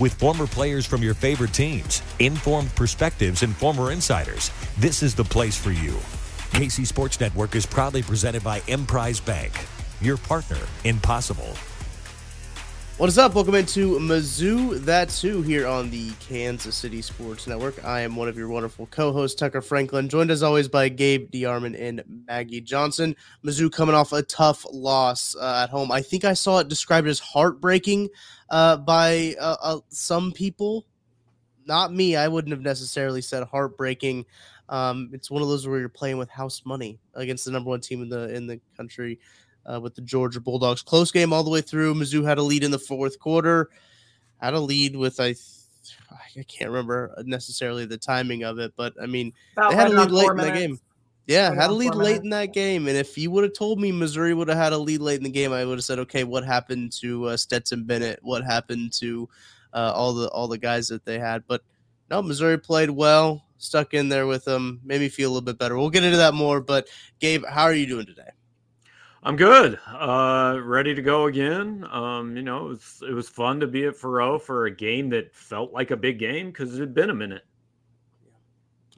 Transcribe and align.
With 0.00 0.14
former 0.14 0.46
players 0.46 0.86
from 0.86 1.02
your 1.02 1.12
favorite 1.12 1.52
teams, 1.52 2.00
informed 2.20 2.74
perspectives, 2.74 3.42
and 3.42 3.54
former 3.54 3.92
insiders, 3.92 4.50
this 4.78 5.02
is 5.02 5.14
the 5.14 5.24
place 5.24 5.58
for 5.58 5.72
you. 5.72 5.92
KC 6.56 6.86
Sports 6.86 7.20
Network 7.20 7.54
is 7.54 7.66
proudly 7.66 8.02
presented 8.02 8.42
by 8.42 8.62
Emprise 8.66 9.20
Bank, 9.20 9.52
your 10.00 10.16
partner 10.16 10.66
in 10.84 10.98
possible. 11.00 11.54
What 13.00 13.08
is 13.08 13.16
up? 13.16 13.34
Welcome 13.34 13.54
into 13.54 13.98
Mizzou 13.98 14.78
That's 14.80 15.22
Who 15.22 15.40
here 15.40 15.66
on 15.66 15.88
the 15.88 16.10
Kansas 16.20 16.76
City 16.76 17.00
Sports 17.00 17.46
Network. 17.46 17.82
I 17.82 18.02
am 18.02 18.14
one 18.14 18.28
of 18.28 18.36
your 18.36 18.48
wonderful 18.48 18.84
co-hosts, 18.90 19.40
Tucker 19.40 19.62
Franklin, 19.62 20.10
joined 20.10 20.30
as 20.30 20.42
always 20.42 20.68
by 20.68 20.90
Gabe 20.90 21.30
DeArmond 21.30 21.80
and 21.80 22.04
Maggie 22.26 22.60
Johnson. 22.60 23.16
Mizzou 23.42 23.72
coming 23.72 23.94
off 23.94 24.12
a 24.12 24.22
tough 24.22 24.66
loss 24.70 25.34
uh, 25.34 25.62
at 25.64 25.70
home. 25.70 25.90
I 25.90 26.02
think 26.02 26.26
I 26.26 26.34
saw 26.34 26.58
it 26.58 26.68
described 26.68 27.08
as 27.08 27.18
heartbreaking 27.20 28.10
uh, 28.50 28.76
by 28.76 29.34
uh, 29.40 29.56
uh 29.62 29.80
some 29.88 30.30
people. 30.32 30.84
Not 31.64 31.94
me. 31.94 32.16
I 32.16 32.28
wouldn't 32.28 32.52
have 32.52 32.60
necessarily 32.60 33.22
said 33.22 33.44
heartbreaking. 33.44 34.26
Um, 34.68 35.08
it's 35.14 35.30
one 35.30 35.40
of 35.40 35.48
those 35.48 35.66
where 35.66 35.80
you're 35.80 35.88
playing 35.88 36.18
with 36.18 36.28
house 36.28 36.66
money 36.66 37.00
against 37.14 37.46
the 37.46 37.50
number 37.50 37.70
one 37.70 37.80
team 37.80 38.02
in 38.02 38.10
the 38.10 38.34
in 38.34 38.46
the 38.46 38.60
country 38.76 39.20
uh, 39.72 39.80
with 39.80 39.94
the 39.94 40.02
Georgia 40.02 40.40
Bulldogs. 40.40 40.82
Close 40.82 41.10
game 41.10 41.32
all 41.32 41.44
the 41.44 41.50
way 41.50 41.60
through. 41.60 41.94
Mizzou 41.94 42.24
had 42.24 42.38
a 42.38 42.42
lead 42.42 42.64
in 42.64 42.70
the 42.70 42.78
fourth 42.78 43.18
quarter. 43.18 43.70
Had 44.40 44.54
a 44.54 44.60
lead 44.60 44.96
with 44.96 45.20
I, 45.20 45.34
I 46.10 46.42
can't 46.44 46.70
remember 46.70 47.14
necessarily 47.24 47.84
the 47.84 47.98
timing 47.98 48.42
of 48.42 48.58
it, 48.58 48.72
but 48.76 48.94
I 49.00 49.06
mean 49.06 49.32
About 49.56 49.70
they 49.70 49.76
had 49.76 49.90
a 49.90 50.00
lead 50.00 50.10
late 50.10 50.30
in 50.30 50.36
the 50.36 50.50
game. 50.50 50.80
Yeah, 51.26 51.54
had 51.54 51.70
a 51.70 51.74
lead 51.74 51.94
late 51.94 52.22
in 52.22 52.30
that 52.30 52.52
game, 52.52 52.88
and 52.88 52.96
if 52.96 53.16
you 53.16 53.30
would 53.30 53.44
have 53.44 53.52
told 53.52 53.80
me 53.80 53.92
Missouri 53.92 54.34
would 54.34 54.48
have 54.48 54.58
had 54.58 54.72
a 54.72 54.78
lead 54.78 55.00
late 55.00 55.18
in 55.18 55.22
the 55.22 55.30
game, 55.30 55.52
I 55.52 55.64
would 55.64 55.78
have 55.78 55.84
said, 55.84 56.00
okay, 56.00 56.24
what 56.24 56.44
happened 56.44 56.90
to 57.00 57.26
uh, 57.26 57.36
Stetson 57.36 57.84
Bennett? 57.84 58.18
What 58.22 58.42
happened 58.42 58.92
to 58.94 59.28
uh, 59.72 59.92
all 59.94 60.12
the 60.12 60.28
all 60.30 60.48
the 60.48 60.58
guys 60.58 60.88
that 60.88 61.04
they 61.04 61.20
had? 61.20 61.44
But 61.46 61.62
no, 62.10 62.20
Missouri 62.20 62.58
played 62.58 62.90
well, 62.90 63.44
stuck 63.58 63.94
in 63.94 64.08
there 64.08 64.26
with 64.26 64.44
them, 64.44 64.80
made 64.82 65.00
me 65.00 65.08
feel 65.08 65.28
a 65.28 65.32
little 65.32 65.44
bit 65.44 65.58
better. 65.58 65.78
We'll 65.78 65.90
get 65.90 66.02
into 66.02 66.16
that 66.16 66.34
more. 66.34 66.60
But 66.60 66.88
Gabe, 67.20 67.44
how 67.48 67.62
are 67.62 67.74
you 67.74 67.86
doing 67.86 68.06
today? 68.06 68.30
I'm 69.22 69.36
good. 69.36 69.78
Uh, 69.86 70.58
ready 70.62 70.94
to 70.94 71.02
go 71.02 71.26
again. 71.26 71.86
Um, 71.90 72.36
you 72.36 72.42
know, 72.42 72.66
it 72.66 72.68
was, 72.68 73.02
it 73.08 73.12
was 73.12 73.28
fun 73.28 73.60
to 73.60 73.66
be 73.66 73.84
at 73.84 73.94
Faurot 73.94 74.40
for 74.40 74.64
a 74.64 74.70
game 74.70 75.10
that 75.10 75.34
felt 75.34 75.72
like 75.72 75.90
a 75.90 75.96
big 75.96 76.18
game 76.18 76.46
because 76.46 76.74
it 76.74 76.80
had 76.80 76.94
been 76.94 77.10
a 77.10 77.14
minute. 77.14 77.44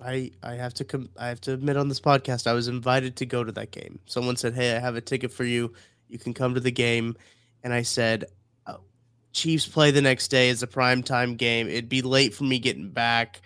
I 0.00 0.31
I 0.43 0.55
have 0.55 0.75
to 0.75 0.84
come. 0.84 1.09
I 1.19 1.28
have 1.28 1.41
to 1.43 1.53
admit 1.53 1.77
on 1.77 1.88
this 1.88 2.00
podcast, 2.00 2.47
I 2.47 2.53
was 2.53 2.69
invited 2.69 3.16
to 3.16 3.27
go 3.27 3.44
to 3.44 3.53
that 3.53 3.71
game. 3.71 3.99
Someone 4.06 4.37
said, 4.37 4.55
"Hey, 4.55 4.77
I 4.77 4.81
have 4.81 4.97
a 4.97 5.00
ticket 5.00 5.32
for 5.32 5.44
you. 5.44 5.72
You 6.09 6.19
can 6.19 6.34
come 6.34 6.55
to 6.55 6.61
the 6.61 6.72
game," 6.72 7.16
and 7.62 7.72
I 7.72 7.82
said, 7.82 8.25
oh, 8.66 8.81
"Chiefs 9.32 9.66
play 9.66 9.91
the 9.91 10.03
next 10.03 10.28
day. 10.28 10.50
It's 10.50 10.62
a 10.62 10.66
prime 10.66 11.03
time 11.03 11.37
game. 11.37 11.69
It'd 11.69 11.88
be 11.88 12.03
late 12.03 12.34
for 12.34 12.44
me 12.44 12.59
getting 12.59 12.91
back." 12.91 13.43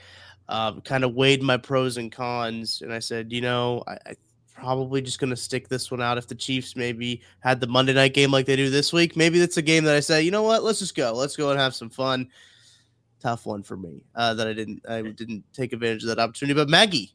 Um, 0.49 0.81
kind 0.83 1.03
of 1.05 1.15
weighed 1.15 1.43
my 1.43 1.57
pros 1.57 1.97
and 1.97 2.13
cons, 2.13 2.81
and 2.81 2.93
I 2.93 3.01
said, 3.01 3.33
"You 3.33 3.41
know, 3.41 3.83
I, 3.87 3.99
I 4.07 4.15
probably 4.57 5.03
just 5.03 5.19
going 5.19 5.31
to 5.31 5.37
stick 5.37 5.69
this 5.69 5.91
one 5.91 6.01
out. 6.01 6.19
If 6.19 6.27
the 6.27 6.35
Chiefs 6.35 6.77
maybe 6.77 7.23
had 7.41 7.61
the 7.61 7.67
Monday 7.67 7.93
night 7.93 8.15
game 8.15 8.31
like 8.31 8.47
they 8.47 8.57
do 8.57 8.71
this 8.71 8.93
week, 8.93 9.17
maybe 9.17 9.39
that's 9.39 9.57
a 9.57 9.63
game 9.63 9.85
that 9.85 9.95
I 9.95 10.01
say, 10.01 10.23
you 10.23 10.31
know 10.31 10.43
what, 10.43 10.65
let's 10.65 10.79
just 10.79 10.95
go, 10.95 11.13
let's 11.13 11.37
go 11.37 11.51
and 11.51 11.61
have 11.61 11.75
some 11.75 11.91
fun. 11.91 12.29
Tough 13.21 13.47
one 13.47 13.63
for 13.63 13.77
me 13.77 14.03
uh, 14.15 14.35
that 14.35 14.47
I 14.47 14.53
didn't 14.53 14.83
I 14.89 15.03
didn't 15.03 15.43
take 15.53 15.73
advantage 15.73 16.03
of 16.03 16.09
that 16.09 16.19
opportunity. 16.19 16.55
But 16.55 16.69
Maggie, 16.69 17.15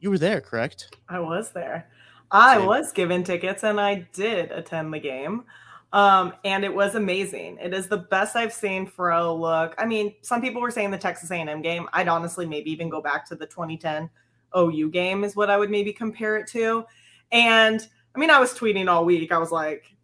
you 0.00 0.10
were 0.10 0.18
there, 0.18 0.40
correct? 0.40 0.96
I 1.08 1.20
was 1.20 1.50
there. 1.50 1.88
I 2.30 2.56
Same. 2.56 2.66
was 2.66 2.92
given 2.92 3.24
tickets 3.24 3.64
and 3.64 3.80
I 3.80 4.06
did 4.12 4.50
attend 4.52 4.92
the 4.92 4.98
game. 4.98 5.44
Um, 5.92 6.34
and 6.44 6.64
it 6.64 6.72
was 6.72 6.94
amazing. 6.94 7.58
It 7.60 7.74
is 7.74 7.88
the 7.88 7.96
best 7.96 8.36
I've 8.36 8.52
seen 8.52 8.86
for 8.86 9.10
a 9.10 9.32
look. 9.32 9.74
I 9.76 9.86
mean, 9.86 10.14
some 10.22 10.40
people 10.40 10.60
were 10.60 10.70
saying 10.70 10.92
the 10.92 10.98
Texas 10.98 11.30
A&M 11.30 11.62
game. 11.62 11.88
I'd 11.92 12.06
honestly 12.06 12.46
maybe 12.46 12.70
even 12.70 12.88
go 12.88 13.00
back 13.00 13.26
to 13.26 13.34
the 13.34 13.46
2010 13.46 14.08
OU 14.56 14.90
game 14.90 15.24
is 15.24 15.36
what 15.36 15.50
I 15.50 15.56
would 15.56 15.70
maybe 15.70 15.92
compare 15.92 16.36
it 16.36 16.46
to. 16.48 16.84
And 17.32 17.86
I 18.14 18.18
mean, 18.18 18.30
I 18.30 18.40
was 18.40 18.52
tweeting 18.52 18.88
all 18.88 19.04
week. 19.04 19.32
I 19.32 19.38
was 19.38 19.52
like, 19.52 19.94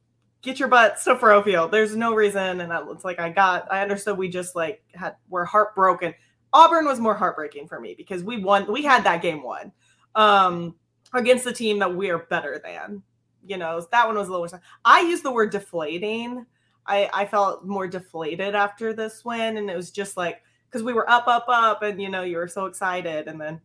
get 0.42 0.58
your 0.58 0.68
butts 0.68 1.04
to 1.04 1.16
Faurot 1.16 1.44
Field. 1.44 1.70
There's 1.70 1.96
no 1.96 2.14
reason. 2.14 2.60
And 2.60 2.72
it's 2.90 3.04
like 3.04 3.18
I 3.18 3.30
got, 3.30 3.70
I 3.70 3.82
understood 3.82 4.16
we 4.16 4.28
just 4.28 4.54
like 4.54 4.82
had, 4.94 5.16
we're 5.28 5.44
heartbroken. 5.44 6.14
Auburn 6.52 6.86
was 6.86 7.00
more 7.00 7.14
heartbreaking 7.14 7.66
for 7.66 7.80
me 7.80 7.94
because 7.94 8.22
we 8.22 8.38
won, 8.38 8.70
we 8.70 8.82
had 8.82 9.04
that 9.04 9.22
game 9.22 9.42
won 9.42 9.72
um, 10.14 10.74
against 11.12 11.44
the 11.44 11.52
team 11.52 11.78
that 11.80 11.94
we 11.94 12.10
are 12.10 12.18
better 12.18 12.60
than. 12.62 13.02
You 13.44 13.58
know, 13.58 13.84
that 13.92 14.06
one 14.06 14.16
was 14.16 14.28
a 14.28 14.32
little. 14.32 14.60
I 14.84 15.02
use 15.02 15.22
the 15.22 15.30
word 15.30 15.50
deflating. 15.50 16.46
I, 16.86 17.08
I 17.12 17.26
felt 17.26 17.64
more 17.64 17.86
deflated 17.86 18.54
after 18.54 18.92
this 18.92 19.24
win, 19.24 19.56
and 19.56 19.70
it 19.70 19.76
was 19.76 19.92
just 19.92 20.16
like 20.16 20.42
because 20.68 20.82
we 20.82 20.92
were 20.92 21.08
up, 21.08 21.28
up, 21.28 21.46
up, 21.48 21.82
and 21.82 22.02
you 22.02 22.08
know 22.08 22.22
you 22.22 22.38
were 22.38 22.48
so 22.48 22.66
excited, 22.66 23.28
and 23.28 23.40
then 23.40 23.60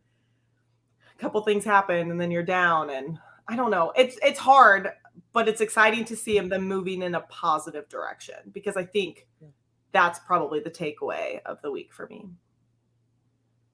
couple 1.22 1.40
things 1.42 1.64
happen 1.64 2.10
and 2.10 2.20
then 2.20 2.32
you're 2.32 2.42
down 2.42 2.90
and 2.90 3.18
I 3.48 3.54
don't 3.54 3.70
know. 3.70 3.92
It's 3.96 4.18
it's 4.22 4.38
hard, 4.38 4.90
but 5.32 5.48
it's 5.48 5.60
exciting 5.60 6.04
to 6.06 6.16
see 6.16 6.38
them 6.38 6.62
moving 6.64 7.02
in 7.02 7.14
a 7.14 7.20
positive 7.20 7.88
direction 7.88 8.36
because 8.52 8.76
I 8.76 8.84
think 8.84 9.26
that's 9.92 10.18
probably 10.18 10.60
the 10.60 10.70
takeaway 10.70 11.40
of 11.46 11.62
the 11.62 11.70
week 11.70 11.92
for 11.92 12.06
me. 12.08 12.26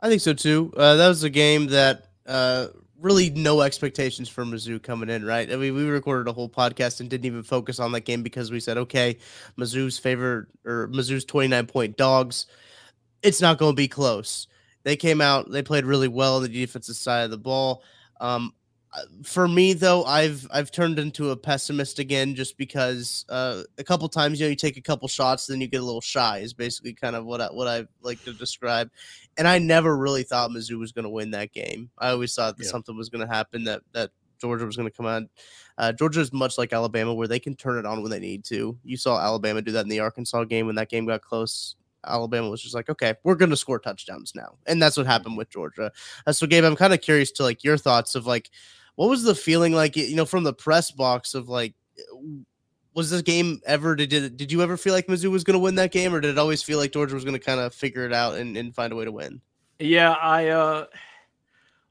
I 0.00 0.08
think 0.08 0.20
so 0.20 0.34
too. 0.34 0.72
Uh, 0.76 0.96
that 0.96 1.08
was 1.08 1.24
a 1.24 1.30
game 1.30 1.68
that 1.68 2.08
uh, 2.26 2.68
really 3.00 3.30
no 3.30 3.62
expectations 3.62 4.28
for 4.28 4.44
Mizzou 4.44 4.82
coming 4.82 5.08
in, 5.08 5.24
right? 5.24 5.50
I 5.50 5.56
mean, 5.56 5.74
we 5.74 5.84
recorded 5.84 6.28
a 6.28 6.32
whole 6.32 6.48
podcast 6.48 7.00
and 7.00 7.08
didn't 7.08 7.26
even 7.26 7.42
focus 7.42 7.80
on 7.80 7.92
that 7.92 8.02
game 8.02 8.22
because 8.22 8.50
we 8.50 8.60
said, 8.60 8.76
okay, 8.76 9.16
Mizzou's 9.58 9.98
favorite 9.98 10.48
or 10.64 10.88
Mizzou's 10.88 11.24
29 11.24 11.66
point 11.66 11.96
dogs. 11.96 12.46
It's 13.22 13.40
not 13.40 13.58
going 13.58 13.72
to 13.72 13.76
be 13.76 13.88
close. 13.88 14.46
They 14.88 14.96
came 14.96 15.20
out, 15.20 15.50
they 15.50 15.60
played 15.60 15.84
really 15.84 16.08
well 16.08 16.36
on 16.36 16.42
the 16.42 16.48
defensive 16.48 16.96
side 16.96 17.24
of 17.24 17.30
the 17.30 17.36
ball. 17.36 17.82
Um, 18.22 18.54
uh, 18.90 19.02
for 19.22 19.46
me 19.46 19.74
though, 19.74 20.02
I've 20.04 20.48
I've 20.50 20.70
turned 20.70 20.98
into 20.98 21.28
a 21.28 21.36
pessimist 21.36 21.98
again 21.98 22.34
just 22.34 22.56
because 22.56 23.26
uh, 23.28 23.64
a 23.76 23.84
couple 23.84 24.08
times 24.08 24.40
you 24.40 24.46
know 24.46 24.48
you 24.48 24.56
take 24.56 24.78
a 24.78 24.80
couple 24.80 25.06
shots, 25.06 25.46
then 25.46 25.60
you 25.60 25.66
get 25.66 25.82
a 25.82 25.84
little 25.84 26.00
shy. 26.00 26.38
Is 26.38 26.54
basically 26.54 26.94
kind 26.94 27.14
of 27.16 27.26
what 27.26 27.42
I 27.42 27.48
what 27.48 27.68
I 27.68 27.86
like 28.00 28.24
to 28.24 28.32
describe. 28.32 28.90
And 29.36 29.46
I 29.46 29.58
never 29.58 29.94
really 29.94 30.22
thought 30.22 30.52
Mizzou 30.52 30.78
was 30.78 30.92
going 30.92 31.02
to 31.02 31.10
win 31.10 31.32
that 31.32 31.52
game. 31.52 31.90
I 31.98 32.08
always 32.08 32.34
thought 32.34 32.56
that 32.56 32.64
yeah. 32.64 32.70
something 32.70 32.96
was 32.96 33.10
going 33.10 33.28
to 33.28 33.30
happen 33.30 33.64
that 33.64 33.82
that 33.92 34.08
Georgia 34.40 34.64
was 34.64 34.78
going 34.78 34.88
to 34.88 34.96
come 34.96 35.04
out. 35.04 35.24
Uh, 35.76 35.92
Georgia 35.92 36.22
is 36.22 36.32
much 36.32 36.56
like 36.56 36.72
Alabama, 36.72 37.12
where 37.12 37.28
they 37.28 37.38
can 37.38 37.54
turn 37.56 37.78
it 37.78 37.84
on 37.84 38.00
when 38.00 38.10
they 38.10 38.20
need 38.20 38.42
to. 38.46 38.78
You 38.84 38.96
saw 38.96 39.20
Alabama 39.20 39.60
do 39.60 39.72
that 39.72 39.84
in 39.84 39.90
the 39.90 40.00
Arkansas 40.00 40.44
game 40.44 40.64
when 40.64 40.76
that 40.76 40.88
game 40.88 41.04
got 41.04 41.20
close. 41.20 41.76
Alabama 42.06 42.48
was 42.48 42.62
just 42.62 42.74
like, 42.74 42.88
okay, 42.88 43.14
we're 43.24 43.34
going 43.34 43.50
to 43.50 43.56
score 43.56 43.78
touchdowns 43.78 44.32
now, 44.34 44.56
and 44.66 44.80
that's 44.80 44.96
what 44.96 45.06
happened 45.06 45.36
with 45.36 45.50
Georgia. 45.50 45.92
Uh, 46.26 46.32
so, 46.32 46.46
Gabe, 46.46 46.64
I'm 46.64 46.76
kind 46.76 46.94
of 46.94 47.00
curious 47.00 47.30
to 47.32 47.42
like 47.42 47.64
your 47.64 47.76
thoughts 47.76 48.14
of 48.14 48.26
like, 48.26 48.50
what 48.96 49.08
was 49.08 49.22
the 49.22 49.34
feeling 49.34 49.72
like, 49.72 49.96
you 49.96 50.16
know, 50.16 50.24
from 50.24 50.44
the 50.44 50.52
press 50.52 50.90
box 50.90 51.34
of 51.34 51.48
like, 51.48 51.74
was 52.94 53.10
this 53.10 53.22
game 53.22 53.60
ever 53.64 53.94
did 53.94 54.36
did 54.36 54.50
you 54.50 54.60
ever 54.60 54.76
feel 54.76 54.92
like 54.92 55.06
Mizzou 55.06 55.30
was 55.30 55.44
going 55.44 55.54
to 55.54 55.60
win 55.60 55.76
that 55.76 55.92
game, 55.92 56.14
or 56.14 56.20
did 56.20 56.30
it 56.30 56.38
always 56.38 56.62
feel 56.62 56.78
like 56.78 56.92
Georgia 56.92 57.14
was 57.14 57.24
going 57.24 57.38
to 57.38 57.44
kind 57.44 57.60
of 57.60 57.72
figure 57.72 58.04
it 58.04 58.12
out 58.12 58.34
and, 58.34 58.56
and 58.56 58.74
find 58.74 58.92
a 58.92 58.96
way 58.96 59.04
to 59.04 59.12
win? 59.12 59.40
Yeah, 59.78 60.12
I 60.12 60.48
uh 60.48 60.86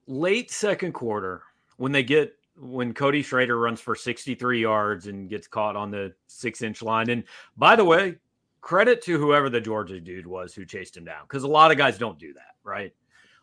late 0.08 0.52
second 0.52 0.94
quarter 0.94 1.44
when 1.78 1.92
they 1.92 2.04
get 2.04 2.34
when 2.60 2.94
Cody 2.94 3.22
Schrader 3.22 3.58
runs 3.58 3.80
for 3.80 3.96
63 3.96 4.62
yards 4.62 5.08
and 5.08 5.30
gets 5.30 5.48
caught 5.48 5.76
on 5.76 5.92
the 5.92 6.14
six 6.28 6.62
inch 6.62 6.82
line. 6.82 7.10
And 7.10 7.24
by 7.56 7.76
the 7.76 7.86
way, 7.86 8.16
credit 8.62 9.02
to 9.04 9.18
whoever 9.18 9.50
the 9.50 9.62
Georgia 9.62 10.00
dude 10.00 10.28
was 10.28 10.54
who 10.54 10.66
chased 10.66 10.98
him 10.98 11.06
down 11.06 11.24
because 11.24 11.44
a 11.44 11.48
lot 11.48 11.72
of 11.72 11.78
guys 11.78 11.98
don't 11.98 12.20
do 12.20 12.34
that, 12.34 12.56
right? 12.64 12.94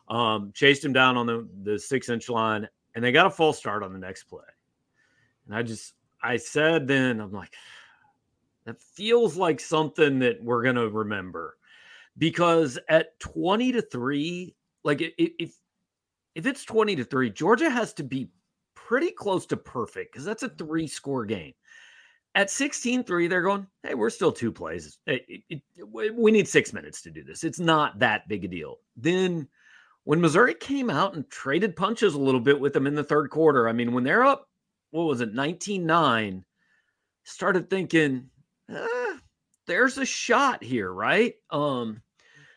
Um, 0.09 0.53
chased 0.55 0.85
him 0.85 0.93
down 0.93 1.17
on 1.17 1.27
the, 1.27 1.49
the 1.63 1.79
six 1.79 2.09
inch 2.09 2.29
line 2.29 2.69
and 2.95 3.05
they 3.05 3.13
got 3.13 3.27
a 3.27 3.31
full 3.31 3.53
start 3.53 3.83
on 3.83 3.93
the 3.93 3.99
next 3.99 4.25
play. 4.25 4.43
And 5.47 5.55
I 5.55 5.63
just, 5.63 5.95
I 6.23 6.37
said 6.37 6.87
then, 6.87 7.21
I'm 7.21 7.33
like, 7.33 7.55
that 8.67 8.81
feels 8.81 9.37
like 9.37 9.61
something 9.61 10.19
that 10.21 10.43
we're 10.43 10.63
going 10.63 10.77
to 10.77 10.89
remember 10.89 11.57
because 12.17 12.79
at 12.89 13.19
20 13.21 13.73
to 13.73 13.83
3, 13.83 14.55
like 14.85 15.01
if, 15.01 15.55
if 16.35 16.47
it's 16.47 16.65
20 16.65 16.97
to 16.97 17.05
3, 17.05 17.31
Georgia 17.31 17.71
has 17.71 17.93
to 17.95 18.05
be 18.05 18.31
pretty 18.75 19.11
close 19.11 19.47
to 19.47 19.57
perfect 19.57 20.13
because 20.13 20.25
that's 20.25 20.43
a 20.43 20.49
three 20.51 20.87
score 20.87 21.25
game. 21.25 21.55
At 22.37 22.51
16 22.51 23.05
3, 23.05 23.29
they're 23.29 23.43
going, 23.43 23.67
hey, 23.83 23.95
we're 23.95 24.11
still 24.11 24.33
two 24.33 24.51
plays. 24.51 24.99
It, 25.07 25.25
it, 25.29 25.63
it, 25.77 26.15
we 26.15 26.33
need 26.33 26.49
six 26.49 26.73
minutes 26.73 27.01
to 27.03 27.11
do 27.11 27.23
this. 27.23 27.45
It's 27.45 27.61
not 27.61 27.99
that 28.01 28.29
big 28.29 28.45
a 28.45 28.49
deal. 28.49 28.79
Then 28.97 29.49
when 30.05 30.21
Missouri 30.21 30.55
came 30.55 30.91
out 30.91 31.15
and 31.15 31.29
traded 31.31 31.77
punches 31.77 32.15
a 32.15 32.21
little 32.21 32.41
bit 32.41 32.59
with 32.59 32.73
them 32.73 32.87
in 32.87 32.95
the 32.95 33.05
third 33.05 33.31
quarter, 33.31 33.69
I 33.69 33.73
mean, 33.73 33.93
when 33.93 34.05
they're 34.05 34.25
up, 34.25 34.49
what 34.91 35.05
was 35.05 35.21
it, 35.21 35.33
19 35.33 35.87
9, 35.87 36.45
started 37.25 37.71
thinking, 37.71 38.29
eh, 38.69 39.17
there's 39.67 39.99
a 39.99 40.05
shot 40.05 40.63
here, 40.63 40.93
right? 40.93 41.35
Um, 41.51 42.03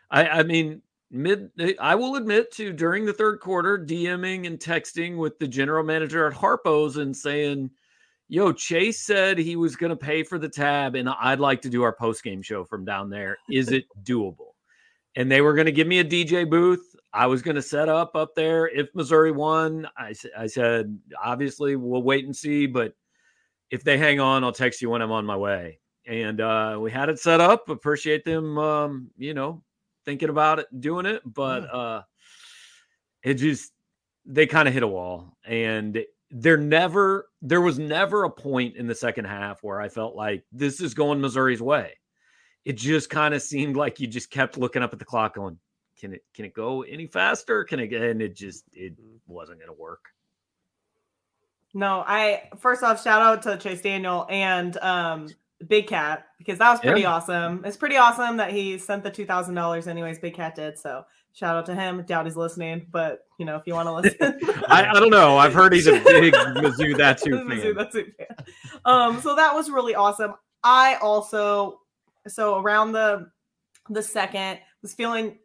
I, 0.10 0.28
I 0.28 0.44
mean, 0.44 0.82
mid 1.10 1.52
I 1.80 1.96
will 1.96 2.16
admit 2.16 2.52
to 2.54 2.74
during 2.74 3.06
the 3.06 3.14
third 3.14 3.40
quarter 3.40 3.78
DMing 3.78 4.46
and 4.46 4.60
texting 4.60 5.18
with 5.18 5.40
the 5.40 5.48
general 5.48 5.84
manager 5.84 6.28
at 6.28 6.34
Harpo's 6.34 6.98
and 6.98 7.16
saying, 7.16 7.70
"Yo, 8.28 8.52
Chase 8.52 9.02
said 9.02 9.38
he 9.38 9.56
was 9.56 9.76
going 9.76 9.90
to 9.90 9.96
pay 9.96 10.24
for 10.24 10.38
the 10.38 10.50
tab 10.50 10.96
and 10.96 11.10
I'd 11.10 11.40
like 11.40 11.62
to 11.64 11.70
do 11.70 11.84
our 11.84 11.94
post 11.94 12.24
game 12.24 12.42
show 12.42 12.64
from 12.64 12.86
down 12.86 13.10
there. 13.10 13.38
Is 13.50 13.72
it 13.72 13.86
doable?" 14.04 14.54
And 15.16 15.32
they 15.32 15.42
were 15.42 15.54
going 15.54 15.66
to 15.66 15.72
give 15.72 15.88
me 15.88 16.00
a 16.00 16.06
DJ 16.06 16.48
booth. 16.50 16.96
I 17.14 17.26
was 17.26 17.42
going 17.42 17.56
to 17.56 17.62
set 17.62 17.90
up 17.90 18.16
up 18.16 18.36
there 18.36 18.68
if 18.68 18.88
Missouri 18.94 19.32
won. 19.32 19.88
I, 19.98 20.14
I 20.38 20.46
said, 20.46 21.00
obviously, 21.24 21.76
we'll 21.76 22.04
wait 22.04 22.26
and 22.26 22.36
see, 22.36 22.68
but 22.68 22.94
if 23.72 23.84
they 23.84 23.98
hang 23.98 24.20
on, 24.20 24.44
I'll 24.44 24.52
text 24.52 24.82
you 24.82 24.90
when 24.90 25.02
I'm 25.02 25.12
on 25.12 25.26
my 25.26 25.36
way. 25.36 25.80
And 26.06 26.40
uh, 26.40 26.78
we 26.80 26.92
had 26.92 27.10
it 27.10 27.20
set 27.20 27.42
up. 27.42 27.70
Appreciate 27.70 28.24
them, 28.24 28.60
um, 28.60 29.10
you 29.18 29.34
know, 29.34 29.64
thinking 30.06 30.30
about 30.30 30.60
it, 30.60 30.68
doing 30.80 31.06
it, 31.06 31.22
but 31.26 31.64
uh 31.74 32.02
it 33.24 33.36
just 33.36 33.74
they 34.26 34.48
kind 34.48 34.68
of 34.68 34.74
hit 34.74 34.84
a 34.84 34.88
wall 34.88 35.38
and 35.46 36.00
there 36.32 36.58
never 36.58 37.30
there 37.42 37.62
was 37.62 37.80
never 37.80 38.24
a 38.24 38.30
point 38.30 38.76
in 38.76 38.88
the 38.88 38.96
second 38.96 39.26
half 39.26 39.64
where 39.64 39.80
I 39.80 39.90
felt 39.90 40.16
like 40.16 40.44
this 40.52 40.82
is 40.82 40.94
going 40.94 41.22
Missouri's 41.22 41.62
way. 41.62 41.94
It 42.66 42.74
just 42.74 43.10
kind 43.10 43.34
of 43.34 43.42
seemed 43.42 43.78
like 43.78 44.00
you 44.00 44.08
just 44.08 44.30
kept 44.30 44.58
looking 44.58 44.82
up 44.82 44.92
at 44.92 45.00
the 45.00 45.06
clock 45.06 45.36
going, 45.36 45.58
can 46.00 46.14
it 46.14 46.24
can 46.34 46.46
it 46.46 46.54
go 46.54 46.84
any 46.84 47.08
faster? 47.08 47.64
Can 47.64 47.80
it 47.80 47.94
and 47.94 48.22
it 48.22 48.36
just 48.36 48.66
it 48.74 48.94
mm-hmm. 48.94 49.18
wasn't 49.26 49.60
gonna 49.60 49.74
work. 49.74 50.06
No, 51.74 52.04
I 52.06 52.50
first 52.58 52.84
off 52.84 53.02
shout 53.02 53.22
out 53.22 53.42
to 53.44 53.58
Chase 53.58 53.82
Daniel 53.82 54.26
and 54.30 54.78
um 54.78 55.28
Big 55.66 55.88
Cat 55.88 56.26
because 56.38 56.60
that 56.60 56.72
was 56.72 56.80
pretty 56.82 57.02
yeah. 57.02 57.14
awesome. 57.14 57.64
It's 57.66 57.78
pretty 57.78 57.98
awesome 57.98 58.38
that 58.38 58.52
he 58.52 58.78
sent 58.78 59.04
the 59.04 59.12
two 59.12 59.26
thousand 59.26 59.56
dollars. 59.56 59.88
Anyways, 59.88 60.20
Big 60.20 60.36
Cat 60.36 60.56
did. 60.56 60.78
So 60.78 61.04
shout 61.38 61.56
out 61.56 61.68
to 61.68 61.76
him. 61.76 62.04
Doubt 62.04 62.26
he's 62.26 62.36
listening, 62.36 62.88
but 62.92 63.20
you 63.38 63.46
know 63.46 63.56
if 63.56 63.64
you 63.66 63.74
want 63.74 63.88
to 63.88 63.94
listen, 64.22 64.40
I, 64.68 64.88
I, 64.90 65.00
don't 65.00 65.12
know. 65.12 65.38
I've 65.38 65.54
heard 65.54 65.74
he's 65.74 65.88
a 65.88 65.92
big 66.06 66.34
Mizzou 66.34 66.98
that 66.98 67.20
too 67.20 67.38
fan. 67.38 67.48
Mizzou 67.48 67.76
that 67.76 67.92
fan. 67.94 68.46
Um, 68.86 69.22
so 69.22 69.36
that 69.36 69.54
was 69.54 69.70
really 69.70 69.96
awesome. 69.96 70.34
I 70.64 70.96
also 70.96 71.82
so 72.28 72.60
around 72.60 72.92
the 72.92 73.30
the 73.90 74.02
second 74.02 74.60
was 74.82 74.94
feeling 74.94 75.38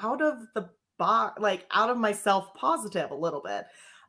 out 0.00 0.22
of 0.22 0.38
the 0.54 0.70
box, 0.98 1.40
like 1.40 1.66
out 1.72 1.90
of 1.90 1.96
myself, 1.96 2.54
positive 2.54 3.10
a 3.10 3.16
little 3.16 3.42
bit. 3.44 3.64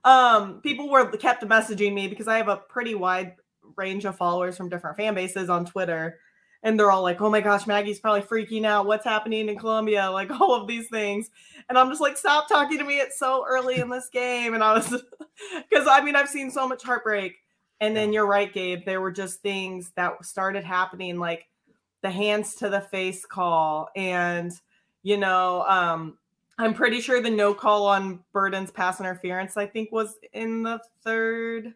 Um, 0.06 0.62
people 0.62 0.90
were 0.90 1.10
kept 1.12 1.44
messaging 1.44 1.94
me 1.94 2.08
because 2.08 2.28
I 2.28 2.38
have 2.38 2.50
a 2.50 2.58
pretty 2.58 2.94
wide 2.94 3.36
range 3.78 4.06
of 4.06 4.18
followers 4.18 4.58
from 4.58 4.70
different 4.70 4.98
fan 4.98 5.16
bases 5.16 5.50
on 5.50 5.66
Twitter. 5.66 6.20
And 6.64 6.80
they're 6.80 6.92
all 6.92 7.04
like, 7.04 7.22
oh 7.22 7.30
my 7.30 7.42
gosh, 7.42 7.68
Maggie's 7.68 8.00
probably 8.00 8.22
freaking 8.22 8.66
out. 8.66 8.86
What's 8.86 9.06
happening 9.06 9.50
in 9.50 9.58
Columbia? 9.58 10.10
Like 10.12 10.32
all 10.32 10.54
of 10.54 10.68
these 10.68 10.88
things. 10.88 11.30
And 11.70 11.78
I'm 11.78 11.90
just 11.90 12.02
like, 12.02 12.18
stop 12.18 12.48
talking 12.48 12.78
to 12.78 12.84
me. 12.86 13.00
It's 13.00 13.20
so 13.20 13.46
early 13.48 13.80
in 13.80 13.90
this 13.90 14.10
game. 14.10 14.54
And 14.54 14.64
I 14.64 14.74
was, 14.74 14.90
because 15.70 15.88
I 15.88 16.02
mean, 16.02 16.16
I've 16.16 16.30
seen 16.30 16.50
so 16.50 16.68
much 16.68 16.84
heartbreak. 16.84 17.36
And 17.82 17.96
then 17.96 18.14
you're 18.14 18.28
right, 18.28 18.52
Gabe. 18.52 18.86
There 18.86 19.02
were 19.02 19.12
just 19.12 19.42
things 19.42 19.92
that 19.96 20.26
started 20.26 20.64
happening, 20.64 21.20
like 21.20 21.48
the 22.02 22.10
hands 22.10 22.56
to 22.56 22.70
the 22.70 22.80
face 22.80 23.26
call. 23.26 23.90
And, 23.96 24.54
you 25.02 25.18
know, 25.18 25.64
um, 25.68 26.18
I'm 26.58 26.74
pretty 26.74 27.02
sure 27.02 27.22
the 27.22 27.30
no 27.30 27.54
call 27.54 27.88
on 27.88 28.20
Burden's 28.32 28.72
pass 28.72 29.00
interference, 29.00 29.58
I 29.58 29.66
think, 29.66 29.92
was 29.92 30.16
in 30.32 30.64
the 30.64 30.80
third 31.04 31.74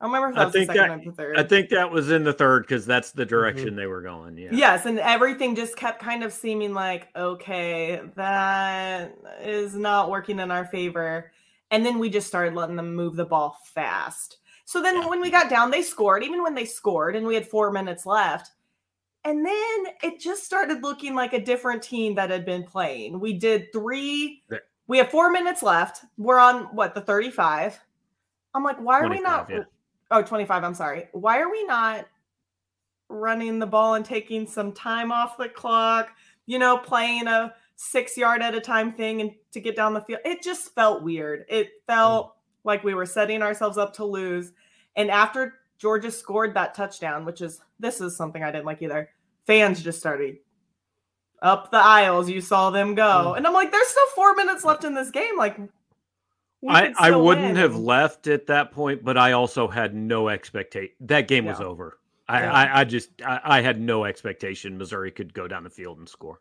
I 0.00 0.06
remember 0.06 0.28
if 0.30 0.34
that 0.36 0.40
I 0.40 0.44
was 0.46 0.54
the 0.54 0.64
second 0.64 0.76
that, 0.76 0.90
or 0.90 1.04
the 1.04 1.12
third. 1.12 1.38
I 1.38 1.42
think 1.42 1.68
that 1.68 1.90
was 1.90 2.10
in 2.10 2.24
the 2.24 2.32
third 2.32 2.62
because 2.62 2.86
that's 2.86 3.12
the 3.12 3.26
direction 3.26 3.68
mm-hmm. 3.68 3.76
they 3.76 3.86
were 3.86 4.00
going. 4.00 4.38
Yeah. 4.38 4.48
Yes, 4.50 4.86
and 4.86 4.98
everything 4.98 5.54
just 5.54 5.76
kept 5.76 6.00
kind 6.00 6.24
of 6.24 6.32
seeming 6.32 6.72
like, 6.72 7.08
okay, 7.14 8.00
that 8.16 9.14
is 9.42 9.74
not 9.74 10.10
working 10.10 10.38
in 10.38 10.50
our 10.50 10.64
favor. 10.64 11.32
And 11.70 11.84
then 11.84 11.98
we 11.98 12.08
just 12.08 12.26
started 12.26 12.54
letting 12.54 12.76
them 12.76 12.94
move 12.94 13.14
the 13.14 13.26
ball 13.26 13.58
fast. 13.74 14.38
So 14.64 14.80
then 14.80 15.02
yeah. 15.02 15.08
when 15.08 15.20
we 15.20 15.30
got 15.30 15.50
down, 15.50 15.70
they 15.70 15.82
scored, 15.82 16.24
even 16.24 16.42
when 16.42 16.54
they 16.54 16.64
scored, 16.64 17.14
and 17.14 17.26
we 17.26 17.34
had 17.34 17.46
four 17.46 17.70
minutes 17.70 18.06
left. 18.06 18.52
And 19.24 19.44
then 19.44 19.84
it 20.02 20.18
just 20.18 20.44
started 20.44 20.82
looking 20.82 21.14
like 21.14 21.34
a 21.34 21.44
different 21.44 21.82
team 21.82 22.14
that 22.14 22.30
had 22.30 22.46
been 22.46 22.64
playing. 22.64 23.20
We 23.20 23.34
did 23.34 23.70
three, 23.70 24.42
we 24.86 24.96
have 24.96 25.10
four 25.10 25.30
minutes 25.30 25.62
left. 25.62 26.06
We're 26.16 26.38
on 26.38 26.74
what, 26.74 26.94
the 26.94 27.02
35? 27.02 27.78
I'm 28.54 28.64
like, 28.64 28.78
why 28.80 29.00
are 29.00 29.08
we 29.10 29.20
not? 29.20 29.50
Yeah 29.50 29.64
oh 30.10 30.22
25 30.22 30.64
i'm 30.64 30.74
sorry. 30.74 31.08
Why 31.12 31.40
are 31.40 31.50
we 31.50 31.64
not 31.64 32.06
running 33.08 33.58
the 33.58 33.66
ball 33.66 33.94
and 33.94 34.04
taking 34.04 34.46
some 34.46 34.72
time 34.72 35.10
off 35.10 35.36
the 35.36 35.48
clock 35.48 36.10
you 36.46 36.58
know 36.58 36.78
playing 36.78 37.26
a 37.26 37.52
six 37.76 38.16
yard 38.16 38.42
at 38.42 38.54
a 38.54 38.60
time 38.60 38.92
thing 38.92 39.20
and 39.20 39.32
to 39.52 39.60
get 39.60 39.76
down 39.76 39.94
the 39.94 40.00
field? 40.00 40.20
It 40.24 40.42
just 40.42 40.74
felt 40.74 41.02
weird. 41.02 41.44
It 41.48 41.70
felt 41.86 42.28
mm. 42.28 42.32
like 42.64 42.84
we 42.84 42.94
were 42.94 43.06
setting 43.06 43.42
ourselves 43.42 43.78
up 43.78 43.94
to 43.94 44.04
lose. 44.04 44.52
And 44.96 45.10
after 45.10 45.54
georgia 45.78 46.10
scored 46.10 46.52
that 46.52 46.74
touchdown 46.74 47.24
which 47.24 47.40
is 47.40 47.62
this 47.78 48.02
is 48.02 48.14
something 48.14 48.42
i 48.42 48.52
didn't 48.52 48.66
like 48.66 48.82
either 48.82 49.08
fans 49.46 49.82
just 49.82 49.98
started 49.98 50.36
up 51.42 51.70
the 51.70 51.78
aisles. 51.78 52.28
You 52.28 52.40
saw 52.40 52.70
them 52.70 52.94
go. 52.94 53.32
Mm. 53.32 53.38
and 53.38 53.46
i'm 53.46 53.54
like 53.54 53.72
there's 53.72 53.88
still 53.88 54.06
four 54.14 54.34
minutes 54.34 54.64
left 54.64 54.84
in 54.84 54.94
this 54.94 55.10
game. 55.10 55.36
Like 55.36 55.58
I, 56.68 56.92
I 56.98 57.16
wouldn't 57.16 57.46
win. 57.48 57.56
have 57.56 57.76
left 57.76 58.26
at 58.26 58.46
that 58.48 58.72
point, 58.72 59.02
but 59.02 59.16
I 59.16 59.32
also 59.32 59.66
had 59.66 59.94
no 59.94 60.28
expectation. 60.28 60.94
That 61.00 61.26
game 61.26 61.44
yeah. 61.44 61.52
was 61.52 61.60
over. 61.60 61.98
I, 62.28 62.40
yeah. 62.42 62.52
I, 62.52 62.80
I, 62.80 62.84
just 62.84 63.10
I, 63.24 63.40
I, 63.44 63.60
had 63.60 63.80
no 63.80 64.04
expectation 64.04 64.78
Missouri 64.78 65.10
could 65.10 65.34
go 65.34 65.48
down 65.48 65.64
the 65.64 65.70
field 65.70 65.98
and 65.98 66.08
score. 66.08 66.40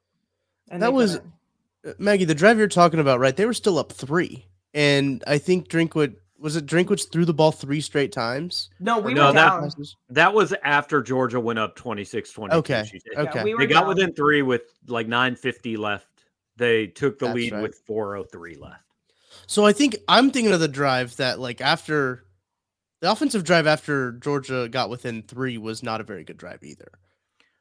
And 0.69 0.83
that 0.83 0.93
was 0.93 1.17
uh, 1.17 1.93
Maggie, 1.97 2.25
the 2.25 2.35
drive 2.35 2.57
you're 2.57 2.67
talking 2.67 2.99
about, 2.99 3.19
right? 3.19 3.35
They 3.35 3.45
were 3.45 3.53
still 3.53 3.79
up 3.79 3.91
three, 3.91 4.45
and 4.73 5.23
I 5.25 5.37
think 5.37 5.67
Drinkwitz 5.67 6.15
was 6.37 6.55
it 6.55 6.65
Drinkwitz 6.65 7.11
threw 7.11 7.25
the 7.25 7.33
ball 7.33 7.51
three 7.51 7.81
straight 7.81 8.11
times. 8.11 8.69
No, 8.79 8.99
we 8.99 9.13
no, 9.13 9.27
were 9.27 9.33
that, 9.33 9.61
down. 9.61 9.71
That 10.09 10.33
was 10.33 10.53
after 10.63 11.01
Georgia 11.01 11.39
went 11.39 11.59
up 11.59 11.75
26-22. 11.75 12.53
Okay, 12.53 12.83
okay. 13.17 13.39
Yeah, 13.39 13.43
we 13.43 13.55
they 13.57 13.65
got 13.65 13.81
down. 13.81 13.89
within 13.89 14.13
three 14.13 14.41
with 14.41 14.61
like 14.87 15.07
nine 15.07 15.35
fifty 15.35 15.75
left. 15.75 16.07
They 16.55 16.87
took 16.87 17.19
the 17.19 17.25
That's 17.27 17.35
lead 17.35 17.53
right. 17.53 17.61
with 17.61 17.75
four 17.75 18.15
oh 18.15 18.23
three 18.23 18.55
left. 18.55 18.83
So 19.49 19.65
I 19.65 19.73
think 19.73 19.97
I'm 20.07 20.29
thinking 20.29 20.53
of 20.53 20.59
the 20.59 20.67
drive 20.67 21.15
that 21.15 21.39
like 21.39 21.59
after 21.59 22.23
the 23.01 23.11
offensive 23.11 23.43
drive 23.43 23.65
after 23.65 24.11
Georgia 24.11 24.69
got 24.69 24.91
within 24.91 25.23
three 25.23 25.57
was 25.57 25.81
not 25.81 26.01
a 26.01 26.03
very 26.03 26.23
good 26.23 26.37
drive 26.37 26.61
either. 26.61 26.91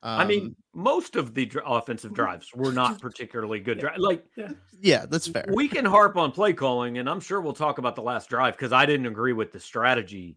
Um, 0.02 0.20
I 0.20 0.26
mean, 0.26 0.42
um, 0.48 0.56
most 0.74 1.16
of 1.16 1.32
the 1.32 1.46
dr- 1.46 1.64
offensive 1.66 2.12
drives 2.12 2.50
were 2.54 2.72
not 2.72 3.00
particularly 3.00 3.60
good. 3.60 3.78
Dri- 3.78 3.96
like, 3.96 4.22
yeah. 4.36 4.50
yeah, 4.78 5.06
that's 5.06 5.28
fair. 5.28 5.46
We 5.48 5.66
can 5.66 5.86
harp 5.86 6.18
on 6.18 6.30
play 6.30 6.52
calling, 6.52 6.98
and 6.98 7.08
I'm 7.08 7.20
sure 7.20 7.40
we'll 7.40 7.54
talk 7.54 7.78
about 7.78 7.96
the 7.96 8.02
last 8.02 8.28
drive 8.28 8.54
because 8.54 8.70
I 8.70 8.84
didn't 8.84 9.06
agree 9.06 9.32
with 9.32 9.50
the 9.50 9.58
strategy. 9.58 10.36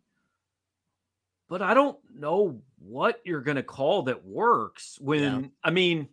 But 1.49 1.61
I 1.61 1.73
don't 1.73 1.97
know 2.15 2.61
what 2.79 3.19
you're 3.25 3.41
going 3.41 3.57
to 3.57 3.63
call 3.63 4.03
that 4.03 4.25
works 4.25 4.97
when 5.01 5.21
yeah. 5.41 5.47
I 5.65 5.71
mean 5.71 6.07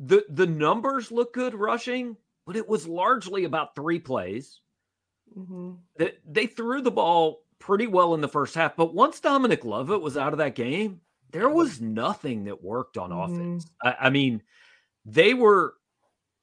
the 0.00 0.24
the 0.28 0.48
numbers 0.48 1.12
look 1.12 1.32
good 1.32 1.54
rushing, 1.54 2.16
but 2.48 2.56
it 2.56 2.66
was 2.66 2.88
largely 2.88 3.44
about 3.44 3.74
three 3.74 3.98
plays. 3.98 4.62
Mm-hmm. 5.38 5.72
They, 5.98 6.12
they 6.26 6.46
threw 6.46 6.80
the 6.80 6.90
ball 6.90 7.42
pretty 7.58 7.86
well 7.86 8.14
in 8.14 8.22
the 8.22 8.28
first 8.28 8.54
half, 8.54 8.74
but 8.74 8.94
once 8.94 9.20
Dominic 9.20 9.66
Lovett 9.66 10.00
was 10.00 10.16
out 10.16 10.32
of 10.32 10.38
that 10.38 10.54
game, 10.54 11.02
there 11.30 11.50
was 11.50 11.82
nothing 11.82 12.44
that 12.44 12.64
worked 12.64 12.96
on 12.96 13.10
mm-hmm. 13.10 13.34
offense. 13.34 13.66
I, 13.84 13.96
I, 14.00 14.10
mean, 14.10 14.40
they 15.04 15.34
were 15.34 15.74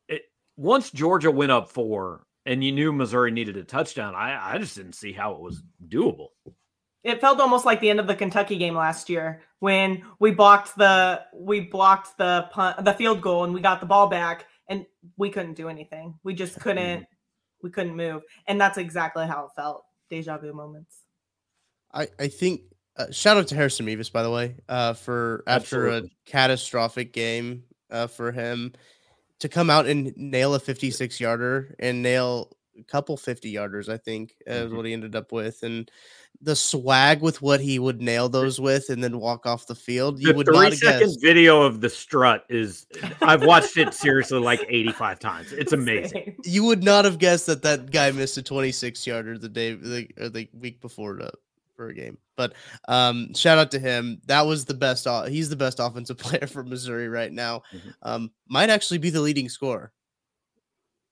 it, 0.07 0.25
once 0.55 0.91
Georgia 0.91 1.31
went 1.31 1.51
up 1.51 1.71
four, 1.71 2.27
and 2.45 2.63
you 2.63 2.71
knew 2.71 2.93
Missouri 2.93 3.31
needed 3.31 3.57
a 3.57 3.63
touchdown. 3.63 4.13
I, 4.13 4.53
I 4.53 4.59
just 4.59 4.75
didn't 4.75 4.93
see 4.93 5.11
how 5.11 5.31
it 5.31 5.41
was 5.41 5.63
doable. 5.87 6.27
It 7.03 7.19
felt 7.19 7.39
almost 7.39 7.65
like 7.65 7.81
the 7.81 7.89
end 7.89 7.99
of 7.99 8.05
the 8.05 8.15
Kentucky 8.15 8.57
game 8.57 8.75
last 8.75 9.09
year 9.09 9.41
when 9.57 10.03
we 10.19 10.29
blocked 10.29 10.77
the 10.77 11.23
we 11.33 11.61
blocked 11.61 12.15
the 12.19 12.47
punt, 12.51 12.85
the 12.85 12.93
field 12.93 13.21
goal 13.21 13.43
and 13.43 13.55
we 13.55 13.61
got 13.61 13.79
the 13.79 13.87
ball 13.87 14.07
back 14.07 14.45
and 14.69 14.85
we 15.17 15.29
couldn't 15.29 15.55
do 15.55 15.69
anything. 15.69 16.15
We 16.23 16.33
just 16.33 16.59
couldn't 16.59 17.05
we 17.61 17.69
couldn't 17.71 17.95
move, 17.95 18.23
and 18.47 18.59
that's 18.59 18.77
exactly 18.77 19.25
how 19.25 19.45
it 19.45 19.51
felt. 19.55 19.83
Deja 20.09 20.37
vu 20.37 20.53
moments. 20.53 21.01
I 21.93 22.07
I 22.19 22.27
think 22.27 22.61
uh, 22.97 23.11
shout 23.11 23.37
out 23.37 23.47
to 23.47 23.55
Harrison 23.55 23.85
Mevis 23.85 24.09
by 24.09 24.23
the 24.23 24.31
way 24.31 24.55
uh, 24.69 24.93
for 24.93 25.43
after 25.47 25.87
Absolutely. 25.87 26.09
a 26.09 26.29
catastrophic 26.29 27.13
game 27.13 27.63
uh, 27.91 28.07
for 28.07 28.31
him 28.31 28.73
to 29.39 29.49
come 29.49 29.69
out 29.69 29.85
and 29.85 30.15
nail 30.15 30.55
a 30.55 30.59
56 30.59 31.19
yarder 31.19 31.75
and 31.79 32.01
nail 32.01 32.55
a 32.79 32.83
couple 32.83 33.17
50 33.17 33.53
yarders, 33.53 33.89
I 33.89 33.97
think, 33.97 34.35
is 34.45 34.67
mm-hmm. 34.67 34.75
what 34.75 34.85
he 34.85 34.93
ended 34.93 35.15
up 35.15 35.31
with. 35.31 35.63
And 35.63 35.89
the 36.41 36.55
swag 36.55 37.21
with 37.21 37.41
what 37.41 37.61
he 37.61 37.79
would 37.79 38.01
nail 38.01 38.29
those 38.29 38.59
with 38.59 38.89
and 38.89 39.03
then 39.03 39.19
walk 39.19 39.45
off 39.45 39.67
the 39.67 39.75
field. 39.75 40.19
You 40.19 40.27
the 40.27 40.33
would 40.35 40.47
three 40.47 40.55
not 40.55 40.73
second 40.73 41.07
guessed. 41.07 41.21
video 41.21 41.61
of 41.61 41.81
the 41.81 41.89
strut 41.89 42.45
is 42.49 42.87
I've 43.21 43.43
watched 43.43 43.77
it 43.77 43.93
seriously 43.93 44.39
like 44.39 44.65
85 44.67 45.19
times. 45.19 45.53
It's 45.53 45.73
amazing. 45.73 46.35
You 46.43 46.65
would 46.65 46.83
not 46.83 47.05
have 47.05 47.19
guessed 47.19 47.47
that 47.47 47.61
that 47.63 47.91
guy 47.91 48.11
missed 48.11 48.37
a 48.37 48.43
26 48.43 49.07
yarder 49.07 49.37
the 49.37 49.49
day 49.49 49.73
the, 49.73 50.09
or 50.19 50.29
the 50.29 50.49
week 50.53 50.81
before 50.81 51.15
the 51.15 51.31
for 51.75 51.87
a 51.87 51.93
game. 51.93 52.17
But 52.35 52.53
um, 52.87 53.33
shout 53.33 53.57
out 53.57 53.71
to 53.71 53.79
him. 53.79 54.21
That 54.25 54.45
was 54.45 54.65
the 54.65 54.73
best. 54.73 55.07
He's 55.27 55.49
the 55.49 55.55
best 55.55 55.79
offensive 55.79 56.17
player 56.19 56.47
for 56.47 56.63
Missouri 56.63 57.09
right 57.09 57.31
now. 57.31 57.63
Mm-hmm. 57.73 57.89
Um, 58.01 58.31
might 58.47 58.69
actually 58.69 58.99
be 58.99 59.09
the 59.09 59.21
leading 59.21 59.49
scorer. 59.49 59.91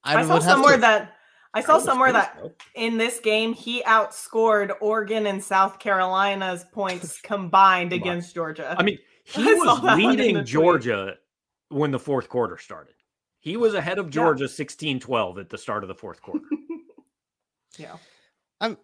I, 0.04 0.18
I 0.18 0.26
saw 0.26 0.40
somewhere 0.40 0.76
to... 0.76 0.82
that 0.82 1.14
I 1.54 1.62
saw 1.62 1.78
somewhere 1.78 2.12
that 2.12 2.56
in 2.76 2.98
this 2.98 3.20
game 3.20 3.54
he 3.54 3.84
outscored 3.84 4.72
Oregon 4.82 5.28
and 5.28 5.44
South 5.44 5.80
Carolina's 5.80 6.66
points 6.72 7.22
combined 7.22 7.94
against 7.94 8.34
Georgia. 8.34 8.76
I 8.78 8.84
mean, 8.84 8.98
he 9.24 9.44
I 9.44 9.54
was 9.54 9.98
leading 9.98 10.44
Georgia 10.46 11.16
when 11.70 11.92
the 11.92 12.00
fourth 12.00 12.30
quarter 12.30 12.58
started. 12.58 12.96
He 13.40 13.58
was 13.58 13.74
ahead 13.74 14.00
of 14.00 14.10
Georgia 14.10 14.46
yeah. 14.46 14.66
16-12 14.66 15.40
at 15.40 15.50
the 15.50 15.58
start 15.58 15.84
of 15.84 15.90
the 15.90 15.96
fourth 15.96 16.22
quarter. 16.22 16.46
yeah. 17.78 17.98
I'm 18.62 18.78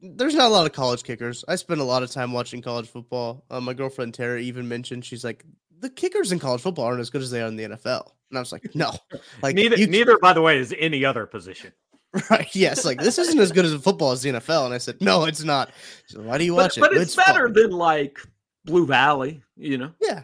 there's 0.00 0.34
not 0.34 0.46
a 0.46 0.54
lot 0.54 0.66
of 0.66 0.72
college 0.72 1.02
kickers. 1.02 1.44
I 1.48 1.56
spend 1.56 1.80
a 1.80 1.84
lot 1.84 2.02
of 2.02 2.10
time 2.10 2.32
watching 2.32 2.62
college 2.62 2.88
football. 2.88 3.44
Um, 3.50 3.64
my 3.64 3.74
girlfriend 3.74 4.14
Tara 4.14 4.40
even 4.40 4.68
mentioned 4.68 5.04
she's 5.04 5.24
like 5.24 5.44
the 5.80 5.90
kickers 5.90 6.32
in 6.32 6.38
college 6.38 6.60
football 6.60 6.84
aren't 6.84 7.00
as 7.00 7.10
good 7.10 7.22
as 7.22 7.30
they 7.30 7.42
are 7.42 7.48
in 7.48 7.56
the 7.56 7.64
NFL, 7.64 8.10
and 8.30 8.38
I 8.38 8.40
was 8.40 8.52
like, 8.52 8.74
no, 8.74 8.92
like 9.42 9.54
neither. 9.54 9.76
You, 9.76 9.86
neither, 9.86 10.18
by 10.18 10.32
the 10.32 10.42
way, 10.42 10.58
is 10.58 10.74
any 10.78 11.04
other 11.04 11.26
position. 11.26 11.72
Right? 12.30 12.54
Yes. 12.54 12.84
Like 12.84 13.00
this 13.00 13.18
isn't 13.18 13.38
as 13.38 13.52
good 13.52 13.66
as 13.66 13.74
football 13.82 14.12
as 14.12 14.22
the 14.22 14.30
NFL, 14.30 14.64
and 14.64 14.74
I 14.74 14.78
said, 14.78 14.96
no, 15.00 15.24
it's 15.24 15.44
not. 15.44 15.70
So 16.06 16.22
why 16.22 16.38
do 16.38 16.44
you 16.44 16.54
watch 16.54 16.80
but, 16.80 16.92
it? 16.92 16.94
But 16.94 17.02
it's, 17.02 17.14
it's 17.14 17.26
better 17.26 17.48
fun. 17.48 17.52
than 17.52 17.70
like 17.72 18.18
Blue 18.64 18.86
Valley, 18.86 19.42
you 19.56 19.76
know? 19.78 19.92
Yeah. 20.00 20.22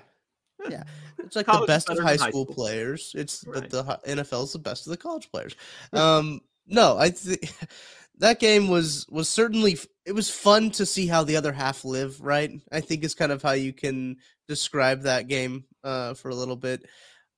Yeah. 0.68 0.84
It's 1.18 1.36
like 1.36 1.46
the 1.46 1.64
best 1.66 1.90
of 1.90 1.98
high 1.98 2.16
school, 2.16 2.26
high 2.26 2.30
school, 2.30 2.46
players. 2.46 3.12
It's 3.14 3.44
right. 3.46 3.68
the, 3.68 3.82
the 3.82 4.16
NFL 4.16 4.44
is 4.44 4.52
the 4.52 4.58
best 4.58 4.86
of 4.86 4.90
the 4.90 4.96
college 4.96 5.30
players. 5.30 5.54
Um, 5.92 6.40
no, 6.66 6.96
I 6.96 7.10
think 7.10 7.52
that 8.18 8.40
game 8.40 8.68
was 8.68 9.06
was 9.10 9.28
certainly 9.28 9.78
it 10.04 10.12
was 10.12 10.30
fun 10.30 10.70
to 10.70 10.86
see 10.86 11.06
how 11.06 11.24
the 11.24 11.36
other 11.36 11.52
half 11.52 11.84
live 11.84 12.20
right 12.20 12.52
i 12.70 12.80
think 12.80 13.02
is 13.02 13.14
kind 13.14 13.32
of 13.32 13.42
how 13.42 13.52
you 13.52 13.72
can 13.72 14.16
describe 14.46 15.02
that 15.02 15.28
game 15.28 15.64
uh 15.82 16.14
for 16.14 16.28
a 16.28 16.34
little 16.34 16.56
bit 16.56 16.84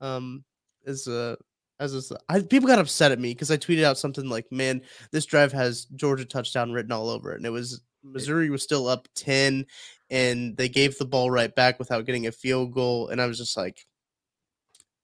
um 0.00 0.44
as 0.86 1.06
a 1.06 1.36
as 1.78 2.12
I, 2.28 2.40
people 2.40 2.68
got 2.68 2.78
upset 2.78 3.12
at 3.12 3.18
me 3.18 3.32
because 3.32 3.50
I 3.50 3.56
tweeted 3.56 3.84
out 3.84 3.98
something 3.98 4.28
like, 4.28 4.50
"Man, 4.50 4.82
this 5.10 5.26
drive 5.26 5.52
has 5.52 5.86
Georgia 5.96 6.24
touchdown 6.24 6.72
written 6.72 6.92
all 6.92 7.08
over 7.10 7.32
it," 7.32 7.36
and 7.36 7.46
it 7.46 7.50
was 7.50 7.80
Missouri 8.02 8.50
was 8.50 8.62
still 8.62 8.88
up 8.88 9.08
ten, 9.14 9.66
and 10.10 10.56
they 10.56 10.68
gave 10.68 10.96
the 10.98 11.04
ball 11.04 11.30
right 11.30 11.54
back 11.54 11.78
without 11.78 12.06
getting 12.06 12.26
a 12.26 12.32
field 12.32 12.72
goal, 12.72 13.08
and 13.08 13.20
I 13.20 13.26
was 13.26 13.38
just 13.38 13.56
like, 13.56 13.86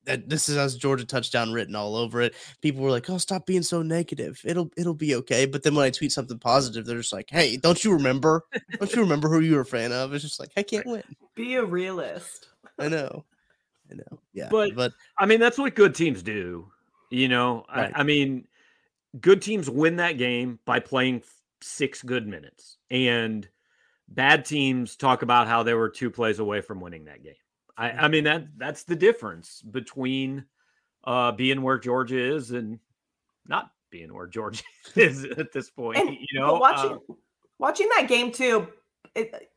that 0.05 0.29
this 0.29 0.49
is 0.49 0.57
as 0.57 0.77
Georgia 0.77 1.05
touchdown 1.05 1.53
written 1.53 1.77
all 1.77 1.97
over 1.97 2.21
it. 2.21 2.35
People 2.61 2.83
were 2.83 2.91
like, 2.91 3.09
"Oh, 3.09 3.19
stop 3.19 3.47
being 3.47 3.63
so 3.63 3.83
negative. 3.83 4.41
It'll 4.45 4.71
it'll 4.77 4.95
be 4.95 5.15
okay." 5.17 5.47
But 5.47 5.63
then 5.63 5.75
when 5.75 5.85
I 5.85 5.91
tweet 5.91 6.13
something 6.13 6.39
positive, 6.39 6.85
they're 6.85 6.99
just 6.99 7.13
like, 7.13 7.31
"Hey, 7.31 7.57
don't 7.57 7.83
you 7.85 7.93
remember? 7.93 8.45
don't 8.79 8.95
you 8.95 9.03
remember 9.03 9.29
who 9.29 9.41
you 9.41 9.55
were 9.55 9.61
a 9.61 9.67
fan 9.67 9.93
of?" 9.93 10.13
It's 10.13 10.25
just 10.25 10.41
like, 10.41 10.53
I 10.57 10.63
can't 10.63 10.87
win. 10.87 11.03
Be 11.35 11.55
a 11.57 11.65
realist. 11.65 12.49
I 12.79 12.89
know, 12.89 13.25
I 13.93 13.97
know. 13.97 14.21
Yeah, 14.33 14.49
but 14.51 14.75
but 14.75 14.93
I 15.19 15.27
mean, 15.27 15.41
that's 15.41 15.59
what 15.59 15.75
good 15.75 15.95
teams 15.95 16.23
do. 16.23 16.71
You 17.11 17.29
know, 17.29 17.65
right. 17.75 17.93
I, 17.95 18.01
I 18.01 18.03
mean, 18.03 18.47
good 19.21 19.43
teams 19.43 19.69
win 19.69 19.97
that 19.97 20.19
game 20.19 20.59
by 20.65 20.81
playing 20.81 21.23
six 21.61 22.03
good 22.03 22.27
minutes, 22.27 22.79
and 22.91 23.47
bad 24.09 24.45
teams 24.45 24.97
talk 24.97 25.23
about 25.23 25.47
how 25.47 25.63
they 25.63 25.75
were 25.75 25.89
two 25.89 26.11
plays 26.11 26.39
away 26.39 26.61
from 26.61 26.81
winning 26.81 27.05
that 27.05 27.23
game. 27.23 27.35
I, 27.77 27.91
I 27.91 28.09
mean 28.09 28.25
that 28.25 28.47
that's 28.57 28.85
the 28.85 28.97
difference 28.97 29.63
between 29.63 30.45
uh, 31.05 31.33
being 31.33 31.63
where 31.63 31.79
Georgia 31.79 32.19
is 32.19 32.51
and 32.51 32.79
not 33.47 33.71
being 33.91 34.13
where 34.15 34.27
Georgia 34.27 34.65
is 34.97 35.25
at 35.25 35.53
this 35.53 35.71
point. 35.71 35.99
And, 35.99 36.11
you 36.11 36.41
know, 36.41 36.55
watching 36.55 36.93
uh, 36.93 37.15
watching 37.59 37.89
that 37.97 38.09
game 38.09 38.33
too, 38.33 38.69
it, 39.15 39.51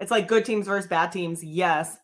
it's 0.00 0.10
like 0.10 0.28
good 0.28 0.44
teams 0.44 0.66
versus 0.66 0.88
bad 0.88 1.12
teams, 1.12 1.42
yes, 1.42 1.96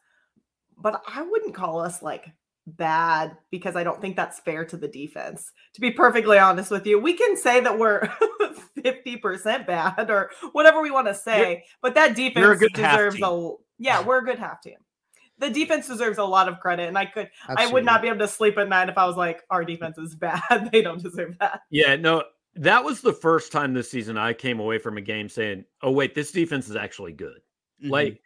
but 0.85 1.03
I 1.09 1.23
wouldn't 1.23 1.55
call 1.55 1.81
us 1.81 2.03
like 2.03 2.27
bad 2.67 3.37
because 3.51 3.75
I 3.75 3.83
don't 3.83 4.01
think 4.01 4.15
that's 4.15 4.39
fair 4.39 4.65
to 4.67 4.77
the 4.77 4.87
defense. 4.87 5.51
To 5.75 5.81
be 5.81 5.91
perfectly 5.91 6.39
honest 6.39 6.71
with 6.71 6.87
you, 6.87 7.01
we 7.01 7.15
can 7.15 7.37
say 7.37 7.61
that 7.61 7.79
we're 7.79 8.03
50% 8.79 9.67
bad 9.67 10.11
or 10.11 10.31
whatever 10.53 10.81
we 10.81 10.93
want 10.93 11.09
to 11.09 11.15
say, 11.15 11.51
you're, 11.51 11.61
but 11.83 11.95
that 11.97 12.15
defense 12.15 12.61
deserves 12.73 13.19
a 13.21 13.53
yeah, 13.79 14.01
we're 14.03 14.19
a 14.19 14.25
good 14.25 14.39
half 14.39 14.63
team 14.63 14.77
the 15.39 15.51
defense 15.51 15.89
deserves 15.89 16.19
a 16.19 16.25
lot 16.25 16.49
of 16.49 16.61
credit, 16.61 16.89
and 16.89 16.97
I 16.97 17.07
could 17.07 17.29
Absolutely. 17.49 17.65
I 17.65 17.73
would 17.73 17.85
not 17.85 18.03
be 18.03 18.09
able 18.09 18.21
to 18.21 18.29
sleep 18.29 18.57
at 18.57 18.69
night 18.69 18.89
if 18.89 18.97
I 18.97 19.05
was 19.05 19.17
like, 19.17 19.43
our 19.51 19.65
defense 19.65 19.99
is 19.99 20.15
bad. 20.15 20.71
they 20.71 20.81
don't 20.81 21.03
deserve 21.03 21.37
that. 21.41 21.63
Yeah, 21.71 21.97
no, 21.97 22.23
that 22.55 22.85
was 22.85 23.01
the 23.01 23.13
first 23.13 23.51
time 23.51 23.75
this 23.75 23.91
season 23.91 24.17
I 24.17 24.33
came 24.33 24.61
away 24.61 24.79
from 24.79 24.97
a 24.97 25.01
game 25.01 25.29
saying, 25.29 25.65
"Oh 25.83 25.91
wait, 25.91 26.15
this 26.15 26.31
defense 26.31 26.69
is 26.69 26.77
actually 26.77 27.13
good." 27.13 27.41
Mm-hmm. 27.83 27.91
Like, 27.91 28.21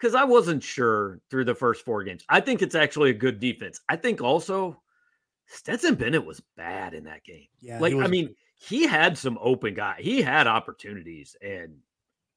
because 0.00 0.14
I 0.14 0.24
wasn't 0.24 0.62
sure 0.62 1.20
through 1.30 1.44
the 1.44 1.54
first 1.54 1.84
four 1.84 2.02
games. 2.04 2.24
I 2.28 2.40
think 2.40 2.62
it's 2.62 2.74
actually 2.74 3.10
a 3.10 3.14
good 3.14 3.40
defense. 3.40 3.80
I 3.88 3.96
think 3.96 4.22
also 4.22 4.80
Stetson 5.46 5.94
Bennett 5.94 6.24
was 6.24 6.40
bad 6.56 6.94
in 6.94 7.04
that 7.04 7.24
game. 7.24 7.46
Yeah, 7.60 7.78
like 7.80 7.94
I 7.94 8.06
mean, 8.06 8.34
he 8.56 8.86
had 8.86 9.18
some 9.18 9.38
open 9.40 9.74
guy. 9.74 9.96
He 9.98 10.22
had 10.22 10.46
opportunities, 10.46 11.36
and 11.42 11.76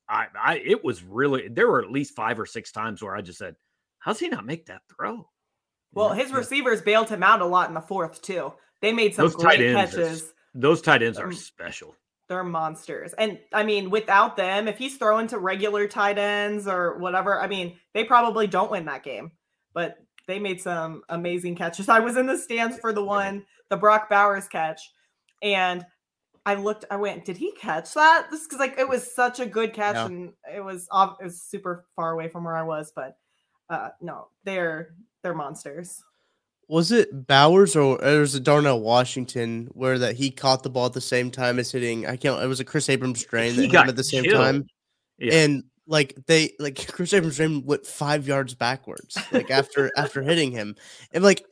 I, 0.10 0.27
I, 0.39 0.58
it 0.58 0.84
was 0.84 1.03
really 1.03 1.48
there 1.48 1.67
were 1.67 1.82
at 1.82 1.91
least 1.91 2.15
five 2.15 2.39
or 2.39 2.46
six 2.46 2.72
times 2.72 3.01
where 3.01 3.15
I 3.15 3.22
just 3.22 3.39
said, 3.39 3.55
How's 4.00 4.20
he 4.20 4.27
not 4.27 4.46
make 4.46 4.65
that 4.65 4.82
throw? 4.93 5.29
Well, 5.93 6.12
his 6.12 6.34
receivers 6.34 6.82
bailed 6.82 7.08
him 7.08 7.24
out 7.24 7.41
a 7.41 7.46
lot 7.46 7.70
in 7.70 7.75
the 7.75 7.82
fourth 7.82 8.22
too. 8.22 8.53
They 8.82 8.91
made 8.91 9.15
some 9.15 9.25
those 9.25 9.36
great 9.36 9.60
catches. 9.60 10.24
Are, 10.24 10.25
those 10.55 10.82
tight 10.82 11.03
ends 11.03 11.20
are 11.20 11.27
um, 11.27 11.34
special. 11.34 11.96
They're 12.29 12.43
monsters. 12.43 13.13
And 13.13 13.39
I 13.51 13.63
mean, 13.63 13.89
without 13.89 14.37
them, 14.37 14.67
if 14.67 14.77
he's 14.77 14.97
throwing 14.97 15.27
to 15.27 15.39
regular 15.39 15.87
tight 15.87 16.17
ends 16.17 16.67
or 16.67 16.97
whatever, 16.97 17.39
I 17.39 17.47
mean, 17.47 17.77
they 17.93 18.03
probably 18.03 18.47
don't 18.47 18.71
win 18.71 18.85
that 18.85 19.03
game. 19.03 19.31
But 19.73 19.97
they 20.27 20.39
made 20.39 20.61
some 20.61 21.03
amazing 21.09 21.55
catches. 21.55 21.89
I 21.89 21.99
was 21.99 22.15
in 22.15 22.27
the 22.27 22.37
stands 22.37 22.77
for 22.79 22.93
the 22.93 23.03
one, 23.03 23.45
the 23.69 23.77
Brock 23.77 24.09
Bowers 24.09 24.47
catch, 24.47 24.91
and 25.41 25.85
I 26.45 26.55
looked. 26.55 26.85
I 26.89 26.95
went, 26.95 27.25
did 27.25 27.37
he 27.37 27.51
catch 27.53 27.93
that? 27.95 28.27
This 28.31 28.43
because 28.43 28.59
like 28.59 28.77
it 28.77 28.87
was 28.87 29.13
such 29.13 29.39
a 29.39 29.45
good 29.45 29.73
catch, 29.73 29.95
yeah. 29.95 30.05
and 30.05 30.33
it 30.55 30.63
was 30.63 30.87
off. 30.91 31.17
it 31.19 31.25
was 31.25 31.41
super 31.41 31.85
far 31.95 32.11
away 32.11 32.29
from 32.29 32.45
where 32.45 32.55
I 32.55 32.63
was, 32.63 32.93
but 32.95 33.17
uh 33.69 33.89
no 34.01 34.27
they're 34.43 34.93
they're 35.21 35.33
monsters 35.33 36.03
was 36.67 36.91
it 36.91 37.27
Bowers 37.27 37.75
or, 37.75 38.03
or 38.03 38.20
was 38.20 38.36
it 38.36 38.43
Darnell 38.43 38.82
Washington 38.82 39.70
where 39.74 40.00
that 40.00 40.15
he 40.15 40.32
caught 40.32 40.63
the 40.63 40.70
ball 40.70 40.86
at 40.86 40.93
the 40.93 41.01
same 41.01 41.32
time 41.32 41.60
as 41.60 41.72
hitting? 41.72 42.05
I 42.05 42.15
can't. 42.15 42.41
It 42.41 42.48
was 42.48 42.60
a 42.60 42.65
Chris 42.65 42.89
Abrams-Draine 42.89 43.55
that 43.55 43.62
hit 43.62 43.74
him 43.74 43.89
at 43.89 43.96
the 43.96 44.03
same 44.03 44.24
killed. 44.24 44.36
time, 44.36 44.67
yeah. 45.17 45.34
and 45.34 45.63
like 45.88 46.15
they 46.27 46.53
like 46.60 46.88
Chris 46.91 47.13
Abrams-Draine 47.13 47.65
went 47.65 47.86
five 47.86 48.27
yards 48.27 48.53
backwards, 48.53 49.17
like 49.32 49.51
after 49.51 49.91
after 49.98 50.22
hitting 50.22 50.51
him, 50.51 50.75
and 51.12 51.24
like 51.24 51.46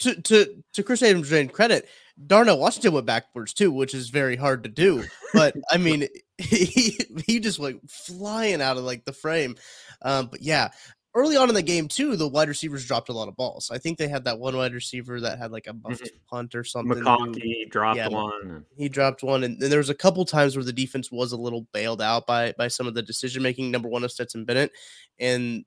to 0.00 0.20
to 0.22 0.62
to 0.72 0.82
Chris 0.82 1.02
Abrams-Draine 1.02 1.52
credit, 1.52 1.88
Darnell 2.26 2.58
Washington 2.58 2.94
went 2.94 3.06
backwards 3.06 3.52
too, 3.52 3.72
which 3.72 3.94
is 3.94 4.10
very 4.10 4.36
hard 4.36 4.64
to 4.64 4.70
do. 4.70 5.04
But 5.32 5.54
I 5.70 5.76
mean, 5.76 6.08
he 6.38 6.98
he 7.26 7.40
just 7.40 7.58
went 7.58 7.90
flying 7.90 8.60
out 8.60 8.76
of 8.76 8.84
like 8.84 9.04
the 9.04 9.12
frame. 9.12 9.56
Um, 10.02 10.26
but 10.26 10.42
yeah, 10.42 10.70
early 11.14 11.36
on 11.36 11.48
in 11.48 11.54
the 11.54 11.62
game 11.62 11.88
too, 11.88 12.16
the 12.16 12.28
wide 12.28 12.48
receivers 12.48 12.86
dropped 12.86 13.08
a 13.08 13.12
lot 13.12 13.28
of 13.28 13.36
balls. 13.36 13.70
I 13.72 13.78
think 13.78 13.98
they 13.98 14.08
had 14.08 14.24
that 14.24 14.38
one 14.38 14.56
wide 14.56 14.72
receiver 14.72 15.20
that 15.20 15.38
had 15.38 15.52
like 15.52 15.66
a 15.66 15.72
buffed 15.72 16.04
mm-hmm. 16.04 16.16
punt 16.28 16.54
or 16.54 16.64
something. 16.64 17.02
McConkey 17.02 17.70
dropped 17.70 17.98
yeah, 17.98 18.08
one. 18.08 18.64
He 18.76 18.88
dropped 18.88 19.22
one, 19.22 19.44
and, 19.44 19.60
and 19.62 19.70
there 19.70 19.78
was 19.78 19.90
a 19.90 19.94
couple 19.94 20.24
times 20.24 20.56
where 20.56 20.64
the 20.64 20.72
defense 20.72 21.10
was 21.10 21.32
a 21.32 21.36
little 21.36 21.66
bailed 21.72 22.02
out 22.02 22.26
by 22.26 22.52
by 22.56 22.68
some 22.68 22.86
of 22.86 22.94
the 22.94 23.02
decision 23.02 23.42
making. 23.42 23.70
Number 23.70 23.88
one 23.88 24.04
of 24.04 24.12
Stetson 24.12 24.44
Bennett, 24.44 24.72
and 25.18 25.64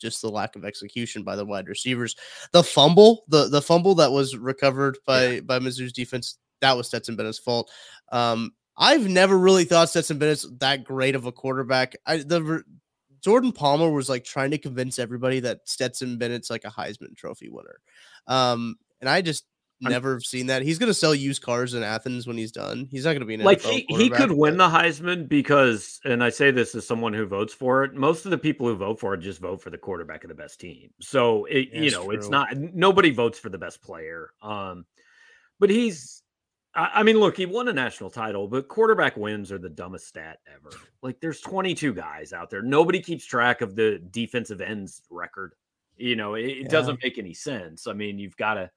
just 0.00 0.20
the 0.20 0.28
lack 0.28 0.56
of 0.56 0.64
execution 0.64 1.22
by 1.22 1.36
the 1.36 1.46
wide 1.46 1.68
receivers. 1.68 2.16
The 2.52 2.62
fumble, 2.62 3.24
the 3.28 3.48
the 3.48 3.62
fumble 3.62 3.94
that 3.96 4.12
was 4.12 4.36
recovered 4.36 4.98
by 5.06 5.26
yeah. 5.26 5.40
by 5.40 5.58
Mizzou's 5.58 5.92
defense, 5.92 6.38
that 6.60 6.76
was 6.76 6.88
Stetson 6.88 7.16
Bennett's 7.16 7.38
fault. 7.38 7.70
Um, 8.10 8.52
I've 8.76 9.08
never 9.08 9.38
really 9.38 9.64
thought 9.64 9.90
Stetson 9.90 10.18
Bennett's 10.18 10.46
that 10.58 10.84
great 10.84 11.14
of 11.14 11.26
a 11.26 11.32
quarterback. 11.32 11.94
I 12.06 12.18
the 12.18 12.62
Jordan 13.22 13.52
Palmer 13.52 13.90
was 13.90 14.08
like 14.08 14.24
trying 14.24 14.50
to 14.50 14.58
convince 14.58 14.98
everybody 14.98 15.40
that 15.40 15.60
Stetson 15.68 16.18
Bennett's 16.18 16.50
like 16.50 16.64
a 16.64 16.70
Heisman 16.70 17.16
Trophy 17.16 17.48
winner. 17.48 17.80
Um, 18.26 18.76
and 19.00 19.08
I 19.08 19.22
just 19.22 19.44
never 19.80 20.14
have 20.14 20.22
seen 20.22 20.46
that. 20.46 20.62
He's 20.62 20.78
going 20.78 20.88
to 20.88 20.94
sell 20.94 21.14
used 21.14 21.42
cars 21.42 21.74
in 21.74 21.82
Athens 21.82 22.26
when 22.26 22.36
he's 22.36 22.52
done. 22.52 22.88
He's 22.90 23.04
not 23.04 23.12
going 23.12 23.20
to 23.20 23.26
be 23.26 23.34
an 23.34 23.42
like 23.42 23.60
he, 23.60 23.84
he 23.88 24.08
could 24.10 24.32
win 24.32 24.56
the 24.56 24.68
Heisman 24.68 25.28
because, 25.28 26.00
and 26.04 26.22
I 26.22 26.30
say 26.30 26.50
this 26.50 26.74
as 26.74 26.86
someone 26.86 27.12
who 27.12 27.26
votes 27.26 27.52
for 27.52 27.84
it. 27.84 27.94
Most 27.94 28.24
of 28.24 28.30
the 28.30 28.38
people 28.38 28.66
who 28.66 28.76
vote 28.76 29.00
for 29.00 29.14
it 29.14 29.18
just 29.18 29.40
vote 29.40 29.60
for 29.60 29.70
the 29.70 29.78
quarterback 29.78 30.24
of 30.24 30.28
the 30.28 30.34
best 30.34 30.60
team. 30.60 30.90
So 31.00 31.44
it, 31.46 31.68
you 31.72 31.90
know, 31.90 32.04
true. 32.04 32.14
it's 32.14 32.28
not 32.28 32.56
nobody 32.56 33.10
votes 33.10 33.38
for 33.38 33.48
the 33.48 33.58
best 33.58 33.82
player. 33.82 34.30
Um, 34.40 34.84
but 35.58 35.70
he's 35.70 36.21
I 36.74 37.02
mean, 37.02 37.18
look, 37.18 37.36
he 37.36 37.44
won 37.44 37.68
a 37.68 37.72
national 37.72 38.08
title, 38.08 38.48
but 38.48 38.68
quarterback 38.68 39.16
wins 39.16 39.52
are 39.52 39.58
the 39.58 39.68
dumbest 39.68 40.08
stat 40.08 40.38
ever. 40.46 40.74
Like, 41.02 41.20
there's 41.20 41.40
22 41.40 41.92
guys 41.92 42.32
out 42.32 42.48
there. 42.48 42.62
Nobody 42.62 42.98
keeps 42.98 43.26
track 43.26 43.60
of 43.60 43.76
the 43.76 43.98
defensive 44.10 44.62
ends 44.62 45.02
record. 45.10 45.54
You 45.98 46.16
know, 46.16 46.34
it, 46.34 46.56
yeah. 46.62 46.68
doesn't 46.68 47.02
make 47.02 47.18
any 47.18 47.34
sense. 47.34 47.86
I 47.86 47.92
mean, 47.92 48.18
you've 48.18 48.36
got 48.36 48.54
to. 48.54 48.70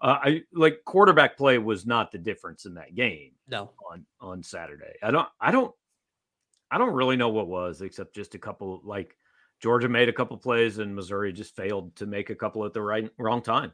Uh, 0.00 0.18
I 0.20 0.42
like 0.52 0.80
quarterback 0.84 1.36
play 1.36 1.58
was 1.58 1.86
not 1.86 2.10
the 2.10 2.18
difference 2.18 2.64
in 2.64 2.74
that 2.74 2.94
game. 2.94 3.32
No, 3.46 3.70
on 3.88 4.04
on 4.20 4.42
Saturday, 4.42 4.94
I 5.00 5.12
don't, 5.12 5.28
I 5.40 5.52
don't, 5.52 5.72
I 6.72 6.78
don't 6.78 6.92
really 6.92 7.16
know 7.16 7.28
what 7.28 7.46
was 7.46 7.82
except 7.82 8.14
just 8.14 8.34
a 8.34 8.38
couple. 8.38 8.80
Like 8.82 9.16
Georgia 9.60 9.88
made 9.88 10.08
a 10.08 10.12
couple 10.12 10.36
plays 10.38 10.78
and 10.78 10.96
Missouri 10.96 11.32
just 11.32 11.54
failed 11.54 11.94
to 11.96 12.06
make 12.06 12.30
a 12.30 12.34
couple 12.34 12.64
at 12.64 12.72
the 12.72 12.82
right 12.82 13.08
wrong 13.16 13.42
time. 13.42 13.72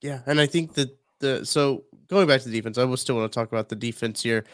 Yeah, 0.00 0.20
and 0.26 0.40
I 0.40 0.46
think 0.46 0.74
that 0.74 0.96
the 1.20 1.44
so 1.44 1.84
going 2.08 2.26
back 2.26 2.40
to 2.42 2.48
the 2.48 2.56
defense, 2.56 2.78
I 2.78 2.84
will 2.84 2.96
still 2.96 3.16
want 3.16 3.30
to 3.30 3.38
talk 3.38 3.48
about 3.48 3.68
the 3.68 3.76
defense 3.76 4.22
here. 4.22 4.44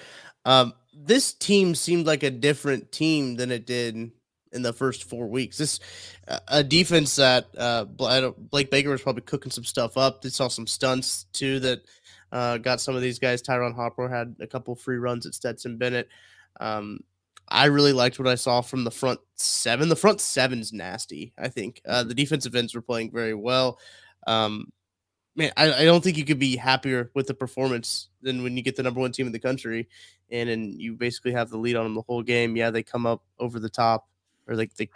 Um, 0.44 0.75
this 0.94 1.33
team 1.33 1.75
seemed 1.75 2.06
like 2.06 2.23
a 2.23 2.30
different 2.30 2.92
team 2.92 3.37
than 3.37 3.50
it 3.50 3.66
did 3.66 4.11
in 4.52 4.62
the 4.62 4.73
first 4.73 5.04
four 5.04 5.26
weeks. 5.26 5.59
This 5.59 5.80
uh, 6.28 6.38
a 6.49 6.64
defense 6.64 7.16
that 7.16 7.47
uh, 7.59 7.85
Blake 7.85 8.71
Baker 8.71 8.90
was 8.90 9.02
probably 9.02 9.23
cooking 9.23 9.52
some 9.52 9.64
stuff 9.64 9.97
up. 9.97 10.23
They 10.23 10.28
saw 10.28 10.49
some 10.49 10.66
stunts 10.66 11.25
too 11.33 11.61
that 11.61 11.83
uh, 12.33 12.59
got 12.59 12.80
some 12.80 12.97
of 12.97 13.02
these 13.02 13.18
guys. 13.18 13.42
Ty'Ron 13.42 13.75
Hopper 13.75 14.09
had 14.09 14.37
a 14.40 14.47
couple 14.47 14.75
free 14.75 14.97
runs 14.97 15.26
at 15.26 15.35
Stetson 15.35 15.76
Bennett. 15.76 16.09
Um, 16.61 17.00
I 17.49 17.66
really 17.66 17.92
liked 17.92 18.18
what 18.18 18.28
I 18.28 18.37
saw 18.37 18.61
from 18.61 18.85
the 18.85 18.90
front 18.90 19.21
seven. 19.35 19.88
The 19.88 19.97
front 19.97 20.21
seven's 20.21 20.73
nasty. 20.73 21.35
I 21.38 21.49
think 21.49 21.83
uh, 21.87 22.04
the 22.04 22.14
defensive 22.14 22.54
ends 22.54 22.75
were 22.75 22.80
playing 22.80 23.11
very 23.12 23.35
well. 23.35 23.78
Um, 24.26 24.73
man, 25.36 25.52
I, 25.56 25.72
I 25.72 25.84
don't 25.84 26.02
think 26.02 26.16
you 26.16 26.24
could 26.24 26.38
be 26.38 26.56
happier 26.56 27.10
with 27.14 27.26
the 27.26 27.34
performance 27.34 28.08
than 28.22 28.42
when 28.42 28.56
you 28.56 28.62
get 28.62 28.76
the 28.76 28.82
number 28.82 29.00
one 29.00 29.12
team 29.12 29.26
in 29.26 29.32
the 29.32 29.38
country, 29.38 29.88
and 30.30 30.48
and 30.48 30.80
you 30.80 30.94
basically 30.94 31.32
have 31.32 31.50
the 31.50 31.58
lead 31.58 31.76
on 31.76 31.84
them 31.84 31.94
the 31.94 32.02
whole 32.02 32.22
game. 32.22 32.56
Yeah, 32.56 32.70
they 32.70 32.82
come 32.82 33.06
up 33.06 33.22
over 33.38 33.58
the 33.58 33.68
top, 33.68 34.08
or 34.46 34.54
like 34.54 34.74
they 34.74 34.88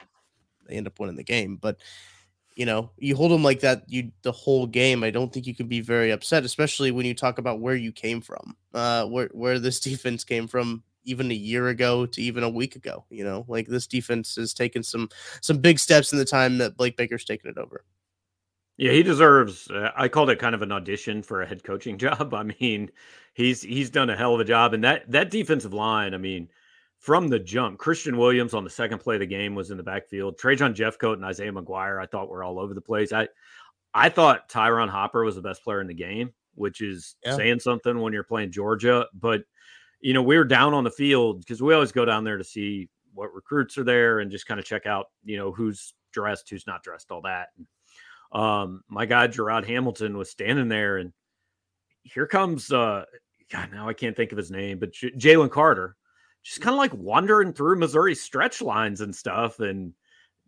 they 0.67 0.77
end 0.77 0.87
up 0.87 0.99
winning 0.99 1.17
the 1.17 1.25
game, 1.25 1.57
but 1.57 1.79
you 2.55 2.67
know 2.67 2.91
you 2.99 3.15
hold 3.15 3.31
them 3.31 3.45
like 3.45 3.61
that 3.61 3.85
you 3.89 4.11
the 4.23 4.33
whole 4.33 4.67
game. 4.67 5.03
I 5.05 5.11
don't 5.11 5.33
think 5.33 5.47
you 5.47 5.55
can 5.55 5.69
be 5.69 5.81
very 5.81 6.11
upset, 6.11 6.45
especially 6.45 6.91
when 6.91 7.07
you 7.07 7.15
talk 7.15 7.39
about 7.39 7.61
where 7.61 7.77
you 7.77 7.93
came 7.93 8.21
from, 8.21 8.57
uh, 8.75 9.07
where 9.07 9.31
where 9.33 9.59
this 9.59 9.81
defense 9.91 10.25
came 10.25 10.47
from 10.47 10.83
even 11.05 11.31
a 11.31 11.35
year 11.35 11.69
ago 11.69 12.05
to 12.05 12.21
even 12.21 12.43
a 12.43 12.51
week 12.51 12.77
ago. 12.77 13.05
You 13.11 13.25
know, 13.25 13.45
like 13.49 13.67
this 13.67 13.87
defense 13.87 14.37
has 14.37 14.55
taken 14.55 14.83
some 14.83 15.09
some 15.41 15.59
big 15.59 15.79
steps 15.79 16.13
in 16.13 16.19
the 16.19 16.25
time 16.25 16.59
that 16.59 16.77
Blake 16.77 16.97
Baker's 16.97 17.25
taken 17.25 17.51
it 17.51 17.59
over. 17.59 17.85
Yeah, 18.79 18.93
he 18.93 19.03
deserves. 19.03 19.69
Uh, 19.69 19.91
I 19.97 20.07
called 20.07 20.31
it 20.31 20.39
kind 20.39 20.55
of 20.55 20.63
an 20.63 20.71
audition 20.71 21.23
for 21.23 21.43
a 21.43 21.47
head 21.47 21.65
coaching 21.65 21.99
job. 21.99 22.33
I 22.33 22.45
mean, 22.45 22.91
he's 23.35 23.61
he's 23.61 23.91
done 23.91 24.09
a 24.09 24.17
hell 24.17 24.35
of 24.35 24.41
a 24.41 24.45
job, 24.45 24.73
and 24.73 24.83
that 24.85 25.11
that 25.11 25.31
defensive 25.31 25.75
line. 25.75 26.15
I 26.15 26.19
mean, 26.19 26.49
from 26.99 27.29
the 27.29 27.41
jump, 27.41 27.79
Kristian 27.79 28.17
Williams 28.17 28.55
on 28.55 28.65
the 28.65 28.71
second 28.71 29.01
play 29.01 29.17
of 29.17 29.21
the 29.21 29.27
game 29.27 29.55
was 29.55 29.71
in 29.71 29.77
the 29.77 29.83
backfield. 29.83 30.39
Trajan 30.39 30.75
Jeffcoat 30.75 31.15
and 31.15 31.25
Isaiah 31.25 31.53
McGuire, 31.53 32.01
I 32.01 32.07
thought 32.07 32.31
were 32.31 32.45
all 32.45 32.61
over 32.61 32.73
the 32.73 32.81
place. 32.81 33.13
I 33.13 33.29
I 33.93 34.09
thought 34.09 34.49
Ty'Ron 34.49 34.89
Hopper 34.89 35.25
was 35.25 35.35
the 35.35 35.43
best 35.43 35.65
player 35.65 35.81
in 35.81 35.89
the 35.89 35.95
game, 35.95 36.33
which 36.55 36.81
is 36.81 37.17
yeah. 37.25 37.35
saying 37.35 37.59
something 37.59 37.99
when 37.99 38.13
you're 38.13 38.23
playing 38.23 38.53
Georgia. 38.53 39.07
But 39.13 39.43
you 40.01 40.15
know, 40.15 40.23
we 40.23 40.39
were 40.39 40.45
down 40.45 40.73
on 40.73 40.85
the 40.85 40.91
field 40.93 41.41
because 41.41 41.61
we 41.61 41.75
always 41.75 41.91
go 41.91 42.05
down 42.05 42.23
there 42.23 42.39
to 42.39 42.45
see 42.45 42.89
what 43.13 43.35
recruits 43.35 43.77
are 43.77 43.85
there 43.85 44.21
and 44.21 44.31
just 44.31 44.47
kind 44.47 44.61
of 44.61 44.67
check 44.67 44.87
out, 44.87 45.07
you 45.25 45.37
know, 45.37 45.51
who's 45.51 45.95
dressed, 46.13 46.49
who's 46.49 46.69
not 46.69 46.85
dressed, 46.85 47.11
all 47.11 47.23
that. 47.23 47.49
And, 47.57 47.67
um, 48.33 48.83
my 48.89 49.07
guy 49.07 49.27
Gerard 49.27 49.67
Hamilton 49.67 50.17
was 50.17 50.31
standing 50.31 50.69
there, 50.69 50.99
and 50.99 51.13
here 52.03 52.27
comes 52.27 52.73
uh, 52.73 53.05
God. 53.51 53.71
Now 53.73 53.89
I 53.89 53.95
can't 53.95 54.17
think 54.17 54.33
of 54.33 54.39
his 54.39 54.51
name, 54.51 54.79
but 54.79 54.93
J- 54.93 55.13
Jalen 55.13 55.51
Carter, 55.51 55.97
just 56.43 56.61
kind 56.61 56.75
of 56.75 56.79
like 56.79 56.95
wandering 56.95 57.53
through 57.53 57.79
Missouri 57.79 58.15
stretch 58.15 58.61
lines 58.61 59.01
and 59.01 59.15
stuff, 59.15 59.61
and 59.61 59.93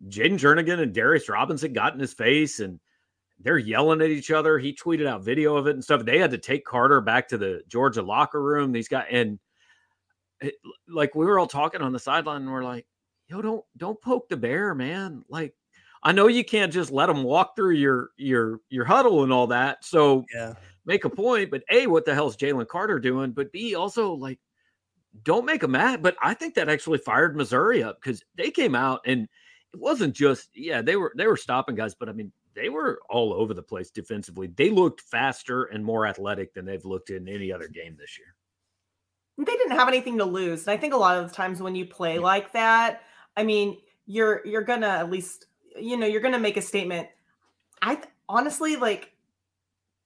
Jayden 0.07 0.37
Jernigan 0.37 0.79
and 0.79 0.93
Darius 0.93 1.29
Robinson 1.29 1.73
got 1.73 1.93
in 1.93 1.99
his 1.99 2.13
face, 2.13 2.59
and 2.59 2.79
they're 3.39 3.57
yelling 3.57 4.01
at 4.01 4.09
each 4.09 4.31
other. 4.31 4.59
He 4.59 4.75
tweeted 4.75 5.07
out 5.07 5.23
video 5.23 5.55
of 5.55 5.67
it 5.67 5.73
and 5.73 5.83
stuff. 5.83 6.05
They 6.05 6.19
had 6.19 6.31
to 6.31 6.37
take 6.37 6.65
Carter 6.65 7.01
back 7.01 7.27
to 7.29 7.37
the 7.37 7.63
Georgia 7.67 8.01
locker 8.01 8.41
room. 8.41 8.71
These 8.71 8.87
guys 8.87 9.07
and 9.11 9.39
it, 10.39 10.55
like 10.87 11.15
we 11.15 11.25
were 11.25 11.39
all 11.39 11.47
talking 11.47 11.81
on 11.81 11.93
the 11.93 11.99
sideline, 11.99 12.43
and 12.43 12.51
we're 12.51 12.63
like, 12.63 12.85
"Yo, 13.27 13.41
don't 13.41 13.63
don't 13.77 14.01
poke 14.01 14.29
the 14.29 14.37
bear, 14.37 14.75
man. 14.75 15.23
Like 15.29 15.55
I 16.03 16.11
know 16.11 16.27
you 16.27 16.43
can't 16.43 16.73
just 16.73 16.91
let 16.91 17.07
them 17.07 17.23
walk 17.23 17.55
through 17.55 17.75
your 17.75 18.09
your 18.17 18.59
your 18.69 18.85
huddle 18.85 19.23
and 19.23 19.31
all 19.31 19.47
that. 19.47 19.85
So 19.85 20.25
yeah, 20.33 20.53
make 20.85 21.05
a 21.05 21.09
point. 21.09 21.51
But 21.51 21.63
a, 21.69 21.87
what 21.87 22.05
the 22.05 22.13
hell 22.13 22.27
is 22.27 22.35
Jalen 22.35 22.67
Carter 22.67 22.99
doing? 22.99 23.31
But 23.31 23.51
b, 23.51 23.75
also 23.75 24.13
like, 24.13 24.39
don't 25.23 25.45
make 25.45 25.61
them 25.61 25.71
mad. 25.71 26.01
But 26.01 26.15
I 26.21 26.33
think 26.33 26.55
that 26.55 26.69
actually 26.69 26.97
fired 26.99 27.35
Missouri 27.35 27.83
up 27.83 28.01
because 28.01 28.23
they 28.35 28.49
came 28.49 28.75
out 28.75 29.01
and 29.05 29.27
it 29.73 29.79
wasn't 29.79 30.15
just 30.15 30.49
yeah 30.55 30.81
they 30.81 30.95
were 30.95 31.13
they 31.15 31.27
were 31.27 31.37
stopping 31.37 31.75
guys, 31.75 31.93
but 31.93 32.09
I 32.09 32.13
mean 32.13 32.31
they 32.53 32.69
were 32.69 32.99
all 33.09 33.33
over 33.33 33.53
the 33.53 33.61
place 33.61 33.91
defensively. 33.91 34.47
They 34.47 34.69
looked 34.69 35.01
faster 35.01 35.65
and 35.65 35.85
more 35.85 36.05
athletic 36.07 36.53
than 36.53 36.65
they've 36.65 36.83
looked 36.83 37.09
in 37.09 37.27
any 37.27 37.51
other 37.51 37.67
game 37.67 37.95
this 37.97 38.17
year. 38.17 38.35
They 39.37 39.55
didn't 39.55 39.77
have 39.77 39.87
anything 39.87 40.17
to 40.17 40.25
lose. 40.25 40.67
And 40.67 40.73
I 40.73 40.77
think 40.77 40.93
a 40.93 40.97
lot 40.97 41.17
of 41.17 41.29
the 41.29 41.35
times 41.35 41.61
when 41.61 41.75
you 41.75 41.85
play 41.85 42.19
like 42.19 42.51
that, 42.51 43.03
I 43.37 43.43
mean, 43.43 43.77
you're 44.05 44.45
you're 44.45 44.63
gonna 44.63 44.87
at 44.87 45.09
least 45.09 45.45
you 45.79 45.97
know, 45.97 46.07
you're 46.07 46.21
going 46.21 46.33
to 46.33 46.39
make 46.39 46.57
a 46.57 46.61
statement. 46.61 47.07
I 47.81 47.95
th- 47.95 48.07
honestly 48.27 48.75
like 48.75 49.11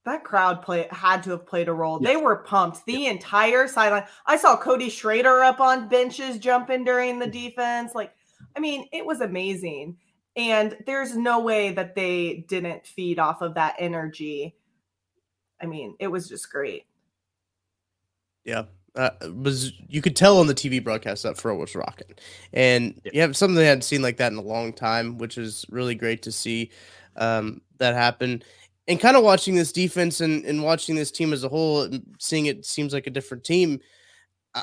that 0.05 0.23
crowd 0.23 0.61
play 0.61 0.87
had 0.91 1.23
to 1.23 1.31
have 1.31 1.45
played 1.45 1.67
a 1.67 1.73
role. 1.73 1.99
Yes. 2.01 2.13
They 2.13 2.17
were 2.17 2.37
pumped 2.37 2.85
the 2.85 2.93
yes. 2.93 3.11
entire 3.11 3.67
sideline. 3.67 4.05
I 4.25 4.37
saw 4.37 4.55
Cody 4.55 4.89
Schrader 4.89 5.43
up 5.43 5.59
on 5.59 5.89
benches 5.89 6.37
jumping 6.37 6.83
during 6.83 7.19
the 7.19 7.25
mm-hmm. 7.25 7.31
defense. 7.31 7.95
Like, 7.95 8.13
I 8.55 8.59
mean, 8.59 8.87
it 8.93 9.05
was 9.05 9.21
amazing. 9.21 9.97
And 10.35 10.77
there's 10.85 11.15
no 11.15 11.39
way 11.39 11.71
that 11.71 11.95
they 11.95 12.45
didn't 12.47 12.85
feed 12.85 13.19
off 13.19 13.41
of 13.41 13.55
that 13.55 13.75
energy. 13.79 14.55
I 15.61 15.65
mean, 15.65 15.95
it 15.99 16.07
was 16.07 16.27
just 16.27 16.51
great. 16.51 16.85
Yeah, 18.43 18.65
uh, 18.95 19.09
was 19.33 19.73
you 19.87 20.01
could 20.01 20.15
tell 20.15 20.39
on 20.39 20.47
the 20.47 20.55
TV 20.55 20.83
broadcast 20.83 21.23
that 21.23 21.35
Faurot 21.35 21.59
was 21.59 21.75
rocking, 21.75 22.15
and 22.53 22.99
yeah. 23.03 23.11
you 23.13 23.21
have 23.21 23.35
something 23.35 23.55
they 23.55 23.65
hadn't 23.65 23.83
seen 23.83 24.01
like 24.01 24.17
that 24.17 24.31
in 24.31 24.37
a 24.37 24.41
long 24.41 24.73
time, 24.73 25.17
which 25.17 25.37
is 25.37 25.65
really 25.69 25.95
great 25.95 26.21
to 26.23 26.31
see 26.31 26.71
um, 27.17 27.61
that 27.77 27.93
happen. 27.93 28.43
And 28.87 28.99
kind 28.99 29.17
of 29.17 29.23
watching 29.23 29.55
this 29.55 29.71
defense 29.71 30.21
and, 30.21 30.45
and 30.45 30.63
watching 30.63 30.95
this 30.95 31.11
team 31.11 31.33
as 31.33 31.43
a 31.43 31.49
whole, 31.49 31.89
seeing 32.19 32.45
it 32.45 32.65
seems 32.65 32.93
like 32.93 33.07
a 33.07 33.09
different 33.09 33.43
team, 33.43 33.79
uh, 34.53 34.61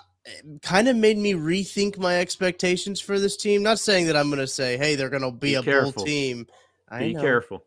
kind 0.62 0.87
of 0.87 0.97
made 0.97 1.18
me 1.18 1.35
rethink 1.35 1.99
my 1.99 2.21
expectations 2.21 3.01
for 3.01 3.18
this 3.18 3.37
team. 3.37 3.64
Not 3.64 3.81
saying 3.81 4.07
that 4.07 4.16
I'm 4.16 4.29
going 4.29 4.38
to 4.38 4.47
say, 4.47 4.77
hey, 4.77 4.95
they're 4.95 5.11
going 5.11 5.23
to 5.23 5.33
be, 5.33 5.49
be, 5.49 5.55
a 5.57 5.62
careful. 5.62 5.92
bull 5.92 6.05
team. 6.05 6.47
I 6.88 7.01
be 7.01 7.14
know. 7.14 7.21
careful. 7.21 7.64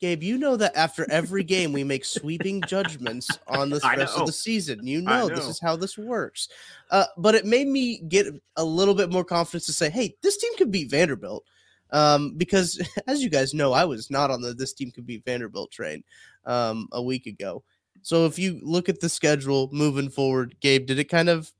Gabe, 0.00 0.22
you 0.22 0.38
know 0.38 0.56
that 0.56 0.76
after 0.76 1.10
every 1.10 1.44
game 1.44 1.72
we 1.72 1.84
make 1.84 2.04
sweeping 2.04 2.60
judgments 2.62 3.28
on 3.48 3.70
the 3.70 3.80
rest 3.96 4.18
of 4.18 4.26
the 4.26 4.32
season. 4.32 4.86
You 4.86 5.00
know, 5.00 5.28
know, 5.28 5.34
this 5.34 5.46
is 5.46 5.60
how 5.60 5.76
this 5.76 5.96
works. 5.96 6.48
Uh, 6.90 7.04
but 7.16 7.34
it 7.34 7.46
made 7.46 7.68
me 7.68 7.98
get 8.08 8.26
a 8.56 8.64
little 8.64 8.94
bit 8.94 9.10
more 9.10 9.24
confidence 9.24 9.66
to 9.66 9.72
say, 9.72 9.90
hey, 9.90 10.16
this 10.22 10.36
team 10.36 10.56
could 10.56 10.70
beat 10.70 10.90
Vanderbilt. 10.90 11.44
Um, 11.90 12.34
because 12.36 12.80
as 13.06 13.22
you 13.22 13.30
guys 13.30 13.54
know, 13.54 13.72
I 13.72 13.84
was 13.84 14.10
not 14.10 14.30
on 14.30 14.40
the 14.40 14.52
this 14.52 14.72
team 14.72 14.90
could 14.90 15.06
beat 15.06 15.24
Vanderbilt 15.24 15.70
train 15.70 16.02
um, 16.44 16.88
a 16.92 17.02
week 17.02 17.26
ago. 17.26 17.62
So 18.02 18.26
if 18.26 18.38
you 18.38 18.60
look 18.62 18.88
at 18.88 19.00
the 19.00 19.08
schedule 19.08 19.70
moving 19.72 20.10
forward, 20.10 20.56
Gabe, 20.60 20.86
did 20.86 20.98
it 20.98 21.04
kind 21.04 21.28
of 21.28 21.50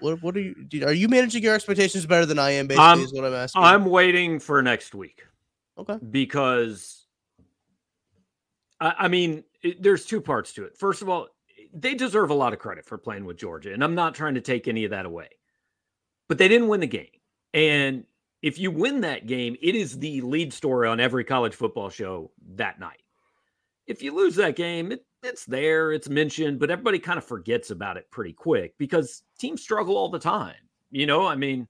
What 0.00 0.20
what 0.22 0.36
are 0.36 0.40
you 0.40 0.54
are 0.84 0.92
you 0.92 1.08
managing 1.08 1.42
your 1.42 1.54
expectations 1.54 2.04
better 2.06 2.26
than 2.26 2.38
I 2.38 2.50
am? 2.50 2.66
Basically, 2.66 2.84
I'm, 2.84 3.00
is 3.00 3.14
what 3.14 3.24
I'm 3.24 3.34
asking. 3.34 3.62
I'm 3.62 3.84
waiting 3.86 4.40
for 4.40 4.60
next 4.62 4.94
week. 4.94 5.22
Okay. 5.78 5.98
Because 6.10 7.03
I, 8.98 9.08
mean, 9.08 9.44
it, 9.62 9.82
there's 9.82 10.04
two 10.04 10.20
parts 10.20 10.52
to 10.54 10.64
it. 10.64 10.76
First 10.76 11.02
of 11.02 11.08
all, 11.08 11.28
they 11.72 11.94
deserve 11.94 12.30
a 12.30 12.34
lot 12.34 12.52
of 12.52 12.58
credit 12.58 12.84
for 12.84 12.98
playing 12.98 13.24
with 13.24 13.36
Georgia, 13.38 13.72
and 13.72 13.82
I'm 13.82 13.94
not 13.94 14.14
trying 14.14 14.34
to 14.34 14.40
take 14.40 14.68
any 14.68 14.84
of 14.84 14.90
that 14.90 15.06
away. 15.06 15.28
But 16.28 16.38
they 16.38 16.48
didn't 16.48 16.68
win 16.68 16.80
the 16.80 16.86
game, 16.86 17.08
and 17.52 18.04
if 18.42 18.58
you 18.58 18.70
win 18.70 19.00
that 19.00 19.26
game, 19.26 19.56
it 19.62 19.74
is 19.74 19.98
the 19.98 20.20
lead 20.20 20.52
story 20.52 20.86
on 20.86 21.00
every 21.00 21.24
college 21.24 21.54
football 21.54 21.88
show 21.88 22.30
that 22.56 22.78
night. 22.78 23.02
If 23.86 24.02
you 24.02 24.14
lose 24.14 24.36
that 24.36 24.54
game, 24.54 24.92
it, 24.92 25.04
it's 25.22 25.46
there, 25.46 25.92
it's 25.92 26.10
mentioned, 26.10 26.58
but 26.58 26.70
everybody 26.70 26.98
kind 26.98 27.16
of 27.16 27.24
forgets 27.24 27.70
about 27.70 27.96
it 27.96 28.10
pretty 28.10 28.34
quick 28.34 28.74
because 28.78 29.22
teams 29.38 29.62
struggle 29.62 29.96
all 29.96 30.10
the 30.10 30.18
time. 30.18 30.54
You 30.90 31.06
know, 31.06 31.26
I 31.26 31.36
mean, 31.36 31.66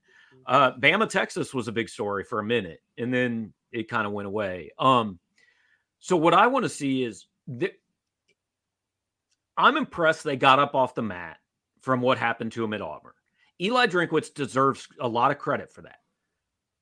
uh, 0.47 0.73
Bama, 0.73 1.09
Texas 1.09 1.55
was 1.55 1.69
a 1.69 1.73
big 1.73 1.89
story 1.89 2.25
for 2.25 2.41
a 2.41 2.45
minute, 2.45 2.81
and 2.99 3.15
then 3.15 3.53
it 3.71 3.89
kind 3.89 4.07
of 4.07 4.13
went 4.13 4.27
away. 4.27 4.71
Um, 4.79 5.19
so 6.05 6.19
what 6.19 6.35
I 6.35 6.49
want 6.49 6.65
to 6.65 6.69
see 6.69 7.03
is 7.03 7.25
th- 7.49 7.81
I'm 9.57 9.79
impressed 9.79 10.23
they 10.23 10.37
got 10.37 10.59
up 10.59 10.75
off 10.75 10.95
the 10.95 11.01
mat 11.01 11.39
from 11.81 12.03
what 12.03 12.19
happened 12.19 12.53
to 12.53 12.63
him 12.63 12.75
at 12.75 12.83
Auburn. 12.83 13.15
Eli 13.59 13.87
Drinkwitz 13.87 14.35
deserves 14.35 14.87
a 15.01 15.09
lot 15.09 15.31
of 15.31 15.39
credit 15.39 15.73
for 15.73 15.81
that. 15.81 16.01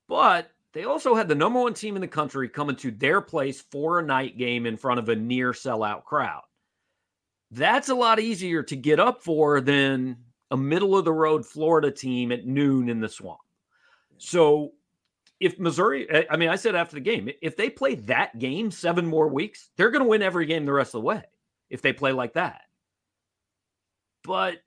But 0.08 0.50
they 0.72 0.86
also 0.86 1.14
had 1.14 1.28
the 1.28 1.36
number 1.36 1.60
one 1.60 1.72
team 1.72 1.94
in 1.94 2.00
the 2.00 2.08
country 2.08 2.48
coming 2.48 2.74
to 2.74 2.90
their 2.90 3.20
place 3.20 3.60
for 3.60 4.00
a 4.00 4.04
night 4.04 4.38
game 4.38 4.66
in 4.66 4.76
front 4.76 4.98
of 4.98 5.08
a 5.08 5.14
near 5.14 5.52
sellout 5.52 6.02
crowd. 6.02 6.42
That's 7.52 7.90
a 7.90 7.94
lot 7.94 8.18
easier 8.18 8.64
to 8.64 8.74
get 8.74 8.98
up 8.98 9.22
for 9.22 9.60
than 9.60 10.16
a 10.50 10.56
middle 10.56 10.98
of 10.98 11.04
the 11.04 11.12
road 11.12 11.46
Florida 11.46 11.92
team 11.92 12.32
at 12.32 12.44
noon 12.44 12.88
in 12.88 12.98
the 12.98 13.08
swamp. 13.08 13.38
So 14.18 14.72
if 15.42 15.58
Missouri, 15.58 16.08
eh, 16.08 16.22
I 16.30 16.36
mean, 16.36 16.48
I 16.48 16.56
said 16.56 16.76
after 16.76 16.94
the 16.94 17.00
game, 17.00 17.28
if 17.42 17.56
they 17.56 17.68
play 17.68 17.96
that 17.96 18.38
game 18.38 18.70
seven 18.70 19.04
more 19.04 19.28
weeks, 19.28 19.70
they're 19.76 19.90
going 19.90 20.04
to 20.04 20.08
win 20.08 20.22
every 20.22 20.46
game 20.46 20.64
the 20.64 20.72
rest 20.72 20.94
of 20.94 21.02
the 21.02 21.06
way 21.06 21.22
if 21.68 21.82
they 21.82 21.92
play 21.92 22.12
like 22.12 22.34
that. 22.34 22.62
But 24.22 24.58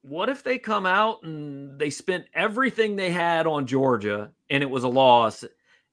what 0.00 0.30
if 0.30 0.42
they 0.42 0.58
come 0.58 0.86
out 0.86 1.22
and 1.24 1.78
they 1.78 1.90
spent 1.90 2.24
everything 2.32 2.96
they 2.96 3.10
had 3.10 3.46
on 3.46 3.66
Georgia 3.66 4.30
and 4.48 4.62
it 4.62 4.70
was 4.70 4.84
a 4.84 4.88
loss 4.88 5.44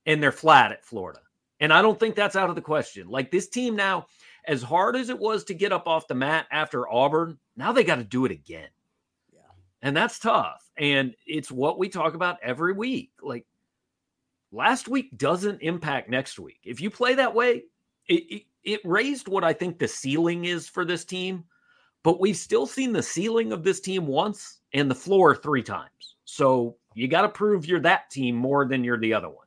and 0.06 0.24
they're 0.24 0.32
flat 0.32 0.72
at 0.72 0.86
Florida? 0.86 1.20
And 1.60 1.74
I 1.74 1.82
don't 1.82 2.00
think 2.00 2.16
that's 2.16 2.38
out 2.38 2.50
of 2.50 2.56
the 2.56 2.62
question. 2.62 3.10
Like 3.10 3.32
this 3.32 3.50
team 3.50 3.76
now, 3.76 4.08
as 4.46 4.64
hard 4.64 4.96
as 4.96 5.10
it 5.10 5.20
was 5.20 5.44
to 5.46 5.54
get 5.54 5.74
up 5.74 5.88
off 5.88 6.08
the 6.08 6.16
mat 6.16 6.48
after 6.52 6.90
Auburn, 6.90 7.38
now 7.58 7.74
they 7.74 7.84
got 7.84 7.98
to 7.98 8.04
do 8.04 8.24
it 8.26 8.32
again. 8.32 8.70
Yeah. 9.34 9.42
And 9.82 9.96
that's 9.96 10.20
tough. 10.20 10.64
And 10.78 11.16
it's 11.28 11.52
what 11.52 11.78
we 11.78 11.90
talk 11.90 12.14
about 12.14 12.38
every 12.42 12.74
week. 12.74 13.12
Like 13.22 13.46
last 14.52 14.88
week 14.88 15.18
doesn't 15.18 15.62
impact 15.62 16.10
next 16.10 16.40
week. 16.40 16.60
If 16.64 16.82
you 16.82 16.90
play 16.90 17.16
that 17.16 17.34
way, 17.34 17.64
it, 18.08 18.14
it, 18.14 18.44
it 18.64 18.82
raised 18.84 19.28
what 19.28 19.44
I 19.44 19.54
think 19.54 19.80
the 19.80 19.88
ceiling 19.88 20.46
is 20.46 20.68
for 20.68 20.86
this 20.86 21.06
team 21.06 21.44
but 22.04 22.20
we've 22.20 22.38
still 22.38 22.66
seen 22.66 22.92
the 22.94 23.04
ceiling 23.04 23.52
of 23.52 23.64
this 23.64 23.80
team 23.80 24.08
once 24.08 24.60
and 24.74 24.90
the 24.90 24.96
floor 24.96 25.36
three 25.36 25.64
times. 25.64 26.16
So 26.26 26.78
you 26.94 27.08
got 27.08 27.22
to 27.22 27.30
prove 27.30 27.66
you're 27.66 27.80
that 27.82 28.10
team 28.10 28.36
more 28.36 28.66
than 28.66 28.84
you're 28.84 28.98
the 28.98 29.14
other 29.14 29.30
one. 29.30 29.46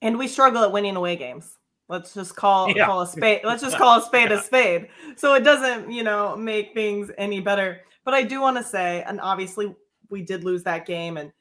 And 0.00 0.18
we 0.18 0.28
struggle 0.28 0.62
at 0.62 0.72
winning 0.72 0.96
away 0.96 1.16
games. 1.16 1.58
Let's 1.88 2.14
just 2.14 2.36
call 2.36 2.70
yeah. 2.70 2.86
call 2.86 3.00
a 3.00 3.06
spade. 3.06 3.40
Let's 3.44 3.62
just 3.62 3.76
call 3.76 3.98
a 3.98 4.02
spade 4.02 4.30
yeah. 4.30 4.38
a 4.38 4.42
spade. 4.42 4.88
So 5.16 5.34
it 5.34 5.40
doesn't, 5.40 5.90
you 5.90 6.02
know, 6.02 6.36
make 6.36 6.74
things 6.74 7.10
any 7.18 7.40
better. 7.40 7.80
But 8.04 8.14
I 8.14 8.22
do 8.22 8.40
want 8.40 8.56
to 8.58 8.62
say, 8.62 9.02
and 9.06 9.20
obviously 9.20 9.74
we 10.10 10.22
did 10.22 10.44
lose 10.44 10.62
that 10.64 10.86
game 10.86 11.16
and 11.16 11.32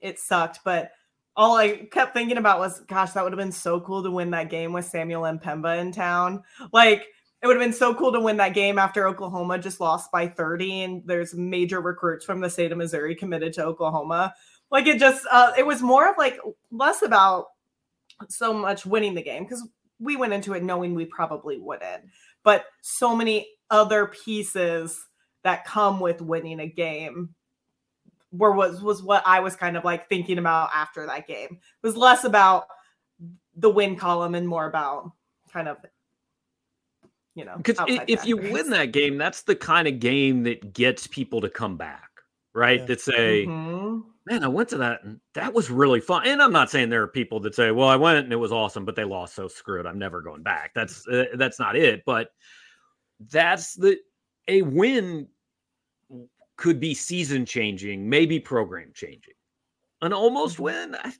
it 0.00 0.18
sucked, 0.18 0.60
but 0.64 0.92
all 1.36 1.56
I 1.56 1.86
kept 1.90 2.14
thinking 2.14 2.36
about 2.36 2.58
was, 2.58 2.80
gosh, 2.80 3.12
that 3.12 3.24
would 3.24 3.32
have 3.32 3.38
been 3.38 3.52
so 3.52 3.80
cool 3.80 4.02
to 4.02 4.10
win 4.10 4.30
that 4.30 4.50
game 4.50 4.72
with 4.72 4.84
Samuel 4.84 5.22
M'Pemba 5.22 5.80
in 5.80 5.92
town. 5.92 6.42
Like 6.72 7.06
it 7.42 7.46
would 7.46 7.56
have 7.56 7.64
been 7.64 7.72
so 7.72 7.94
cool 7.94 8.12
to 8.12 8.20
win 8.20 8.36
that 8.36 8.54
game 8.54 8.78
after 8.78 9.08
Oklahoma 9.08 9.58
just 9.58 9.80
lost 9.80 10.12
by 10.12 10.28
30 10.28 10.82
and 10.82 11.02
there's 11.06 11.34
major 11.34 11.80
recruits 11.80 12.24
from 12.24 12.40
the 12.40 12.50
state 12.50 12.70
of 12.70 12.78
Missouri 12.78 13.14
committed 13.16 13.52
to 13.54 13.64
Oklahoma. 13.64 14.34
Like 14.70 14.86
it 14.86 14.98
just 14.98 15.26
uh, 15.30 15.52
it 15.58 15.66
was 15.66 15.82
more 15.82 16.08
of 16.08 16.16
like 16.16 16.38
less 16.70 17.02
about 17.02 17.46
so 18.28 18.52
much 18.52 18.86
winning 18.86 19.14
the 19.14 19.22
game 19.22 19.44
because 19.44 19.66
we 19.98 20.16
went 20.16 20.32
into 20.32 20.54
it 20.54 20.62
knowing 20.62 20.94
we 20.94 21.04
probably 21.04 21.58
wouldn't. 21.58 22.04
But 22.44 22.66
so 22.80 23.16
many 23.16 23.48
other 23.70 24.06
pieces 24.06 25.04
that 25.44 25.64
come 25.64 25.98
with 25.98 26.20
winning 26.20 26.60
a 26.60 26.66
game 26.66 27.34
were 28.32 28.52
was 28.52 28.82
was 28.82 29.02
what 29.02 29.22
I 29.26 29.40
was 29.40 29.54
kind 29.54 29.76
of 29.76 29.84
like 29.84 30.08
thinking 30.08 30.38
about 30.38 30.70
after 30.74 31.06
that 31.06 31.26
game. 31.26 31.48
It 31.50 31.86
was 31.86 31.96
less 31.96 32.24
about 32.24 32.66
the 33.56 33.70
win 33.70 33.96
column 33.96 34.34
and 34.34 34.48
more 34.48 34.66
about 34.66 35.12
kind 35.52 35.68
of 35.68 35.76
you 37.34 37.44
know 37.44 37.56
because 37.56 37.76
if 38.08 38.24
you 38.24 38.36
win 38.36 38.70
that 38.70 38.92
game 38.92 39.18
that's 39.18 39.42
the 39.42 39.54
kind 39.54 39.86
of 39.86 40.00
game 40.00 40.42
that 40.42 40.72
gets 40.72 41.06
people 41.06 41.40
to 41.40 41.48
come 41.48 41.76
back 41.76 42.08
right 42.54 42.80
yeah. 42.80 42.86
that 42.86 43.00
say 43.00 43.46
mm-hmm. 43.46 44.00
man 44.26 44.44
i 44.44 44.48
went 44.48 44.68
to 44.68 44.78
that 44.78 45.02
and 45.04 45.20
that 45.34 45.52
was 45.52 45.70
really 45.70 46.00
fun 46.00 46.26
and 46.26 46.42
i'm 46.42 46.52
not 46.52 46.70
saying 46.70 46.88
there 46.88 47.02
are 47.02 47.08
people 47.08 47.40
that 47.40 47.54
say 47.54 47.70
well 47.70 47.88
i 47.88 47.96
went 47.96 48.18
and 48.18 48.32
it 48.32 48.36
was 48.36 48.52
awesome 48.52 48.84
but 48.84 48.96
they 48.96 49.04
lost 49.04 49.34
so 49.34 49.48
screwed 49.48 49.86
i'm 49.86 49.98
never 49.98 50.20
going 50.22 50.42
back 50.42 50.72
that's 50.74 51.06
uh, 51.08 51.24
that's 51.34 51.58
not 51.58 51.76
it 51.76 52.02
but 52.06 52.28
that's 53.30 53.74
the 53.74 53.98
a 54.48 54.62
win 54.62 55.28
could 56.62 56.78
be 56.78 56.94
season 56.94 57.44
changing 57.44 58.08
maybe 58.08 58.38
program 58.38 58.90
changing 58.94 59.34
an 60.00 60.12
almost 60.12 60.54
mm-hmm. 60.54 60.62
win 60.62 60.94
I, 60.94 61.12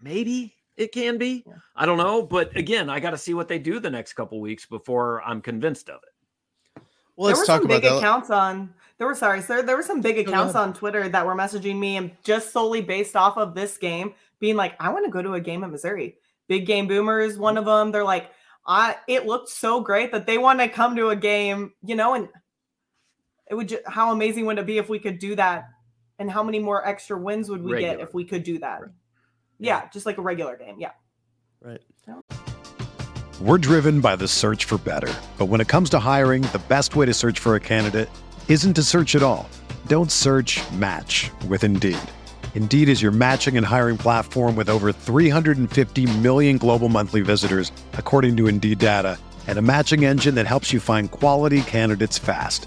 maybe 0.00 0.54
it 0.78 0.92
can 0.92 1.18
be. 1.18 1.44
Yeah. 1.44 1.54
I 1.74 1.86
don't 1.86 1.98
know, 1.98 2.22
but 2.22 2.56
again, 2.56 2.88
I 2.88 3.00
got 3.00 3.10
to 3.10 3.18
see 3.18 3.34
what 3.34 3.48
they 3.48 3.58
do 3.58 3.80
the 3.80 3.90
next 3.90 4.12
couple 4.12 4.40
weeks 4.40 4.64
before 4.64 5.20
I'm 5.22 5.42
convinced 5.42 5.90
of 5.90 6.00
it. 6.04 6.82
Well, 7.16 7.26
there 7.26 7.36
were 7.36 7.44
some 7.44 7.66
big 7.66 7.84
accounts 7.84 8.30
on. 8.30 8.72
There 8.96 9.08
were 9.08 9.16
sorry, 9.16 9.42
sir. 9.42 9.62
There 9.62 9.76
were 9.76 9.82
some 9.82 10.00
big 10.00 10.18
accounts 10.18 10.54
on 10.54 10.72
Twitter 10.72 11.08
that 11.08 11.26
were 11.26 11.34
messaging 11.34 11.76
me 11.76 11.96
and 11.96 12.12
just 12.22 12.52
solely 12.52 12.80
based 12.80 13.16
off 13.16 13.36
of 13.36 13.56
this 13.56 13.76
game, 13.76 14.14
being 14.38 14.54
like, 14.54 14.80
"I 14.80 14.90
want 14.90 15.04
to 15.04 15.10
go 15.10 15.20
to 15.20 15.34
a 15.34 15.40
game 15.40 15.64
at 15.64 15.70
Missouri." 15.70 16.16
Big 16.46 16.64
Game 16.64 16.86
Boomer 16.86 17.18
is 17.18 17.36
one 17.36 17.58
of 17.58 17.64
them. 17.64 17.90
They're 17.90 18.04
like, 18.04 18.30
"I." 18.64 18.96
It 19.08 19.26
looked 19.26 19.48
so 19.48 19.80
great 19.80 20.12
that 20.12 20.26
they 20.26 20.38
want 20.38 20.60
to 20.60 20.68
come 20.68 20.94
to 20.94 21.08
a 21.08 21.16
game, 21.16 21.72
you 21.84 21.96
know, 21.96 22.14
and 22.14 22.28
it 23.50 23.54
would. 23.54 23.68
Just, 23.68 23.82
how 23.86 24.12
amazing 24.12 24.46
would 24.46 24.58
it 24.58 24.66
be 24.66 24.78
if 24.78 24.88
we 24.88 24.98
could 24.98 25.18
do 25.18 25.36
that? 25.36 25.68
And 26.18 26.30
how 26.30 26.42
many 26.42 26.58
more 26.58 26.86
extra 26.86 27.16
wins 27.16 27.48
would 27.48 27.62
we 27.62 27.72
Regular. 27.72 27.96
get 27.96 28.02
if 28.02 28.12
we 28.12 28.24
could 28.24 28.42
do 28.42 28.58
that? 28.58 28.80
Right. 28.80 28.90
Yeah, 29.60 29.88
just 29.92 30.06
like 30.06 30.18
a 30.18 30.22
regular 30.22 30.56
game. 30.56 30.76
Yeah. 30.78 30.90
Right. 31.60 31.80
We're 33.40 33.58
driven 33.58 34.00
by 34.00 34.16
the 34.16 34.26
search 34.26 34.64
for 34.64 34.78
better. 34.78 35.12
But 35.38 35.46
when 35.46 35.60
it 35.60 35.68
comes 35.68 35.90
to 35.90 36.00
hiring, 36.00 36.42
the 36.42 36.62
best 36.68 36.96
way 36.96 37.06
to 37.06 37.14
search 37.14 37.38
for 37.38 37.54
a 37.54 37.60
candidate 37.60 38.08
isn't 38.48 38.74
to 38.74 38.82
search 38.82 39.14
at 39.14 39.22
all. 39.22 39.48
Don't 39.86 40.10
search 40.10 40.60
match 40.72 41.30
with 41.46 41.62
Indeed. 41.62 41.98
Indeed 42.54 42.88
is 42.88 43.00
your 43.00 43.12
matching 43.12 43.56
and 43.56 43.64
hiring 43.64 43.96
platform 43.96 44.56
with 44.56 44.68
over 44.68 44.90
350 44.90 46.18
million 46.18 46.58
global 46.58 46.88
monthly 46.88 47.20
visitors, 47.20 47.70
according 47.92 48.36
to 48.38 48.48
Indeed 48.48 48.80
data, 48.80 49.18
and 49.46 49.56
a 49.56 49.62
matching 49.62 50.04
engine 50.04 50.34
that 50.34 50.48
helps 50.48 50.72
you 50.72 50.80
find 50.80 51.10
quality 51.12 51.62
candidates 51.62 52.18
fast. 52.18 52.66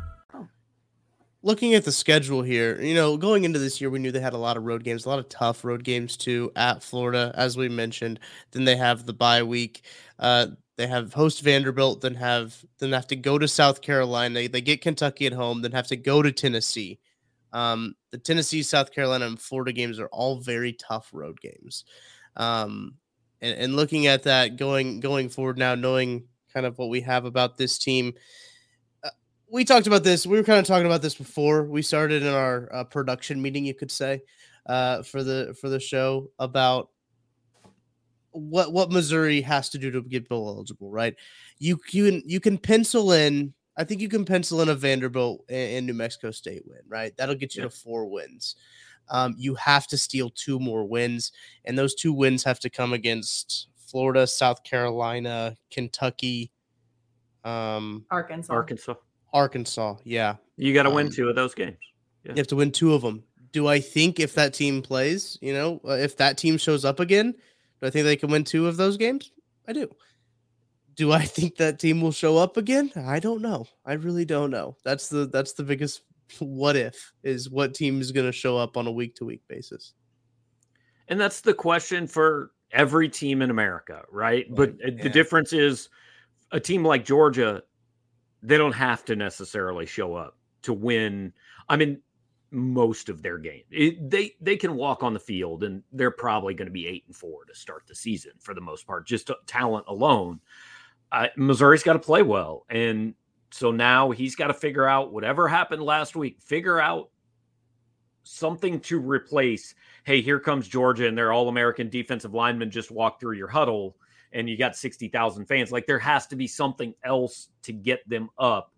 looking 1.43 1.73
at 1.73 1.83
the 1.83 1.91
schedule 1.91 2.41
here, 2.41 2.79
you 2.81 2.93
know, 2.93 3.17
going 3.17 3.43
into 3.43 3.59
this 3.59 3.81
year, 3.81 3.89
we 3.89 3.99
knew 3.99 4.11
they 4.11 4.19
had 4.19 4.33
a 4.33 4.37
lot 4.37 4.57
of 4.57 4.63
road 4.63 4.83
games, 4.83 5.05
a 5.05 5.09
lot 5.09 5.19
of 5.19 5.29
tough 5.29 5.63
road 5.63 5.83
games 5.83 6.17
too 6.17 6.51
at 6.55 6.83
Florida, 6.83 7.31
as 7.35 7.57
we 7.57 7.69
mentioned. 7.69 8.19
Then 8.51 8.65
they 8.65 8.75
have 8.75 9.05
the 9.05 9.13
bye 9.13 9.43
week. 9.43 9.83
Uh, 10.19 10.47
they 10.77 10.87
have 10.87 11.13
host 11.13 11.41
Vanderbilt, 11.41 12.01
then 12.01 12.15
have 12.15 12.55
then 12.79 12.91
have 12.91 13.07
to 13.07 13.15
go 13.15 13.37
to 13.37 13.47
South 13.47 13.81
Carolina. 13.81 14.33
They, 14.33 14.47
they 14.47 14.61
get 14.61 14.81
Kentucky 14.81 15.27
at 15.27 15.33
home, 15.33 15.61
then 15.61 15.71
have 15.73 15.87
to 15.87 15.95
go 15.95 16.21
to 16.21 16.31
Tennessee. 16.31 16.99
Um, 17.53 17.95
the 18.11 18.17
Tennessee, 18.17 18.63
South 18.63 18.91
Carolina, 18.91 19.27
and 19.27 19.39
Florida 19.39 19.73
games 19.73 19.99
are 19.99 20.07
all 20.07 20.39
very 20.39 20.73
tough 20.73 21.09
road 21.11 21.39
games. 21.41 21.83
Um, 22.37 22.95
and, 23.41 23.57
and 23.57 23.75
looking 23.75 24.07
at 24.07 24.23
that 24.23 24.55
going 24.55 24.99
going 25.01 25.29
forward 25.29 25.57
now, 25.57 25.75
knowing 25.75 26.23
kind 26.53 26.65
of 26.65 26.77
what 26.77 26.89
we 26.89 27.01
have 27.01 27.25
about 27.25 27.57
this 27.57 27.77
team, 27.77 28.13
we 29.51 29.65
talked 29.65 29.87
about 29.87 30.03
this. 30.03 30.25
We 30.25 30.37
were 30.37 30.43
kind 30.43 30.59
of 30.59 30.65
talking 30.65 30.85
about 30.85 31.01
this 31.01 31.15
before 31.15 31.63
we 31.63 31.81
started 31.81 32.23
in 32.23 32.33
our 32.33 32.69
uh, 32.73 32.83
production 32.85 33.41
meeting, 33.41 33.65
you 33.65 33.73
could 33.73 33.91
say, 33.91 34.21
uh, 34.65 35.03
for 35.03 35.23
the 35.23 35.55
for 35.59 35.67
the 35.67 35.79
show 35.79 36.31
about 36.39 36.89
what 38.31 38.71
what 38.71 38.91
Missouri 38.91 39.41
has 39.41 39.69
to 39.69 39.77
do 39.77 39.91
to 39.91 40.01
get 40.01 40.29
bowl 40.29 40.47
eligible. 40.47 40.89
Right? 40.89 41.15
You 41.59 41.77
you 41.91 42.05
can 42.05 42.23
you 42.25 42.39
can 42.39 42.57
pencil 42.57 43.11
in. 43.11 43.53
I 43.77 43.83
think 43.83 43.99
you 43.99 44.09
can 44.09 44.25
pencil 44.25 44.61
in 44.61 44.69
a 44.69 44.75
Vanderbilt 44.75 45.45
and, 45.49 45.85
New 45.85 45.93
Mexico 45.93 46.31
State 46.31 46.63
win. 46.65 46.81
Right? 46.87 47.15
That'll 47.17 47.35
get 47.35 47.55
you 47.55 47.63
yeah. 47.63 47.69
to 47.69 47.75
four 47.75 48.05
wins. 48.09 48.55
Um, 49.09 49.35
you 49.37 49.55
have 49.55 49.87
to 49.87 49.97
steal 49.97 50.29
two 50.29 50.59
more 50.59 50.85
wins, 50.85 51.33
and 51.65 51.77
those 51.77 51.93
two 51.93 52.13
wins 52.13 52.43
have 52.45 52.59
to 52.61 52.69
come 52.69 52.93
against 52.93 53.67
Florida, 53.75 54.25
South 54.25 54.63
Carolina, 54.63 55.57
Kentucky, 55.69 56.51
um, 57.43 58.05
Arkansas. 58.09 58.53
Arkansas. 58.53 58.93
Arkansas, 59.33 59.95
yeah. 60.03 60.35
You 60.57 60.73
got 60.73 60.83
to 60.83 60.89
um, 60.89 60.95
win 60.95 61.11
two 61.11 61.29
of 61.29 61.35
those 61.35 61.53
games. 61.53 61.77
Yeah. 62.23 62.31
You 62.33 62.37
have 62.37 62.47
to 62.47 62.55
win 62.55 62.71
two 62.71 62.93
of 62.93 63.01
them. 63.01 63.23
Do 63.51 63.67
I 63.67 63.79
think 63.79 64.19
if 64.19 64.35
that 64.35 64.53
team 64.53 64.81
plays, 64.81 65.37
you 65.41 65.53
know, 65.53 65.81
uh, 65.85 65.93
if 65.93 66.17
that 66.17 66.37
team 66.37 66.57
shows 66.57 66.85
up 66.85 66.99
again, 66.99 67.33
do 67.81 67.87
I 67.87 67.89
think 67.89 68.05
they 68.05 68.15
can 68.15 68.31
win 68.31 68.43
two 68.43 68.67
of 68.67 68.77
those 68.77 68.97
games? 68.97 69.31
I 69.67 69.73
do. 69.73 69.89
Do 70.95 71.11
I 71.11 71.21
think 71.25 71.57
that 71.57 71.79
team 71.79 72.01
will 72.01 72.11
show 72.11 72.37
up 72.37 72.57
again? 72.57 72.91
I 72.95 73.19
don't 73.19 73.41
know. 73.41 73.65
I 73.85 73.93
really 73.93 74.25
don't 74.25 74.51
know. 74.51 74.77
That's 74.83 75.09
the 75.09 75.25
that's 75.25 75.53
the 75.53 75.63
biggest 75.63 76.01
what 76.39 76.75
if 76.75 77.13
is 77.23 77.49
what 77.49 77.73
team 77.73 77.99
is 78.01 78.11
going 78.11 78.25
to 78.25 78.31
show 78.31 78.57
up 78.57 78.77
on 78.77 78.87
a 78.87 78.91
week 78.91 79.15
to 79.15 79.25
week 79.25 79.41
basis. 79.47 79.93
And 81.07 81.19
that's 81.19 81.41
the 81.41 81.53
question 81.53 82.07
for 82.07 82.51
every 82.71 83.09
team 83.09 83.41
in 83.41 83.49
America, 83.49 84.03
right? 84.09 84.45
But 84.49 84.75
yeah. 84.79 85.03
the 85.03 85.09
difference 85.09 85.51
is 85.51 85.89
a 86.51 86.59
team 86.59 86.85
like 86.85 87.03
Georgia 87.03 87.63
they 88.41 88.57
don't 88.57 88.73
have 88.73 89.05
to 89.05 89.15
necessarily 89.15 89.85
show 89.85 90.15
up 90.15 90.37
to 90.63 90.73
win. 90.73 91.33
I 91.69 91.77
mean, 91.77 92.01
most 92.51 93.09
of 93.09 93.21
their 93.21 93.37
game. 93.37 93.63
It, 93.71 94.09
they 94.09 94.33
they 94.41 94.57
can 94.57 94.75
walk 94.75 95.03
on 95.03 95.13
the 95.13 95.19
field, 95.19 95.63
and 95.63 95.83
they're 95.91 96.11
probably 96.11 96.53
going 96.53 96.67
to 96.67 96.71
be 96.71 96.87
eight 96.87 97.05
and 97.07 97.15
four 97.15 97.45
to 97.45 97.55
start 97.55 97.83
the 97.87 97.95
season 97.95 98.33
for 98.39 98.53
the 98.53 98.61
most 98.61 98.85
part, 98.85 99.07
just 99.07 99.31
talent 99.47 99.85
alone. 99.87 100.41
Uh, 101.11 101.27
Missouri's 101.37 101.83
got 101.83 101.93
to 101.93 101.99
play 101.99 102.21
well, 102.21 102.65
and 102.69 103.15
so 103.51 103.71
now 103.71 104.11
he's 104.11 104.35
got 104.35 104.47
to 104.47 104.53
figure 104.53 104.87
out 104.87 105.13
whatever 105.13 105.47
happened 105.47 105.81
last 105.81 106.15
week. 106.15 106.41
Figure 106.41 106.79
out 106.79 107.09
something 108.23 108.79
to 108.81 108.99
replace. 108.99 109.73
Hey, 110.03 110.21
here 110.21 110.39
comes 110.39 110.67
Georgia, 110.67 111.07
and 111.07 111.17
their 111.17 111.31
All 111.31 111.47
American 111.47 111.89
defensive 111.89 112.33
lineman 112.33 112.71
just 112.71 112.91
walked 112.91 113.21
through 113.21 113.37
your 113.37 113.47
huddle 113.47 113.95
and 114.33 114.49
you 114.49 114.57
got 114.57 114.75
60,000 114.75 115.45
fans. 115.45 115.71
Like 115.71 115.85
there 115.85 115.99
has 115.99 116.27
to 116.27 116.35
be 116.35 116.47
something 116.47 116.93
else 117.03 117.49
to 117.63 117.73
get 117.73 118.07
them 118.07 118.29
up. 118.37 118.73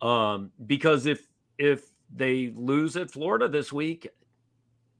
Um, 0.00 0.52
because 0.66 1.06
if 1.06 1.26
if 1.58 1.90
they 2.14 2.52
lose 2.54 2.96
at 2.96 3.10
Florida 3.10 3.48
this 3.48 3.72
week, 3.72 4.06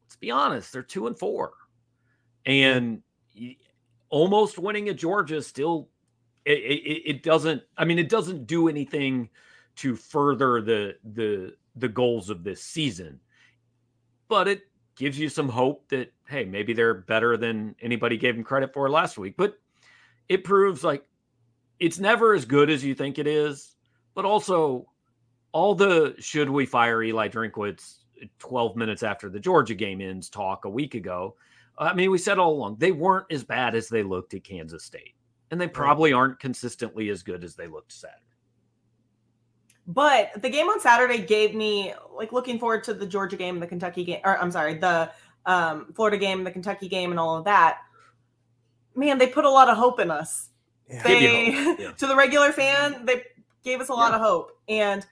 let's 0.06 0.16
be 0.16 0.30
honest, 0.30 0.72
they're 0.72 0.82
two 0.82 1.06
and 1.06 1.18
four. 1.18 1.52
And 2.44 3.02
almost 4.08 4.58
winning 4.58 4.88
at 4.88 4.96
Georgia 4.96 5.42
still 5.42 5.88
it, 6.44 6.58
it, 6.58 7.10
it 7.10 7.22
doesn't 7.22 7.62
I 7.76 7.84
mean 7.84 7.98
it 7.98 8.08
doesn't 8.08 8.46
do 8.46 8.68
anything 8.68 9.28
to 9.76 9.94
further 9.94 10.60
the 10.60 10.96
the 11.14 11.54
the 11.76 11.88
goals 11.88 12.30
of 12.30 12.42
this 12.42 12.62
season. 12.62 13.20
But 14.28 14.48
it 14.48 14.62
gives 14.96 15.18
you 15.18 15.28
some 15.28 15.48
hope 15.48 15.88
that 15.88 16.12
hey, 16.26 16.44
maybe 16.44 16.72
they're 16.72 16.94
better 16.94 17.36
than 17.36 17.74
anybody 17.80 18.16
gave 18.16 18.34
them 18.34 18.44
credit 18.44 18.72
for 18.72 18.90
last 18.90 19.16
week. 19.18 19.34
But 19.36 19.58
it 20.28 20.44
proves 20.44 20.84
like 20.84 21.04
it's 21.78 21.98
never 21.98 22.34
as 22.34 22.44
good 22.44 22.70
as 22.70 22.84
you 22.84 22.94
think 22.94 23.18
it 23.18 23.26
is, 23.26 23.74
but 24.14 24.24
also 24.24 24.86
all 25.52 25.74
the 25.74 26.14
should 26.18 26.50
we 26.50 26.66
fire 26.66 27.02
Eli 27.02 27.28
Drinkwitz 27.28 27.98
12 28.38 28.76
minutes 28.76 29.02
after 29.02 29.28
the 29.28 29.40
Georgia 29.40 29.74
game 29.74 30.00
ends 30.00 30.28
talk 30.28 30.64
a 30.64 30.70
week 30.70 30.94
ago. 30.94 31.36
I 31.78 31.94
mean, 31.94 32.10
we 32.10 32.18
said 32.18 32.38
all 32.38 32.52
along 32.52 32.76
they 32.78 32.92
weren't 32.92 33.26
as 33.30 33.44
bad 33.44 33.74
as 33.74 33.88
they 33.88 34.02
looked 34.02 34.34
at 34.34 34.44
Kansas 34.44 34.84
State, 34.84 35.14
and 35.50 35.60
they 35.60 35.68
probably 35.68 36.12
aren't 36.12 36.40
consistently 36.40 37.08
as 37.10 37.22
good 37.22 37.44
as 37.44 37.54
they 37.54 37.68
looked 37.68 37.92
Saturday. 37.92 38.22
But 39.86 40.42
the 40.42 40.50
game 40.50 40.66
on 40.66 40.80
Saturday 40.80 41.24
gave 41.24 41.54
me 41.54 41.94
like 42.14 42.32
looking 42.32 42.58
forward 42.58 42.84
to 42.84 42.94
the 42.94 43.06
Georgia 43.06 43.36
game, 43.36 43.58
the 43.58 43.66
Kentucky 43.66 44.04
game, 44.04 44.20
or 44.24 44.36
I'm 44.38 44.50
sorry, 44.50 44.74
the 44.74 45.10
um, 45.46 45.92
Florida 45.94 46.18
game, 46.18 46.44
the 46.44 46.50
Kentucky 46.50 46.88
game, 46.88 47.10
and 47.10 47.18
all 47.18 47.36
of 47.36 47.44
that 47.44 47.78
man, 48.98 49.18
they 49.18 49.28
put 49.28 49.44
a 49.44 49.50
lot 49.50 49.68
of 49.68 49.76
hope 49.76 50.00
in 50.00 50.10
us. 50.10 50.48
Yeah. 50.90 51.02
They 51.02 51.52
yeah. 51.52 51.92
to 51.96 52.06
the 52.06 52.16
regular 52.16 52.52
fan, 52.52 53.04
they 53.04 53.22
gave 53.64 53.80
us 53.80 53.88
a 53.88 53.94
lot 53.94 54.10
yeah. 54.10 54.16
of 54.16 54.22
hope. 54.22 54.50
And 54.68 55.06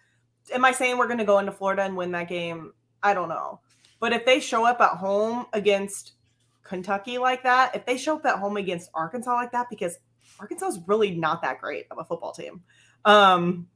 am 0.52 0.64
I 0.64 0.72
saying 0.72 0.98
we're 0.98 1.06
going 1.06 1.18
to 1.18 1.24
go 1.24 1.38
into 1.38 1.52
Florida 1.52 1.82
and 1.82 1.96
win 1.96 2.10
that 2.12 2.28
game? 2.28 2.72
I 3.02 3.14
don't 3.14 3.28
know. 3.28 3.60
But 4.00 4.12
if 4.12 4.26
they 4.26 4.40
show 4.40 4.66
up 4.66 4.80
at 4.80 4.98
home 4.98 5.46
against 5.52 6.12
Kentucky 6.64 7.18
like 7.18 7.44
that, 7.44 7.74
if 7.76 7.86
they 7.86 7.96
show 7.96 8.16
up 8.16 8.26
at 8.26 8.38
home 8.38 8.56
against 8.56 8.90
Arkansas 8.92 9.34
like 9.34 9.52
that, 9.52 9.68
because 9.70 9.98
Arkansas 10.40 10.66
is 10.66 10.80
really 10.86 11.12
not 11.12 11.42
that 11.42 11.60
great 11.60 11.86
of 11.90 11.98
a 11.98 12.04
football 12.04 12.32
team. 12.32 12.62
Um, 13.04 13.68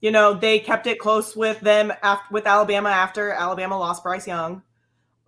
you 0.00 0.10
know, 0.10 0.32
they 0.32 0.58
kept 0.58 0.86
it 0.86 0.98
close 0.98 1.36
with 1.36 1.60
them 1.60 1.92
after 2.02 2.32
with 2.32 2.46
Alabama 2.46 2.88
after 2.88 3.32
Alabama 3.32 3.78
lost 3.78 4.02
Bryce 4.02 4.26
Young, 4.26 4.62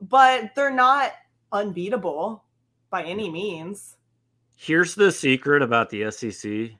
but 0.01 0.55
they're 0.57 0.71
not 0.71 1.13
unbeatable 1.53 2.43
by 2.91 3.05
any 3.05 3.31
means. 3.31 3.97
Here's 4.63 4.95
the 4.95 5.11
secret 5.11 5.61
about 5.61 5.91
the 5.91 6.09
SEC. 6.13 6.71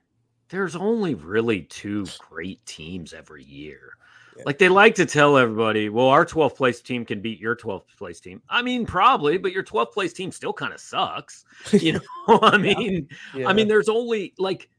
There's 0.51 0.77
only 0.77 1.17
really 1.17 1.63
two 1.63 2.07
great 2.21 2.65
teams 2.65 3.13
every 3.13 3.43
year. 3.43 3.95
Yeah. 4.37 4.45
Like 4.47 4.59
they 4.59 4.69
like 4.69 4.95
to 4.95 5.05
tell 5.05 5.37
everybody, 5.37 5.89
well, 5.89 6.07
our 6.07 6.25
12th 6.25 6.55
place 6.55 6.81
team 6.81 7.05
can 7.05 7.21
beat 7.21 7.41
your 7.41 7.57
12th 7.57 7.97
place 7.99 8.21
team. 8.21 8.41
I 8.49 8.63
mean, 8.63 8.87
probably, 8.87 9.37
but 9.37 9.51
your 9.51 9.65
12th 9.65 9.91
place 9.91 10.13
team 10.13 10.31
still 10.31 10.53
kind 10.53 10.73
of 10.73 10.79
sucks. 10.79 11.45
You 11.73 11.95
know, 11.95 12.01
I 12.43 12.57
mean, 12.57 13.09
yeah. 13.35 13.49
I 13.49 13.53
mean, 13.53 13.67
there's 13.67 13.89
only 13.89 14.33
like 14.39 14.71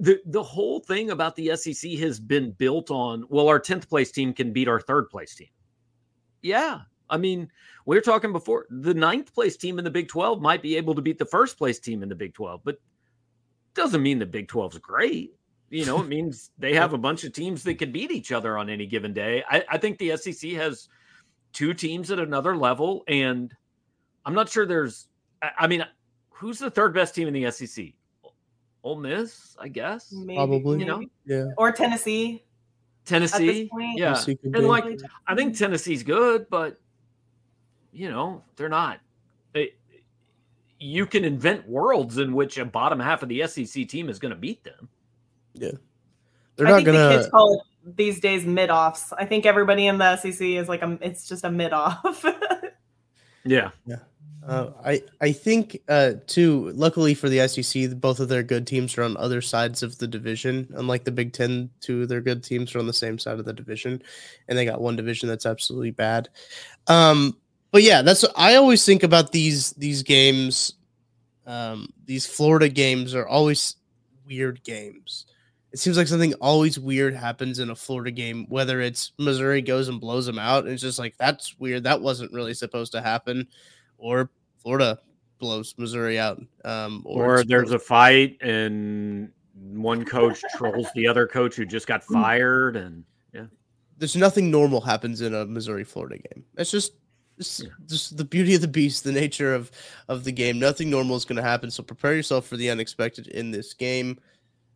the 0.00 0.20
the 0.26 0.42
whole 0.42 0.80
thing 0.80 1.10
about 1.10 1.36
the 1.36 1.54
SEC 1.54 1.92
has 2.00 2.18
been 2.18 2.50
built 2.50 2.90
on, 2.90 3.26
well, 3.28 3.46
our 3.46 3.60
10th 3.60 3.88
place 3.88 4.10
team 4.10 4.32
can 4.32 4.52
beat 4.52 4.66
our 4.66 4.80
third 4.80 5.08
place 5.08 5.36
team. 5.36 5.50
Yeah, 6.42 6.80
I 7.10 7.16
mean, 7.16 7.50
we 7.86 7.96
were 7.96 8.02
talking 8.02 8.32
before 8.32 8.66
the 8.70 8.94
ninth 8.94 9.34
place 9.34 9.56
team 9.56 9.78
in 9.78 9.84
the 9.84 9.90
Big 9.90 10.08
12 10.08 10.40
might 10.40 10.62
be 10.62 10.76
able 10.76 10.94
to 10.94 11.02
beat 11.02 11.18
the 11.18 11.24
first 11.24 11.58
place 11.58 11.78
team 11.78 12.02
in 12.02 12.08
the 12.08 12.14
Big 12.14 12.34
12, 12.34 12.60
but 12.64 12.78
doesn't 13.74 14.02
mean 14.02 14.18
the 14.18 14.26
Big 14.26 14.48
12 14.48 14.74
is 14.74 14.78
great. 14.78 15.34
You 15.70 15.84
know, 15.84 16.00
it 16.00 16.08
means 16.08 16.50
they 16.58 16.74
have 16.74 16.92
a 16.92 16.98
bunch 16.98 17.24
of 17.24 17.32
teams 17.32 17.62
that 17.64 17.74
can 17.74 17.92
beat 17.92 18.10
each 18.10 18.32
other 18.32 18.56
on 18.56 18.70
any 18.70 18.86
given 18.86 19.12
day. 19.12 19.44
I, 19.48 19.64
I 19.68 19.78
think 19.78 19.98
the 19.98 20.16
SEC 20.16 20.52
has 20.52 20.88
two 21.52 21.74
teams 21.74 22.10
at 22.10 22.18
another 22.18 22.56
level, 22.56 23.04
and 23.08 23.52
I'm 24.24 24.34
not 24.34 24.48
sure 24.48 24.66
there's, 24.66 25.08
I 25.42 25.66
mean, 25.66 25.84
who's 26.30 26.58
the 26.58 26.70
third 26.70 26.94
best 26.94 27.14
team 27.14 27.28
in 27.28 27.34
the 27.34 27.50
SEC? 27.50 27.86
Ole 28.82 28.96
Miss, 28.96 29.56
I 29.58 29.68
guess. 29.68 30.12
Maybe, 30.12 30.36
Probably. 30.36 30.78
You 30.78 30.84
know? 30.84 31.04
Yeah. 31.24 31.46
Or 31.56 31.72
Tennessee. 31.72 32.44
Tennessee. 33.04 33.70
Yeah. 33.96 34.14
Tennessee 34.14 34.38
and 34.44 34.66
like, 34.66 34.84
I 35.26 35.34
think 35.34 35.56
Tennessee's 35.56 36.02
good, 36.02 36.46
but 36.50 36.80
you 37.94 38.10
know, 38.10 38.42
they're 38.56 38.68
not. 38.68 39.00
They, 39.52 39.74
you 40.78 41.06
can 41.06 41.24
invent 41.24 41.68
worlds 41.68 42.18
in 42.18 42.34
which 42.34 42.58
a 42.58 42.64
bottom 42.64 43.00
half 43.00 43.22
of 43.22 43.28
the 43.28 43.46
SEC 43.46 43.88
team 43.88 44.08
is 44.08 44.18
going 44.18 44.30
to 44.30 44.36
beat 44.36 44.64
them. 44.64 44.88
Yeah, 45.54 45.70
they're 46.56 46.66
I 46.66 46.70
not 46.70 46.84
going 46.84 46.98
to. 46.98 47.16
The 47.16 47.22
kids 47.22 47.30
call 47.30 47.54
it 47.54 47.96
these 47.96 48.20
days 48.20 48.44
mid 48.44 48.70
offs. 48.70 49.12
I 49.12 49.24
think 49.24 49.46
everybody 49.46 49.86
in 49.86 49.98
the 49.98 50.16
SEC 50.16 50.40
is 50.40 50.68
like 50.68 50.82
a 50.82 50.98
it's 51.00 51.28
just 51.28 51.44
a 51.44 51.50
mid 51.50 51.72
off. 51.72 52.24
yeah. 53.44 53.70
Yeah. 53.86 53.96
Uh, 54.46 54.72
I 54.84 55.02
I 55.22 55.32
think 55.32 55.80
uh, 55.88 56.14
too. 56.26 56.70
Luckily 56.74 57.14
for 57.14 57.30
the 57.30 57.48
SEC, 57.48 57.98
both 57.98 58.20
of 58.20 58.28
their 58.28 58.42
good 58.42 58.66
teams 58.66 58.98
are 58.98 59.02
on 59.02 59.16
other 59.16 59.40
sides 59.40 59.82
of 59.82 59.96
the 59.96 60.06
division. 60.06 60.68
Unlike 60.74 61.04
the 61.04 61.12
Big 61.12 61.32
Ten, 61.32 61.70
two 61.80 62.02
of 62.02 62.08
their 62.08 62.20
good 62.20 62.44
teams 62.44 62.74
are 62.74 62.78
on 62.78 62.86
the 62.86 62.92
same 62.92 63.18
side 63.18 63.38
of 63.38 63.46
the 63.46 63.54
division, 63.54 64.02
and 64.48 64.58
they 64.58 64.66
got 64.66 64.82
one 64.82 64.96
division 64.96 65.30
that's 65.30 65.46
absolutely 65.46 65.92
bad. 65.92 66.28
Um, 66.88 67.38
but 67.74 67.82
yeah, 67.82 68.02
that's 68.02 68.24
I 68.36 68.54
always 68.54 68.86
think 68.86 69.02
about 69.02 69.32
these 69.32 69.72
these 69.72 70.04
games. 70.04 70.74
Um, 71.44 71.88
these 72.04 72.24
Florida 72.24 72.68
games 72.68 73.16
are 73.16 73.26
always 73.26 73.74
weird 74.24 74.62
games. 74.62 75.26
It 75.72 75.80
seems 75.80 75.96
like 75.96 76.06
something 76.06 76.34
always 76.34 76.78
weird 76.78 77.16
happens 77.16 77.58
in 77.58 77.70
a 77.70 77.74
Florida 77.74 78.12
game, 78.12 78.46
whether 78.48 78.80
it's 78.80 79.10
Missouri 79.18 79.60
goes 79.60 79.88
and 79.88 80.00
blows 80.00 80.24
them 80.24 80.38
out. 80.38 80.62
And 80.62 80.72
it's 80.72 80.82
just 80.82 81.00
like 81.00 81.16
that's 81.18 81.58
weird. 81.58 81.82
That 81.82 82.00
wasn't 82.00 82.32
really 82.32 82.54
supposed 82.54 82.92
to 82.92 83.02
happen 83.02 83.48
or 83.98 84.30
Florida 84.62 85.00
blows 85.40 85.74
Missouri 85.76 86.16
out. 86.16 86.40
Um, 86.64 87.02
or, 87.04 87.40
or 87.40 87.44
there's 87.44 87.72
a 87.72 87.78
fight 87.80 88.38
and 88.40 89.32
one 89.72 90.04
coach 90.04 90.40
trolls 90.56 90.86
the 90.94 91.08
other 91.08 91.26
coach 91.26 91.56
who 91.56 91.66
just 91.66 91.88
got 91.88 92.04
hmm. 92.04 92.22
fired, 92.22 92.76
and 92.76 93.02
yeah, 93.32 93.46
there's 93.98 94.14
nothing 94.14 94.48
normal 94.48 94.80
happens 94.80 95.22
in 95.22 95.34
a 95.34 95.44
Missouri 95.44 95.82
Florida 95.82 96.18
game. 96.18 96.44
It's 96.56 96.70
just 96.70 96.92
yeah. 97.38 97.70
just 97.86 98.16
the 98.16 98.24
beauty 98.24 98.54
of 98.54 98.60
the 98.60 98.68
beast, 98.68 99.04
the 99.04 99.12
nature 99.12 99.54
of 99.54 99.70
of 100.08 100.24
the 100.24 100.32
game. 100.32 100.58
Nothing 100.58 100.90
normal 100.90 101.16
is 101.16 101.24
going 101.24 101.36
to 101.36 101.42
happen. 101.42 101.70
So 101.70 101.82
prepare 101.82 102.14
yourself 102.14 102.46
for 102.46 102.56
the 102.56 102.70
unexpected 102.70 103.28
in 103.28 103.50
this 103.50 103.74
game. 103.74 104.18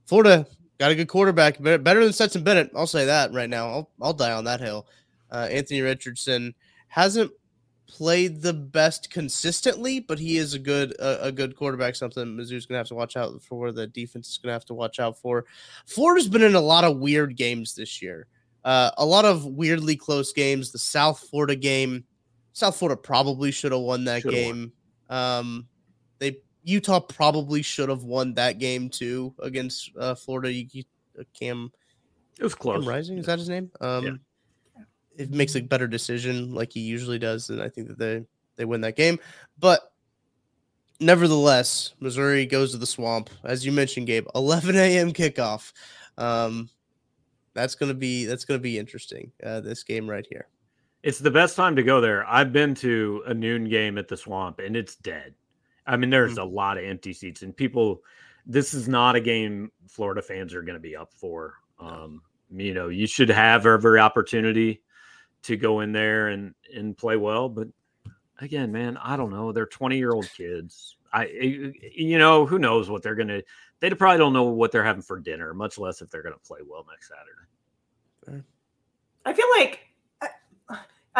Florida 0.06 0.46
got 0.78 0.90
a 0.90 0.94
good 0.94 1.08
quarterback, 1.08 1.60
better, 1.62 1.78
better 1.78 2.02
than 2.02 2.12
Stetson 2.12 2.42
Bennett. 2.42 2.70
I'll 2.74 2.86
say 2.86 3.04
that 3.06 3.32
right 3.32 3.50
now. 3.50 3.68
I'll 3.68 3.90
I'll 4.00 4.12
die 4.12 4.32
on 4.32 4.44
that 4.44 4.60
hill. 4.60 4.86
Uh, 5.30 5.48
Anthony 5.50 5.82
Richardson 5.82 6.54
hasn't 6.88 7.30
played 7.86 8.42
the 8.42 8.52
best 8.52 9.10
consistently, 9.10 9.98
but 9.98 10.18
he 10.18 10.36
is 10.36 10.54
a 10.54 10.58
good 10.58 10.92
a, 11.00 11.26
a 11.26 11.32
good 11.32 11.56
quarterback. 11.56 11.96
Something 11.96 12.36
Mizzou's 12.36 12.66
gonna 12.66 12.78
have 12.78 12.88
to 12.88 12.94
watch 12.94 13.16
out 13.16 13.40
for. 13.42 13.72
The 13.72 13.86
defense 13.86 14.28
is 14.28 14.38
gonna 14.38 14.52
have 14.52 14.66
to 14.66 14.74
watch 14.74 14.98
out 14.98 15.18
for. 15.18 15.46
Florida's 15.86 16.28
been 16.28 16.42
in 16.42 16.54
a 16.54 16.60
lot 16.60 16.84
of 16.84 16.98
weird 16.98 17.36
games 17.36 17.74
this 17.74 18.00
year. 18.00 18.26
Uh, 18.64 18.90
a 18.98 19.06
lot 19.06 19.24
of 19.24 19.46
weirdly 19.46 19.96
close 19.96 20.32
games. 20.32 20.70
The 20.70 20.78
South 20.78 21.20
Florida 21.30 21.56
game, 21.56 22.04
South 22.58 22.76
Florida 22.76 23.00
probably 23.00 23.50
should 23.50 23.72
have 23.72 23.80
won 23.80 24.04
that 24.04 24.22
Should've 24.22 24.34
game. 24.34 24.72
Won. 25.08 25.18
Um, 25.18 25.68
they 26.18 26.38
Utah 26.62 27.00
probably 27.00 27.62
should 27.62 27.88
have 27.88 28.04
won 28.04 28.34
that 28.34 28.58
game 28.58 28.88
too 28.90 29.34
against 29.40 29.90
uh, 29.98 30.14
Florida. 30.14 30.52
You, 30.52 30.66
you, 30.72 30.84
uh, 31.18 31.22
Cam, 31.38 31.72
it 32.38 32.42
was 32.42 32.54
close. 32.54 32.80
Cam 32.80 32.88
Rising 32.88 33.18
is 33.18 33.26
that 33.26 33.38
his 33.38 33.48
name? 33.48 33.70
Um, 33.80 34.04
yeah 34.04 34.12
it 35.18 35.30
makes 35.32 35.56
a 35.56 35.60
better 35.60 35.88
decision 35.88 36.54
like 36.54 36.72
he 36.72 36.80
usually 36.80 37.18
does, 37.18 37.50
and 37.50 37.60
I 37.60 37.68
think 37.68 37.88
that 37.88 37.98
they 37.98 38.24
they 38.56 38.64
win 38.64 38.80
that 38.82 38.96
game. 38.96 39.18
But 39.58 39.92
nevertheless, 41.00 41.94
Missouri 42.00 42.46
goes 42.46 42.70
to 42.70 42.78
the 42.78 42.86
swamp, 42.86 43.28
as 43.44 43.66
you 43.66 43.72
mentioned, 43.72 44.06
Gabe. 44.06 44.26
11 44.34 44.76
a.m. 44.76 45.12
kickoff. 45.12 45.72
Um, 46.16 46.70
that's 47.52 47.74
gonna 47.74 47.94
be 47.94 48.24
that's 48.24 48.44
gonna 48.44 48.60
be 48.60 48.78
interesting. 48.78 49.32
Uh, 49.42 49.60
this 49.60 49.82
game 49.82 50.08
right 50.08 50.26
here. 50.30 50.46
It's 51.02 51.18
the 51.18 51.30
best 51.30 51.56
time 51.56 51.76
to 51.76 51.82
go 51.82 52.00
there. 52.00 52.26
I've 52.26 52.52
been 52.52 52.74
to 52.76 53.22
a 53.26 53.34
noon 53.34 53.68
game 53.68 53.98
at 53.98 54.08
the 54.08 54.16
swamp, 54.16 54.58
and 54.58 54.76
it's 54.76 54.96
dead. 54.96 55.34
I 55.86 55.96
mean, 55.96 56.10
there's 56.10 56.32
mm-hmm. 56.32 56.40
a 56.40 56.54
lot 56.54 56.78
of 56.78 56.84
empty 56.84 57.12
seats, 57.12 57.42
and 57.42 57.56
people. 57.56 58.02
This 58.50 58.72
is 58.72 58.88
not 58.88 59.14
a 59.14 59.20
game 59.20 59.70
Florida 59.88 60.22
fans 60.22 60.54
are 60.54 60.62
going 60.62 60.74
to 60.74 60.80
be 60.80 60.96
up 60.96 61.12
for. 61.12 61.56
Um, 61.78 62.22
you 62.50 62.72
know, 62.72 62.88
you 62.88 63.06
should 63.06 63.28
have 63.28 63.66
every 63.66 64.00
opportunity 64.00 64.80
to 65.42 65.56
go 65.56 65.80
in 65.80 65.92
there 65.92 66.28
and 66.28 66.54
and 66.74 66.96
play 66.96 67.16
well. 67.16 67.48
But 67.48 67.68
again, 68.40 68.72
man, 68.72 68.96
I 68.96 69.16
don't 69.16 69.30
know. 69.30 69.52
They're 69.52 69.66
20 69.66 69.98
year 69.98 70.12
old 70.12 70.30
kids. 70.34 70.96
I, 71.12 71.26
eh, 71.26 71.28
eh, 71.28 71.88
you 71.94 72.18
know, 72.18 72.46
who 72.46 72.58
knows 72.58 72.90
what 72.90 73.02
they're 73.02 73.14
gonna. 73.14 73.42
They 73.80 73.90
probably 73.90 74.18
don't 74.18 74.32
know 74.32 74.44
what 74.44 74.72
they're 74.72 74.84
having 74.84 75.02
for 75.02 75.20
dinner, 75.20 75.54
much 75.54 75.78
less 75.78 76.02
if 76.02 76.10
they're 76.10 76.22
gonna 76.22 76.36
play 76.38 76.60
well 76.66 76.86
next 76.90 77.08
Saturday. 77.08 78.44
I 79.24 79.32
feel 79.32 79.46
like 79.58 79.87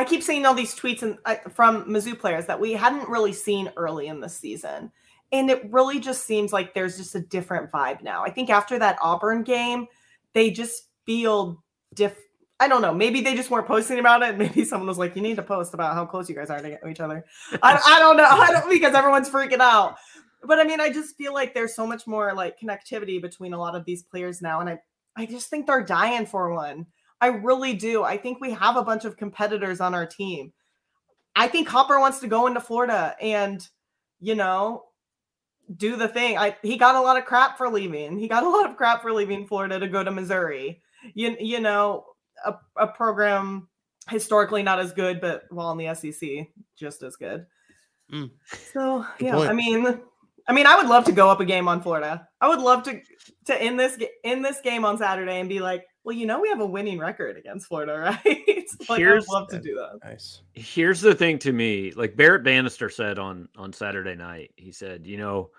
I, 0.01 0.05
keep 0.05 0.23
seeing 0.23 0.47
all 0.47 0.55
these 0.55 0.75
tweets 0.75 1.03
and 1.03 1.19
uh, 1.25 1.37
from 1.55 1.85
Mizzou 1.85 2.19
players 2.19 2.47
that 2.47 2.61
we 2.61 2.73
hadn't 2.73 3.09
really 3.09 3.33
seen 3.33 3.71
early 3.77 4.07
in 4.07 4.21
the 4.21 4.29
season, 4.29 4.93
and 5.33 5.51
it 5.51 5.71
really 5.73 6.01
just 6.01 6.25
seems 6.25 6.53
like 6.53 6.75
there's 6.75 6.97
just 6.97 7.15
a 7.15 7.21
different 7.21 7.71
vibe 7.71 8.03
now. 8.03 8.23
I 8.23 8.31
think 8.31 8.51
after 8.51 8.79
that 8.79 8.99
Auburn 9.03 9.43
game, 9.43 9.87
they 10.35 10.51
just 10.51 10.85
feel 11.07 11.63
diff. 11.95 12.17
I 12.61 12.69
don't 12.69 12.83
know. 12.83 12.95
Maybe 12.95 13.21
they 13.21 13.35
just 13.35 13.51
weren't 13.51 13.67
posting 13.67 13.99
about 13.99 14.23
it. 14.23 14.37
Maybe 14.39 14.65
someone 14.65 14.89
was 14.89 14.99
like, 14.99 15.17
"You 15.17 15.23
need 15.23 15.37
to 15.37 15.43
post 15.43 15.75
about 15.75 15.95
how 15.95 16.07
close 16.07 16.29
you 16.29 16.35
guys 16.35 16.51
are 16.51 16.61
to 16.61 16.89
each 16.89 17.01
other." 17.01 17.25
I, 17.63 17.81
I 17.85 17.99
don't 17.99 18.17
know. 18.17 18.25
I 18.29 18.51
don't 18.53 18.71
because 18.71 18.95
everyone's 18.95 19.31
freaking 19.31 19.61
out. 19.61 19.97
But 20.45 20.59
I 20.61 20.65
mean, 20.65 20.81
I 20.81 20.91
just 20.91 21.17
feel 21.17 21.35
like 21.35 21.55
there's 21.55 21.75
so 21.75 21.87
much 21.87 22.07
more 22.07 22.35
like 22.35 22.59
connectivity 22.61 23.21
between 23.21 23.53
a 23.53 23.59
lot 23.59 23.75
of 23.75 23.85
these 23.85 24.03
players 24.03 24.41
now, 24.41 24.61
and 24.61 24.71
I 24.71 24.79
I 25.17 25.27
just 25.27 25.51
think 25.51 25.67
they're 25.67 25.85
dying 25.85 26.27
for 26.27 26.55
one. 26.55 26.87
I 27.21 27.29
really 27.29 27.75
do. 27.75 28.05
I 28.05 28.17
think 28.17 28.41
we 28.41 28.53
have 28.53 28.77
a 28.77 28.83
bunch 28.83 29.05
of 29.05 29.17
competitors 29.17 29.81
on 29.81 29.95
our 29.95 30.07
team. 30.07 30.53
I 31.35 31.49
think 31.49 31.69
Hopper 31.69 31.99
wants 31.99 32.21
to 32.21 32.29
go 32.29 32.47
into 32.47 32.61
Florida 32.61 33.15
and 33.21 33.67
you 34.21 34.35
know 34.35 34.85
do 35.77 35.97
the 35.97 36.09
thing. 36.09 36.39
I 36.39 36.57
he 36.63 36.77
got 36.77 36.95
a 36.95 37.01
lot 37.01 37.17
of 37.17 37.25
crap 37.25 37.59
for 37.59 37.69
leaving. 37.69 38.19
He 38.19 38.29
got 38.29 38.45
a 38.45 38.49
lot 38.49 38.69
of 38.69 38.77
crap 38.77 39.03
for 39.03 39.13
leaving 39.13 39.47
Florida 39.47 39.79
to 39.79 39.89
go 39.89 40.03
to 40.03 40.11
Missouri. 40.11 40.83
You 41.15 41.37
you 41.39 41.61
know 41.61 42.05
a, 42.45 42.55
a 42.77 42.89
program 42.89 43.69
historically 44.09 44.63
not 44.63 44.81
as 44.81 44.93
good, 44.93 45.21
but 45.21 45.45
while 45.51 45.71
in 45.73 45.79
the 45.79 45.95
SEC, 45.95 46.49
just 46.77 47.03
as 47.03 47.17
good. 47.17 47.47
Mm. 48.13 48.31
So 48.73 49.05
good 49.19 49.27
yeah, 49.27 49.35
point. 49.35 49.51
I 49.51 49.53
mean, 49.53 50.01
I 50.49 50.53
mean, 50.53 50.67
I 50.67 50.77
would 50.77 50.87
love 50.87 51.05
to 51.05 51.13
go 51.13 51.29
up 51.29 51.41
a 51.41 51.45
game 51.45 51.69
on 51.69 51.83
Florida. 51.83 52.27
I 52.41 52.49
would 52.49 52.61
love 52.61 52.83
to 52.85 53.01
to 53.47 53.63
end 53.63 53.79
this 53.79 53.99
in 54.25 54.43
this 54.43 54.61
game 54.61 54.85
on 54.85 54.99
Saturday 54.99 55.41
and 55.41 55.49
be 55.49 55.61
like, 55.61 55.85
well, 56.05 56.17
you 56.17 56.27
know, 56.27 56.41
we 56.41 56.49
have 56.49 56.61
a 56.61 56.67
winning 56.67 56.99
record 56.99 57.37
against 57.37 57.67
Florida, 57.67 58.19
right? 58.27 58.69
like, 58.89 59.03
I'd 59.03 59.29
love 59.29 59.49
to 59.49 59.57
uh, 59.57 59.61
do 59.61 59.75
that. 59.75 59.99
Nice. 60.05 60.43
Here's 60.55 61.01
the 61.01 61.15
thing 61.15 61.39
to 61.41 61.53
me, 61.53 61.93
like 61.93 62.17
Barrett 62.17 62.45
Bannister 62.45 62.89
said 62.89 63.19
on 63.19 63.49
on 63.57 63.73
Saturday 63.73 64.15
night. 64.15 64.53
He 64.57 64.73
said, 64.73 65.07
you 65.07 65.19
know, 65.19 65.51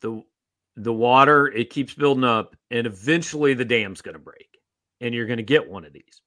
the 0.00 0.22
the 0.76 0.92
water 0.92 1.48
it 1.48 1.70
keeps 1.70 1.94
building 1.94 2.24
up, 2.24 2.56
and 2.70 2.86
eventually 2.86 3.54
the 3.54 3.64
dam's 3.64 4.02
going 4.02 4.14
to 4.14 4.20
break 4.20 4.50
and 5.00 5.14
you're 5.14 5.26
going 5.26 5.38
to 5.38 5.42
get 5.42 5.68
one 5.68 5.84
of 5.84 5.92
these. 5.92 6.22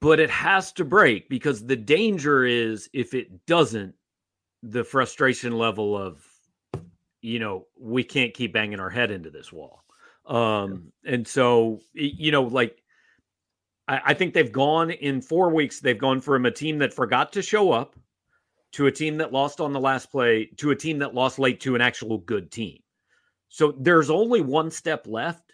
But 0.00 0.20
it 0.20 0.30
has 0.30 0.72
to 0.74 0.84
break 0.84 1.28
because 1.28 1.66
the 1.66 1.76
danger 1.76 2.44
is 2.44 2.88
if 2.92 3.14
it 3.14 3.46
doesn't, 3.46 3.94
the 4.62 4.84
frustration 4.84 5.58
level 5.58 5.96
of, 5.96 6.24
you 7.20 7.38
know, 7.38 7.66
we 7.78 8.04
can't 8.04 8.34
keep 8.34 8.52
banging 8.52 8.80
our 8.80 8.90
head 8.90 9.10
into 9.10 9.30
this 9.30 9.52
wall. 9.52 9.82
Um, 10.28 10.92
and 11.04 11.26
so, 11.26 11.80
you 11.94 12.30
know, 12.30 12.42
like, 12.42 12.82
I, 13.88 14.00
I 14.06 14.14
think 14.14 14.34
they've 14.34 14.52
gone 14.52 14.90
in 14.90 15.20
four 15.20 15.50
weeks, 15.50 15.80
they've 15.80 15.98
gone 15.98 16.20
from 16.20 16.46
a 16.46 16.50
team 16.50 16.78
that 16.78 16.94
forgot 16.94 17.32
to 17.32 17.42
show 17.42 17.72
up 17.72 17.96
to 18.72 18.86
a 18.86 18.92
team 18.92 19.16
that 19.18 19.32
lost 19.32 19.60
on 19.60 19.72
the 19.72 19.80
last 19.80 20.10
play 20.10 20.50
to 20.58 20.70
a 20.70 20.76
team 20.76 20.98
that 20.98 21.14
lost 21.14 21.38
late 21.38 21.60
to 21.60 21.74
an 21.74 21.80
actual 21.80 22.18
good 22.18 22.50
team. 22.52 22.78
So 23.48 23.72
there's 23.78 24.10
only 24.10 24.42
one 24.42 24.70
step 24.70 25.06
left 25.06 25.48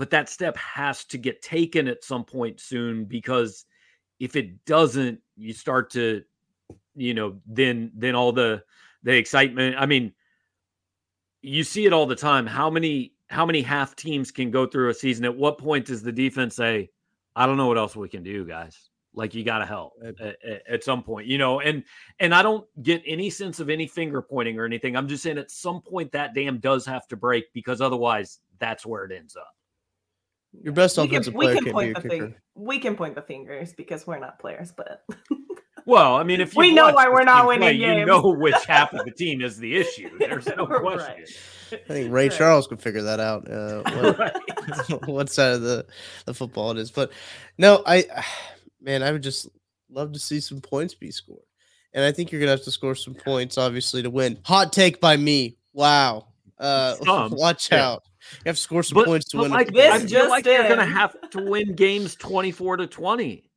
but 0.00 0.08
that 0.08 0.30
step 0.30 0.56
has 0.56 1.04
to 1.04 1.18
get 1.18 1.42
taken 1.42 1.86
at 1.86 2.02
some 2.02 2.24
point 2.24 2.58
soon 2.58 3.04
because 3.04 3.66
if 4.18 4.34
it 4.34 4.64
doesn't 4.64 5.20
you 5.36 5.52
start 5.52 5.90
to 5.90 6.22
you 6.96 7.12
know 7.12 7.38
then 7.46 7.92
then 7.94 8.14
all 8.14 8.32
the 8.32 8.62
the 9.02 9.14
excitement 9.14 9.76
i 9.78 9.84
mean 9.84 10.10
you 11.42 11.62
see 11.62 11.84
it 11.84 11.92
all 11.92 12.06
the 12.06 12.16
time 12.16 12.46
how 12.46 12.70
many 12.70 13.12
how 13.30 13.46
many 13.46 13.62
half 13.62 13.96
teams 13.96 14.30
can 14.30 14.50
go 14.50 14.66
through 14.66 14.90
a 14.90 14.94
season? 14.94 15.24
At 15.24 15.36
what 15.36 15.56
point 15.56 15.86
does 15.86 16.02
the 16.02 16.12
defense 16.12 16.56
say 16.56 16.90
i 17.36 17.46
don't 17.46 17.56
know 17.56 17.68
what 17.68 17.78
else 17.78 17.96
we 17.96 18.08
can 18.08 18.22
do 18.22 18.44
guys. 18.44 18.76
Like 19.12 19.34
you 19.34 19.42
got 19.44 19.58
to 19.58 19.66
help 19.66 19.94
at, 20.04 20.36
at, 20.68 20.84
some 20.84 21.02
point 21.02 21.26
you 21.26 21.38
know? 21.38 21.60
And 21.60 21.84
and 22.18 22.34
i 22.34 22.42
don't 22.42 22.66
get 22.82 23.02
any 23.06 23.30
sense 23.30 23.60
of 23.60 23.70
any 23.70 23.86
finger 23.86 24.22
pointing 24.22 24.58
or 24.58 24.64
anything. 24.64 24.96
I'm 24.96 25.08
just 25.08 25.22
saying 25.22 25.38
at 25.38 25.50
some 25.50 25.80
point 25.80 26.12
that 26.12 26.34
dam 26.34 26.58
does 26.58 26.84
have 26.86 27.06
to 27.08 27.16
break 27.16 27.52
because 27.52 27.80
otherwise 27.80 28.40
that's 28.58 28.84
where 28.84 29.04
it 29.04 29.12
ends 29.12 29.36
up. 29.36 29.54
Your 30.62 30.72
best 30.72 30.98
offensive 30.98 31.34
we 31.34 31.46
can, 31.46 31.64
player 31.64 31.64
we 31.64 31.64
can 31.64 31.72
point 31.72 32.02
the 32.02 32.08
fing- 32.08 32.34
We 32.56 32.78
can 32.78 32.96
point 32.96 33.14
the 33.14 33.22
fingers 33.22 33.72
because 33.72 34.06
we're 34.06 34.18
not 34.18 34.38
players, 34.40 34.72
but 34.72 35.04
well, 35.86 36.16
I 36.16 36.24
mean, 36.24 36.40
if 36.40 36.54
we 36.54 36.74
know 36.74 36.92
why 36.92 37.08
we're 37.08 37.24
not 37.24 37.46
winning 37.46 37.60
play, 37.60 37.78
games, 37.78 38.00
you 38.00 38.06
know 38.06 38.34
which 38.34 38.64
half 38.66 38.92
of 38.92 39.04
the 39.04 39.10
team 39.16 39.42
is 39.42 39.58
the 39.58 39.76
issue. 39.76 40.10
There's 40.18 40.46
no 40.46 40.66
question. 40.66 41.20
Right. 41.20 41.38
I 41.72 41.92
think 41.92 42.12
Ray 42.12 42.28
right. 42.28 42.36
Charles 42.36 42.66
could 42.66 42.80
figure 42.80 43.02
that 43.02 43.20
out. 43.20 43.50
Uh, 43.50 43.82
what, 44.02 44.18
right. 44.18 45.06
what 45.08 45.30
side 45.30 45.54
of 45.54 45.62
the 45.62 45.86
the 46.26 46.34
football 46.34 46.70
it 46.72 46.78
is, 46.78 46.90
but 46.90 47.12
no, 47.58 47.82
I 47.86 48.06
man, 48.80 49.02
I 49.02 49.12
would 49.12 49.22
just 49.22 49.48
love 49.90 50.12
to 50.12 50.18
see 50.18 50.40
some 50.40 50.60
points 50.60 50.94
be 50.94 51.10
scored, 51.10 51.42
and 51.92 52.04
I 52.04 52.12
think 52.12 52.32
you're 52.32 52.40
gonna 52.40 52.52
have 52.52 52.64
to 52.64 52.70
score 52.70 52.94
some 52.94 53.14
points, 53.14 53.58
obviously, 53.58 54.02
to 54.02 54.10
win. 54.10 54.38
Hot 54.44 54.72
take 54.72 55.00
by 55.00 55.16
me. 55.16 55.56
Wow. 55.72 56.26
Uh, 56.58 56.96
watch 57.32 57.72
yeah. 57.72 57.88
out 57.88 58.02
You 58.44 58.50
have 58.50 58.56
to 58.56 58.62
score 58.62 58.82
some 58.82 58.96
But, 58.96 59.06
points 59.06 59.28
to 59.30 59.38
but 59.38 59.44
win. 59.44 59.52
like 59.52 59.72
this 59.72 59.92
I 59.92 59.98
feel 59.98 60.08
just 60.08 60.28
like 60.28 60.44
they're 60.44 60.68
going 60.68 60.78
to 60.78 60.84
have 60.84 61.16
to 61.30 61.42
win 61.42 61.74
games 61.74 62.14
24 62.16 62.78
to 62.78 62.86
20. 62.86 63.50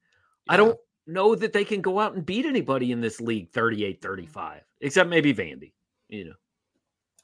I 0.48 0.58
don't 0.58 0.78
know 1.06 1.36
that 1.36 1.52
they 1.52 1.66
can 1.66 1.82
go 1.82 2.00
out 2.00 2.16
and 2.16 2.26
beat 2.26 2.46
anybody 2.46 2.94
in 2.94 3.02
this 3.02 3.20
league 3.20 3.52
38-35, 3.52 4.62
except 4.80 5.10
maybe 5.10 5.34
Vandy, 5.34 5.74
you 6.08 6.26
know. 6.26 6.34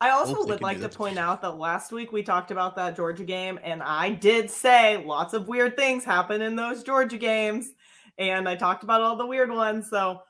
I 0.02 0.12
also 0.12 0.46
would 0.46 0.62
like 0.62 0.80
to 0.80 0.88
point 0.90 1.18
out 1.18 1.42
that 1.42 1.58
last 1.58 1.92
week 1.92 2.14
we 2.14 2.24
talked 2.24 2.52
about 2.52 2.76
that 2.78 2.96
Georgia 2.96 3.26
game, 3.26 3.60
and 3.64 3.84
I 3.84 4.12
did 4.12 4.50
say 4.50 5.04
lots 5.04 5.34
of 5.34 5.50
weird 5.50 5.76
things 5.76 6.06
happen 6.06 6.42
in 6.42 6.56
those 6.56 6.84
Georgia 6.84 7.18
games, 7.18 7.72
and 8.18 8.48
I 8.48 8.56
talked 8.56 8.84
about 8.84 9.02
all 9.02 9.18
the 9.18 9.26
weird 9.26 9.52
ones. 9.52 9.90
So 9.90 10.22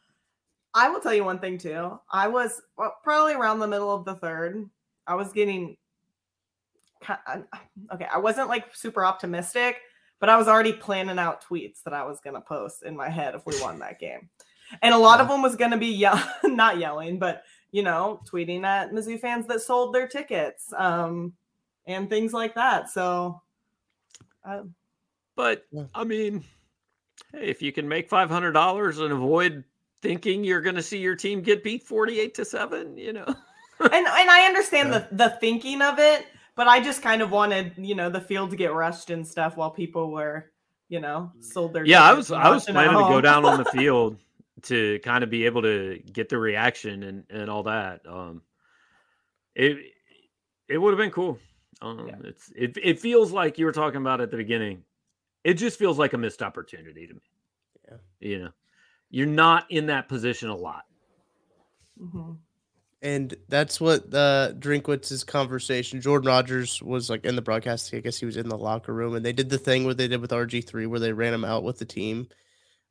I 0.74 0.90
will 0.90 1.00
tell 1.00 1.14
you 1.14 1.24
one 1.24 1.38
thing 1.38 1.60
too. 1.60 2.00
I 2.12 2.28
was 2.28 2.62
well, 2.78 2.96
probably 3.04 3.34
around 3.34 3.60
the 3.60 3.68
middle 3.68 3.94
of 3.94 4.06
the 4.06 4.16
third. 4.16 4.68
I 5.06 5.14
was 5.14 5.32
getting 5.34 5.78
uh, 7.08 7.42
okay. 7.94 8.08
I 8.12 8.18
wasn't 8.18 8.50
like 8.50 8.76
super 8.76 9.06
optimistic, 9.06 9.78
but 10.20 10.30
I 10.30 10.38
was 10.38 10.48
already 10.48 10.74
planning 10.74 11.20
out 11.20 11.44
tweets 11.44 11.84
that 11.84 11.94
I 11.94 12.04
was 12.04 12.20
going 12.22 12.36
to 12.36 12.42
post 12.42 12.82
in 12.82 12.96
my 12.96 13.10
head 13.10 13.36
if 13.36 13.46
we 13.46 13.54
won 13.62 13.78
that 13.80 14.00
game, 14.00 14.30
and 14.82 14.96
a 14.96 14.98
lot 14.98 15.20
of 15.20 15.28
uh-huh. 15.28 15.34
them 15.34 15.42
was 15.44 15.56
going 15.56 15.72
to 15.72 15.78
be 15.78 15.88
yell- 15.88 16.34
not 16.44 16.80
yelling, 16.80 17.20
but 17.20 17.44
you 17.72 17.84
know, 17.84 18.22
tweeting 18.30 18.64
at 18.64 18.92
Mizzou 18.92 19.20
fans 19.20 19.46
that 19.48 19.62
sold 19.62 19.94
their 19.94 20.08
tickets, 20.08 20.74
um, 20.78 21.34
and 21.86 22.10
things 22.10 22.34
like 22.34 22.56
that. 22.56 22.90
So, 22.90 23.42
uh, 24.44 24.64
But 25.36 25.66
I 25.94 26.04
mean, 26.04 26.44
hey, 27.34 27.48
if 27.48 27.62
you 27.62 27.72
can 27.72 27.88
make 27.88 28.10
$500 28.10 29.04
and 29.04 29.14
avoid 29.14 29.64
thinking 30.02 30.44
you're 30.44 30.62
going 30.62 30.76
to 30.76 30.84
see 30.84 30.98
your 30.98 31.16
team 31.16 31.42
get 31.42 31.64
beat 31.64 31.84
48 31.84 32.34
to 32.36 32.46
7, 32.46 32.98
you 32.98 33.14
know. 33.14 33.26
and 33.80 33.94
and 33.94 34.30
I 34.30 34.46
understand 34.46 34.92
the 34.92 35.08
the 35.12 35.30
thinking 35.40 35.82
of 35.82 36.00
it, 36.00 36.26
but 36.56 36.68
I 36.68 36.82
just 36.82 37.02
kind 37.02 37.22
of 37.22 37.32
wanted 37.32 37.74
you 37.78 37.96
know 37.96 38.10
the 38.10 38.20
field 38.20 38.50
to 38.52 38.58
get 38.58 38.74
rushed 38.74 39.10
and 39.10 39.26
stuff 39.26 39.56
while 39.56 39.72
people 39.72 40.12
were 40.12 40.52
you 40.90 41.00
know 41.00 41.32
sold 41.40 41.74
their 41.74 41.86
Yeah, 41.86 42.04
I 42.04 42.14
was 42.14 42.30
I 42.30 42.50
was 42.50 42.66
planning 42.66 42.98
to 42.98 43.04
go 43.04 43.22
down 43.22 43.46
on 43.46 43.58
the 43.58 43.66
field 43.72 44.18
to 44.64 45.00
kind 45.00 45.24
of 45.24 45.30
be 45.30 45.46
able 45.46 45.62
to 45.64 46.00
get 46.12 46.30
the 46.30 46.38
reaction 46.38 47.04
and 47.04 47.24
and 47.30 47.50
all 47.50 47.64
that. 47.64 48.02
Um, 48.08 48.42
it 49.56 49.78
it 50.68 50.78
would 50.78 50.92
have 50.92 50.98
been 51.00 51.12
cool. 51.12 51.40
Um, 51.82 52.08
Yeah. 52.08 52.16
It's 52.24 52.52
it 52.56 52.78
it 52.82 53.00
feels 53.00 53.32
like 53.32 53.58
you 53.58 53.66
were 53.66 53.72
talking 53.72 54.02
about 54.02 54.22
at 54.22 54.32
the 54.32 54.38
beginning. 54.38 54.84
It 55.44 55.54
just 55.56 55.80
feels 55.80 55.98
like 55.98 56.14
a 56.14 56.18
missed 56.18 56.42
opportunity 56.44 57.08
to 57.08 57.14
me. 57.14 57.22
Yeah. 57.90 57.98
You 58.20 58.40
know, 58.44 58.50
you're 59.10 59.26
not 59.28 59.66
in 59.72 59.88
that 59.88 60.08
position 60.10 60.50
a 60.50 60.56
lot. 60.56 60.84
Mhm. 62.00 62.38
and 63.02 63.36
that's 63.50 63.80
what 63.82 64.14
uh 64.14 64.54
Drinkwitz's 64.60 65.24
conversation. 65.24 66.02
Jordan 66.02 66.28
Rodgers 66.28 66.82
was 66.82 67.10
like 67.10 67.26
in 67.26 67.36
the 67.36 67.42
broadcast. 67.42 67.94
I 67.94 68.00
guess 68.00 68.18
he 68.18 68.26
was 68.26 68.38
in 68.38 68.48
the 68.50 68.58
locker 68.58 68.94
room, 68.94 69.16
and 69.16 69.26
they 69.26 69.34
did 69.34 69.50
the 69.50 69.58
thing 69.58 69.86
where 69.86 69.94
they 69.94 70.08
did 70.08 70.22
with 70.22 70.32
RG 70.32 70.62
three, 70.66 70.86
where 70.86 71.00
they 71.00 71.14
ran 71.14 71.34
him 71.34 71.46
out 71.46 71.64
with 71.64 71.78
the 71.80 71.86
team. 71.86 72.28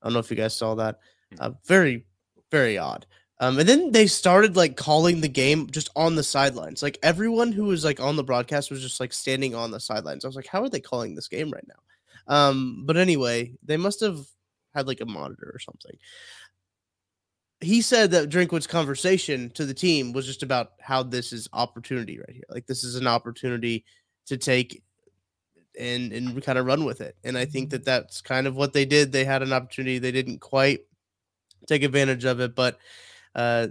I 0.03 0.07
don't 0.07 0.13
know 0.15 0.19
if 0.21 0.31
you 0.31 0.37
guys 0.37 0.55
saw 0.55 0.75
that. 0.77 1.01
Uh, 1.39 1.51
very, 1.67 2.05
very 2.51 2.79
odd. 2.79 3.07
Um, 3.41 3.59
and 3.59 3.69
then 3.69 3.93
they 3.93 4.07
started 4.07 4.57
like 4.57 4.77
calling 4.77 5.21
the 5.21 5.29
game 5.29 5.69
just 5.71 5.91
on 5.95 6.17
the 6.17 6.25
sidelines. 6.25 6.83
Like 6.83 6.99
everyone 7.03 7.53
who 7.53 7.65
was 7.65 7.85
like 7.85 8.01
on 8.01 8.17
the 8.17 8.25
broadcast 8.25 8.71
was 8.71 8.83
just 8.83 8.99
like 8.99 9.13
standing 9.13 9.55
on 9.55 9.71
the 9.71 9.79
sidelines. 9.79 10.25
I 10.25 10.29
was 10.29 10.37
like, 10.37 10.49
how 10.49 10.63
are 10.63 10.69
they 10.69 10.81
calling 10.81 11.15
this 11.15 11.29
game 11.29 11.51
right 11.51 11.67
now? 11.69 12.35
Um, 12.35 12.83
but 12.85 12.97
anyway, 12.97 13.53
they 13.63 13.77
must 13.77 14.01
have 14.01 14.19
had 14.75 14.89
like 14.89 15.01
a 15.01 15.07
monitor 15.07 15.51
or 15.55 15.61
something 15.61 15.97
he 17.61 17.83
said 17.83 18.11
that 18.13 18.29
Drinkwitz's 18.29 18.67
conversation 18.67 19.51
to 19.51 19.67
the 19.67 19.75
team 19.75 20.13
was 20.13 20.27
just 20.27 20.43
about 20.43 20.73
how 20.81 21.03
this 21.03 21.33
is 21.33 21.49
opportunity 21.53 22.19
right 22.19 22.33
here. 22.33 22.45
Like 22.49 22.67
this 22.67 22.85
is 22.85 22.95
an 22.95 23.07
opportunity 23.07 23.85
to 24.27 24.37
take 24.37 24.83
and 25.79 26.13
and 26.13 26.43
kind 26.43 26.59
of 26.59 26.67
run 26.67 26.85
with 26.85 27.01
it. 27.01 27.17
And 27.25 27.37
I 27.37 27.45
think 27.45 27.71
that 27.71 27.85
that's 27.85 28.21
kind 28.21 28.47
of 28.47 28.57
what 28.57 28.73
they 28.73 28.85
did. 28.85 29.11
They 29.11 29.25
had 29.25 29.43
an 29.43 29.53
opportunity. 29.53 29.99
They 29.99 30.13
didn't 30.13 30.39
quite 30.39 30.81
take 31.67 31.83
advantage 31.83 32.25
of 32.25 32.41
it, 32.41 32.55
but 32.55 32.79
uh 33.35 33.69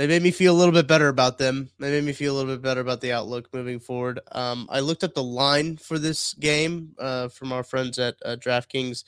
they 0.00 0.06
made 0.06 0.22
me 0.22 0.30
feel 0.30 0.54
a 0.54 0.58
little 0.58 0.72
bit 0.72 0.86
better 0.86 1.08
about 1.08 1.36
them. 1.36 1.68
They 1.78 1.90
made 1.90 2.04
me 2.04 2.12
feel 2.12 2.34
a 2.34 2.36
little 2.38 2.54
bit 2.54 2.62
better 2.62 2.80
about 2.80 3.02
the 3.02 3.12
outlook 3.12 3.52
moving 3.52 3.78
forward. 3.78 4.18
Um, 4.32 4.66
I 4.70 4.80
looked 4.80 5.04
at 5.04 5.14
the 5.14 5.22
line 5.22 5.76
for 5.76 5.98
this 5.98 6.32
game 6.32 6.94
uh, 6.98 7.28
from 7.28 7.52
our 7.52 7.62
friends 7.62 7.98
at 7.98 8.16
uh, 8.24 8.36
DraftKings, 8.36 9.04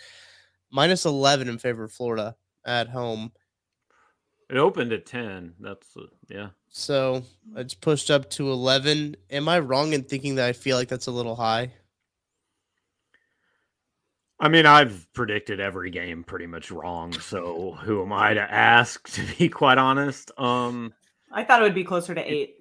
minus 0.70 1.07
11 1.07 1.48
in 1.48 1.57
favor 1.57 1.84
of 1.84 1.92
Florida 1.92 2.36
at 2.66 2.90
home. 2.90 3.32
It 4.50 4.59
opened 4.59 4.92
at 4.92 5.07
10. 5.07 5.55
That's 5.61 5.96
uh, 5.96 6.09
yeah. 6.28 6.48
So 6.68 7.22
it's 7.57 7.72
pushed 7.72 8.11
up 8.11 8.28
to 8.32 8.50
11. 8.50 9.16
Am 9.30 9.48
I 9.48 9.61
wrong 9.61 9.94
in 9.94 10.03
thinking 10.03 10.34
that 10.34 10.46
I 10.46 10.53
feel 10.53 10.76
like 10.76 10.88
that's 10.88 11.07
a 11.07 11.11
little 11.11 11.36
high? 11.36 11.72
I 14.43 14.49
mean, 14.49 14.66
I've 14.66 15.07
predicted 15.12 15.61
every 15.61 15.90
game 15.90 16.24
pretty 16.24 16.47
much 16.47 16.70
wrong, 16.72 17.12
so 17.12 17.78
who 17.82 18.03
am 18.03 18.12
I 18.12 18.34
to 18.34 18.40
ask 18.40 19.09
to 19.14 19.22
be 19.38 19.49
quite 19.49 19.78
honest? 19.78 20.30
Um 20.36 20.93
I 21.30 21.45
thought 21.45 21.61
it 21.61 21.64
would 21.64 21.74
be 21.74 21.84
closer 21.84 22.14
to 22.14 22.20
eight. 22.20 22.57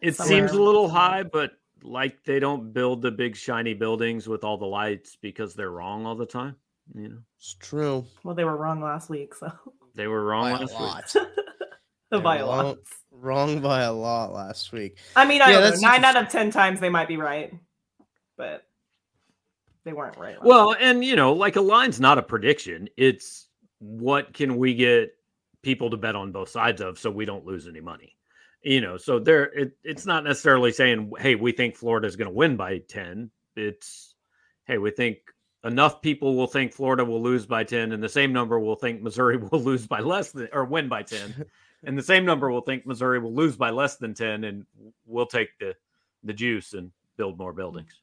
It 0.00 0.14
somewhere 0.14 0.46
seems 0.46 0.52
a 0.52 0.62
little 0.62 0.88
high, 0.88 1.22
but 1.24 1.52
like 1.82 2.22
they 2.24 2.38
don't 2.40 2.72
build 2.72 3.00
the 3.02 3.10
big 3.10 3.36
shiny 3.36 3.74
buildings 3.74 4.28
with 4.28 4.44
all 4.44 4.58
the 4.58 4.66
lights 4.66 5.16
because 5.20 5.54
they're 5.54 5.70
wrong 5.70 6.06
all 6.06 6.14
the 6.14 6.26
time. 6.26 6.56
You 6.94 7.08
know, 7.08 7.18
It's 7.38 7.54
true. 7.54 8.04
Well, 8.22 8.34
they 8.34 8.44
were 8.44 8.56
wrong 8.56 8.82
last 8.82 9.08
week, 9.08 9.34
so 9.34 9.50
they 9.94 10.06
were 10.06 10.22
wrong 10.24 10.42
By 10.44 10.58
a 10.58 10.60
last 10.60 11.14
week. 11.14 11.24
lot. 12.12 12.22
by 12.22 12.36
a 12.36 12.44
wrong- 12.44 12.64
lot. 12.66 12.78
Wrong 13.10 13.60
by 13.60 13.80
a 13.82 13.92
lot 13.92 14.32
last 14.32 14.72
week. 14.72 14.98
I 15.16 15.24
mean, 15.24 15.40
I 15.40 15.50
Yeah, 15.52 15.60
don't 15.60 15.80
know. 15.80 15.88
Nine 15.88 16.04
out 16.04 16.16
of 16.16 16.28
ten 16.28 16.50
times 16.50 16.80
they 16.80 16.90
might 16.90 17.08
be 17.08 17.16
right, 17.16 17.52
but 18.36 18.64
they 19.84 19.92
weren't 19.92 20.16
right. 20.16 20.42
Well, 20.42 20.74
and 20.78 21.04
you 21.04 21.16
know, 21.16 21.32
like 21.32 21.56
a 21.56 21.60
line's 21.60 22.00
not 22.00 22.18
a 22.18 22.22
prediction. 22.22 22.88
It's 22.96 23.48
what 23.78 24.32
can 24.32 24.56
we 24.56 24.74
get 24.74 25.14
people 25.62 25.90
to 25.90 25.96
bet 25.96 26.16
on 26.16 26.32
both 26.32 26.48
sides 26.48 26.80
of 26.80 26.98
so 26.98 27.10
we 27.10 27.24
don't 27.24 27.44
lose 27.44 27.66
any 27.66 27.80
money. 27.80 28.16
You 28.62 28.80
know, 28.80 28.96
so 28.96 29.18
there 29.18 29.44
it, 29.44 29.72
it's 29.84 30.06
not 30.06 30.24
necessarily 30.24 30.72
saying, 30.72 31.12
hey, 31.18 31.34
we 31.34 31.52
think 31.52 31.76
Florida's 31.76 32.16
going 32.16 32.30
to 32.30 32.34
win 32.34 32.56
by 32.56 32.78
10. 32.78 33.30
It's 33.56 34.14
hey, 34.66 34.78
we 34.78 34.90
think 34.90 35.18
enough 35.64 36.00
people 36.00 36.34
will 36.34 36.46
think 36.46 36.72
Florida 36.72 37.04
will 37.04 37.22
lose 37.22 37.44
by 37.44 37.64
10 37.64 37.92
and 37.92 38.02
the 38.02 38.08
same 38.08 38.32
number 38.32 38.58
will 38.58 38.76
think 38.76 39.02
Missouri 39.02 39.36
will 39.50 39.60
lose 39.60 39.86
by 39.86 40.00
less 40.00 40.30
than 40.30 40.48
or 40.52 40.64
win 40.64 40.88
by 40.88 41.02
10. 41.02 41.44
and 41.84 41.98
the 41.98 42.02
same 42.02 42.24
number 42.24 42.50
will 42.50 42.62
think 42.62 42.86
Missouri 42.86 43.18
will 43.18 43.34
lose 43.34 43.56
by 43.56 43.68
less 43.68 43.96
than 43.96 44.14
10 44.14 44.44
and 44.44 44.64
we'll 45.04 45.26
take 45.26 45.50
the 45.58 45.74
the 46.22 46.32
juice 46.32 46.72
and 46.72 46.90
build 47.18 47.36
more 47.36 47.52
buildings. 47.52 48.00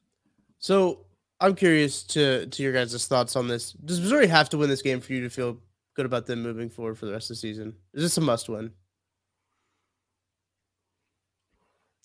So 0.60 1.06
I'm 1.42 1.54
curious 1.56 2.02
to 2.04 2.46
to 2.46 2.62
your 2.62 2.72
guys' 2.72 3.06
thoughts 3.06 3.36
on 3.36 3.48
this. 3.48 3.72
Does 3.72 4.00
Missouri 4.00 4.28
have 4.28 4.48
to 4.50 4.58
win 4.58 4.70
this 4.70 4.82
game 4.82 5.00
for 5.00 5.12
you 5.12 5.22
to 5.22 5.30
feel 5.30 5.58
good 5.94 6.06
about 6.06 6.26
them 6.26 6.42
moving 6.42 6.70
forward 6.70 6.96
for 6.98 7.06
the 7.06 7.12
rest 7.12 7.30
of 7.30 7.36
the 7.36 7.40
season? 7.40 7.74
Is 7.94 8.02
this 8.02 8.16
a 8.16 8.20
must 8.20 8.48
win? 8.48 8.70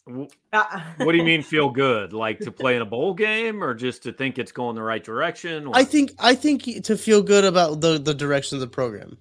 W- 0.08 0.24
week. 0.24 0.38
Uh, 0.54 0.82
what 0.98 1.12
do 1.12 1.18
you 1.18 1.24
mean 1.24 1.42
feel 1.44 1.70
good? 1.70 2.14
Like 2.14 2.40
to 2.42 2.52
play 2.52 2.76
in 2.76 2.82
a 2.82 2.86
bowl 2.86 3.14
game 3.14 3.64
or 3.64 3.74
just 3.74 4.04
to 4.04 4.14
think 4.14 4.40
it's 4.40 4.52
going 4.52 4.76
the 4.76 4.84
right 4.84 5.04
direction? 5.04 5.70
I 5.74 5.84
think 5.84 6.14
I 6.20 6.34
think 6.36 6.84
to 6.84 6.98
feel 6.98 7.22
good 7.22 7.46
about 7.46 7.82
the 7.82 7.98
the 8.00 8.14
direction 8.14 8.56
of 8.56 8.62
the 8.62 8.68
program. 8.68 9.18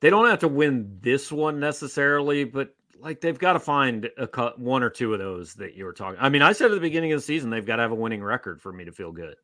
they 0.00 0.10
don't 0.10 0.26
have 0.26 0.40
to 0.40 0.48
win 0.48 0.98
this 1.00 1.30
one 1.30 1.60
necessarily, 1.60 2.44
but 2.44 2.74
like 3.02 3.20
they've 3.20 3.38
got 3.38 3.54
to 3.54 3.60
find 3.60 4.08
a 4.16 4.26
cut 4.26 4.58
one 4.58 4.82
or 4.82 4.90
two 4.90 5.12
of 5.12 5.18
those 5.18 5.54
that 5.54 5.74
you 5.74 5.84
were 5.84 5.92
talking. 5.92 6.18
I 6.20 6.28
mean, 6.28 6.42
I 6.42 6.52
said 6.52 6.70
at 6.70 6.74
the 6.74 6.80
beginning 6.80 7.12
of 7.12 7.18
the 7.18 7.24
season 7.24 7.50
they've 7.50 7.66
got 7.66 7.76
to 7.76 7.82
have 7.82 7.90
a 7.92 7.96
winning 7.96 8.22
record 8.22 8.62
for 8.62 8.72
me 8.72 8.84
to 8.84 8.92
feel 8.92 9.12
good. 9.12 9.36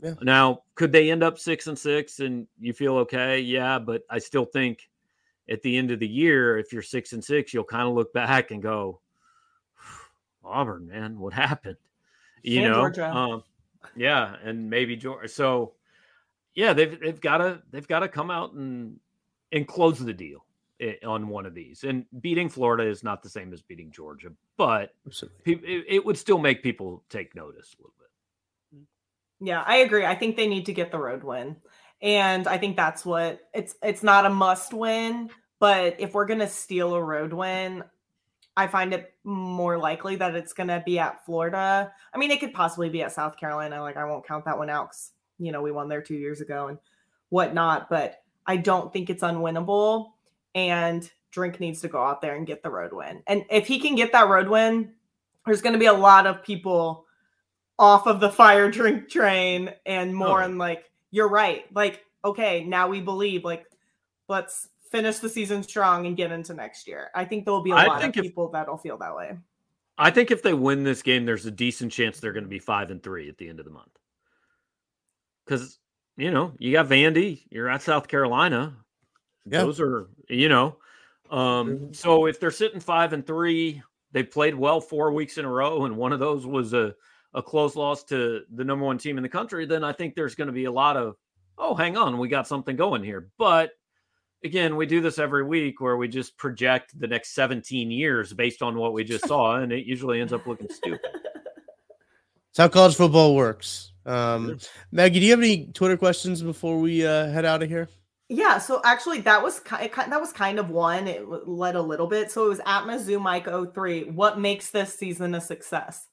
Yeah. 0.00 0.14
Now, 0.22 0.62
could 0.74 0.92
they 0.92 1.10
end 1.10 1.22
up 1.22 1.38
six 1.38 1.66
and 1.66 1.78
six 1.78 2.20
and 2.20 2.46
you 2.60 2.72
feel 2.72 2.96
okay? 2.98 3.40
Yeah, 3.40 3.78
but 3.78 4.02
I 4.10 4.18
still 4.18 4.44
think 4.44 4.88
at 5.48 5.62
the 5.62 5.76
end 5.76 5.90
of 5.90 5.98
the 5.98 6.06
year, 6.06 6.58
if 6.58 6.72
you're 6.72 6.82
six 6.82 7.12
and 7.14 7.24
six, 7.24 7.52
you'll 7.52 7.64
kind 7.64 7.88
of 7.88 7.94
look 7.94 8.12
back 8.12 8.50
and 8.50 8.62
go, 8.62 9.00
Auburn, 10.44 10.86
man, 10.86 11.18
what 11.18 11.32
happened? 11.32 11.76
You 12.42 12.62
And 12.62 12.96
know, 12.96 13.04
um, 13.06 13.42
yeah, 13.96 14.36
and 14.44 14.70
maybe 14.70 14.96
Georgia. 14.96 15.28
So, 15.28 15.72
yeah, 16.54 16.72
they've 16.72 16.98
they've 17.00 17.20
got 17.20 17.38
to 17.38 17.62
they've 17.70 17.88
got 17.88 18.00
to 18.00 18.08
come 18.08 18.30
out 18.30 18.52
and 18.52 19.00
and 19.50 19.66
close 19.66 19.98
the 19.98 20.12
deal 20.12 20.44
i- 20.80 20.98
on 21.06 21.28
one 21.28 21.46
of 21.46 21.54
these. 21.54 21.84
And 21.84 22.06
beating 22.20 22.48
Florida 22.48 22.84
is 22.88 23.02
not 23.02 23.22
the 23.22 23.28
same 23.28 23.52
as 23.52 23.62
beating 23.62 23.90
Georgia, 23.90 24.30
but 24.56 24.94
Absolutely. 25.06 25.56
pe- 25.56 25.66
it, 25.66 25.84
it 25.88 26.06
would 26.06 26.16
still 26.18 26.38
make 26.38 26.62
people 26.62 27.04
take 27.08 27.34
notice 27.34 27.74
a 27.74 27.82
little 27.82 27.94
bit. 27.98 28.78
Mm-hmm. 28.78 29.46
Yeah, 29.46 29.62
I 29.66 29.76
agree. 29.78 30.04
I 30.06 30.14
think 30.14 30.36
they 30.36 30.46
need 30.48 30.66
to 30.66 30.72
get 30.72 30.90
the 30.90 30.98
road 30.98 31.24
win. 31.24 31.56
And 32.00 32.46
I 32.46 32.58
think 32.58 32.76
that's 32.76 33.04
what 33.04 33.40
it's 33.52 33.74
it's 33.82 34.02
not 34.04 34.24
a 34.24 34.30
must 34.30 34.72
win, 34.72 35.30
but 35.58 35.96
if 35.98 36.14
we're 36.14 36.26
going 36.26 36.38
to 36.38 36.46
steal 36.48 36.94
a 36.94 37.02
road 37.02 37.32
win, 37.32 37.82
I 38.56 38.68
find 38.68 38.92
it 38.94 39.14
more 39.24 39.78
likely 39.78 40.16
that 40.16 40.34
it's 40.36 40.52
going 40.52 40.68
to 40.68 40.82
be 40.84 40.98
at 41.00 41.24
Florida. 41.24 41.92
I 42.12 42.18
mean, 42.18 42.30
it 42.30 42.38
could 42.40 42.52
possibly 42.54 42.88
be 42.88 43.02
at 43.02 43.12
South 43.12 43.36
Carolina. 43.36 43.80
Like 43.82 43.96
I 43.96 44.04
won't 44.04 44.26
count 44.26 44.44
that 44.44 44.58
one 44.58 44.70
out 44.70 44.90
cuz 44.90 45.10
you 45.40 45.52
know, 45.52 45.62
we 45.62 45.70
won 45.70 45.88
there 45.88 46.02
2 46.02 46.14
years 46.14 46.40
ago 46.40 46.66
and 46.68 46.78
whatnot, 47.28 47.88
but 47.88 48.22
I 48.46 48.56
don't 48.56 48.92
think 48.92 49.08
it's 49.10 49.22
unwinnable 49.22 50.12
and 50.58 51.10
Drink 51.30 51.60
needs 51.60 51.80
to 51.82 51.88
go 51.88 52.02
out 52.02 52.20
there 52.22 52.34
and 52.36 52.46
get 52.46 52.62
the 52.62 52.70
road 52.70 52.92
win. 52.92 53.22
And 53.26 53.44
if 53.50 53.66
he 53.66 53.78
can 53.78 53.94
get 53.94 54.12
that 54.12 54.28
road 54.28 54.48
win, 54.48 54.92
there's 55.46 55.62
going 55.62 55.72
to 55.74 55.78
be 55.78 55.86
a 55.86 55.92
lot 55.92 56.26
of 56.26 56.42
people 56.42 57.06
off 57.78 58.06
of 58.06 58.18
the 58.20 58.30
fire 58.30 58.70
drink 58.78 59.08
train 59.08 59.72
and 59.86 60.14
more 60.14 60.42
Oh. 60.42 60.44
and 60.44 60.58
like 60.58 60.84
you're 61.10 61.28
right 61.28 61.64
like 61.74 62.04
okay 62.24 62.64
now 62.64 62.88
we 62.88 63.00
believe 63.00 63.44
like 63.44 63.64
let's 64.28 64.68
finish 64.90 65.18
the 65.18 65.28
season 65.28 65.62
strong 65.62 66.06
and 66.06 66.16
get 66.16 66.32
into 66.32 66.52
next 66.54 66.88
year 66.88 67.08
i 67.14 67.24
think 67.24 67.44
there'll 67.44 67.62
be 67.62 67.70
a 67.70 67.76
I 67.76 67.86
lot 67.86 68.02
of 68.04 68.16
if- 68.16 68.22
people 68.22 68.50
that'll 68.50 68.76
feel 68.78 68.98
that 68.98 69.14
way 69.14 69.38
I 69.96 70.10
think 70.10 70.30
if 70.30 70.42
they 70.44 70.54
win 70.54 70.84
this 70.84 71.02
game, 71.02 71.24
there's 71.26 71.46
a 71.46 71.50
decent 71.50 71.90
chance 71.92 72.20
they're 72.20 72.32
going 72.32 72.44
to 72.44 72.48
be 72.48 72.60
five 72.60 72.92
and 72.92 73.02
three 73.02 73.28
at 73.28 73.36
the 73.36 73.48
end 73.48 73.58
of 73.58 73.64
the 73.64 73.72
month. 73.72 73.90
Because 75.44 75.78
you 76.16 76.30
know 76.30 76.52
you 76.58 76.72
got 76.72 76.86
Vandy, 76.88 77.42
you're 77.50 77.68
at 77.68 77.82
South 77.82 78.06
Carolina. 78.08 78.76
Yeah. 79.46 79.62
Those 79.62 79.80
are 79.80 80.08
you 80.28 80.48
know. 80.48 80.76
Um, 81.30 81.92
so 81.92 82.26
if 82.26 82.40
they're 82.40 82.50
sitting 82.50 82.80
five 82.80 83.12
and 83.12 83.26
three, 83.26 83.82
they 84.12 84.22
played 84.22 84.54
well 84.54 84.80
four 84.80 85.12
weeks 85.12 85.38
in 85.38 85.44
a 85.44 85.50
row, 85.50 85.84
and 85.84 85.96
one 85.96 86.12
of 86.12 86.20
those 86.20 86.46
was 86.46 86.72
a 86.72 86.94
a 87.34 87.42
close 87.42 87.76
loss 87.76 88.04
to 88.04 88.42
the 88.54 88.64
number 88.64 88.84
one 88.84 88.98
team 88.98 89.18
in 89.18 89.22
the 89.22 89.28
country. 89.28 89.66
Then 89.66 89.84
I 89.84 89.92
think 89.92 90.14
there's 90.14 90.34
going 90.34 90.46
to 90.46 90.52
be 90.52 90.64
a 90.64 90.72
lot 90.72 90.96
of 90.96 91.16
oh, 91.58 91.74
hang 91.74 91.96
on, 91.96 92.18
we 92.18 92.28
got 92.28 92.46
something 92.46 92.76
going 92.76 93.02
here. 93.02 93.28
But 93.36 93.72
again, 94.44 94.76
we 94.76 94.86
do 94.86 95.00
this 95.00 95.18
every 95.18 95.44
week 95.44 95.80
where 95.80 95.96
we 95.96 96.08
just 96.08 96.36
project 96.36 96.98
the 96.98 97.06
next 97.06 97.34
17 97.34 97.90
years 97.90 98.32
based 98.32 98.62
on 98.62 98.76
what 98.76 98.92
we 98.92 99.04
just 99.04 99.26
saw, 99.28 99.56
and 99.56 99.72
it 99.72 99.84
usually 99.84 100.20
ends 100.20 100.32
up 100.32 100.46
looking 100.46 100.68
stupid. 100.70 101.10
It's 102.50 102.58
how 102.58 102.68
college 102.68 102.94
football 102.94 103.34
works. 103.34 103.92
Um, 104.06 104.58
Maggie, 104.90 105.20
do 105.20 105.26
you 105.26 105.32
have 105.32 105.40
any 105.40 105.66
Twitter 105.66 105.96
questions 105.96 106.42
before 106.42 106.80
we 106.80 107.06
uh, 107.06 107.26
head 107.26 107.44
out 107.44 107.62
of 107.62 107.68
here? 107.68 107.88
Yeah, 108.30 108.58
so 108.58 108.82
actually 108.84 109.22
that 109.22 109.42
was 109.42 109.58
kind 109.60 109.90
that 109.90 110.20
was 110.20 110.32
kind 110.32 110.58
of 110.58 110.68
one. 110.68 111.08
It 111.08 111.26
led 111.48 111.76
a 111.76 111.82
little 111.82 112.06
bit. 112.06 112.30
So 112.30 112.44
it 112.44 112.48
was 112.50 112.60
at 112.60 112.82
Mizzou 112.82 113.20
Mike 113.20 113.48
03. 113.74 114.10
What 114.10 114.38
makes 114.38 114.70
this 114.70 114.92
season 114.94 115.34
a 115.34 115.40
success? 115.40 116.06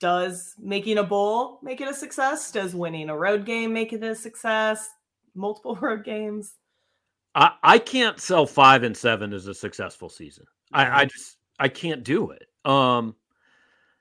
Does 0.00 0.54
making 0.58 0.98
a 0.98 1.04
bowl 1.04 1.60
make 1.62 1.80
it 1.80 1.88
a 1.88 1.94
success? 1.94 2.50
Does 2.50 2.74
winning 2.74 3.10
a 3.10 3.16
road 3.16 3.46
game 3.46 3.72
make 3.72 3.92
it 3.92 4.02
a 4.02 4.14
success? 4.14 4.88
Multiple 5.36 5.76
road 5.80 6.04
games? 6.04 6.54
I, 7.36 7.52
I 7.62 7.78
can't 7.78 8.18
sell 8.20 8.44
five 8.44 8.82
and 8.82 8.96
seven 8.96 9.32
as 9.32 9.46
a 9.46 9.54
successful 9.54 10.08
season. 10.08 10.46
I, 10.72 11.02
I 11.02 11.04
just 11.04 11.36
I 11.60 11.68
can't 11.68 12.02
do 12.02 12.32
it. 12.32 12.48
Um 12.64 13.14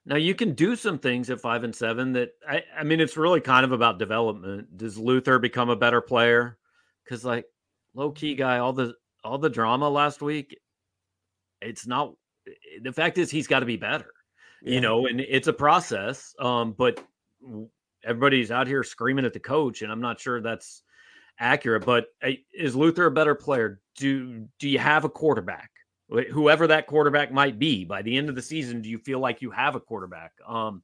now 0.05 0.15
you 0.15 0.33
can 0.33 0.53
do 0.53 0.75
some 0.75 0.97
things 0.97 1.29
at 1.29 1.39
five 1.39 1.63
and 1.63 1.75
seven 1.75 2.13
that 2.13 2.31
I, 2.49 2.63
I 2.75 2.83
mean 2.83 2.99
it's 2.99 3.17
really 3.17 3.39
kind 3.39 3.65
of 3.65 3.71
about 3.71 3.99
development. 3.99 4.75
Does 4.77 4.97
Luther 4.97 5.37
become 5.37 5.69
a 5.69 5.75
better 5.75 6.01
player? 6.01 6.57
Because 7.03 7.25
like 7.25 7.45
low 7.93 8.11
key 8.11 8.35
guy, 8.35 8.59
all 8.59 8.73
the 8.73 8.95
all 9.23 9.37
the 9.37 9.49
drama 9.49 9.89
last 9.89 10.21
week, 10.21 10.57
it's 11.61 11.87
not 11.87 12.13
the 12.81 12.93
fact 12.93 13.17
is 13.17 13.31
he's 13.31 13.47
got 13.47 13.59
to 13.59 13.65
be 13.65 13.77
better. 13.77 14.11
Yeah. 14.61 14.75
You 14.75 14.81
know, 14.81 15.07
and 15.07 15.19
it's 15.19 15.47
a 15.47 15.53
process. 15.53 16.33
Um, 16.39 16.73
but 16.77 17.03
everybody's 18.03 18.51
out 18.51 18.67
here 18.67 18.83
screaming 18.83 19.25
at 19.25 19.33
the 19.33 19.39
coach, 19.39 19.81
and 19.81 19.91
I'm 19.91 20.01
not 20.01 20.19
sure 20.19 20.41
that's 20.41 20.83
accurate. 21.39 21.85
But 21.85 22.05
uh, 22.23 22.31
is 22.53 22.75
Luther 22.75 23.07
a 23.07 23.11
better 23.11 23.35
player? 23.35 23.81
Do 23.97 24.47
do 24.59 24.69
you 24.69 24.79
have 24.79 25.05
a 25.05 25.09
quarterback? 25.09 25.69
Whoever 26.31 26.67
that 26.67 26.85
quarterback 26.85 27.31
might 27.31 27.57
be, 27.57 27.85
by 27.85 28.03
the 28.03 28.15
end 28.17 28.29
of 28.29 28.35
the 28.35 28.41
season, 28.41 28.81
do 28.81 28.89
you 28.89 28.99
feel 28.99 29.19
like 29.19 29.41
you 29.41 29.49
have 29.49 29.75
a 29.75 29.79
quarterback? 29.79 30.31
Um, 30.47 30.83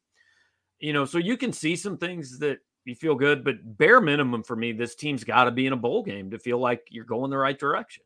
you 0.79 0.91
know, 0.91 1.05
so 1.05 1.19
you 1.19 1.37
can 1.37 1.53
see 1.53 1.75
some 1.75 1.97
things 1.97 2.39
that 2.39 2.59
you 2.89 2.95
feel 2.95 3.15
good, 3.15 3.43
but 3.45 3.55
bare 3.77 4.01
minimum 4.01 4.43
for 4.43 4.55
me, 4.55 4.73
this 4.73 4.95
team's 4.95 5.23
got 5.23 5.45
to 5.45 5.51
be 5.51 5.67
in 5.67 5.73
a 5.73 5.77
bowl 5.77 6.03
game 6.03 6.31
to 6.31 6.39
feel 6.39 6.57
like 6.59 6.87
you're 6.89 7.05
going 7.05 7.31
the 7.31 7.37
right 7.37 7.57
direction. 7.57 8.03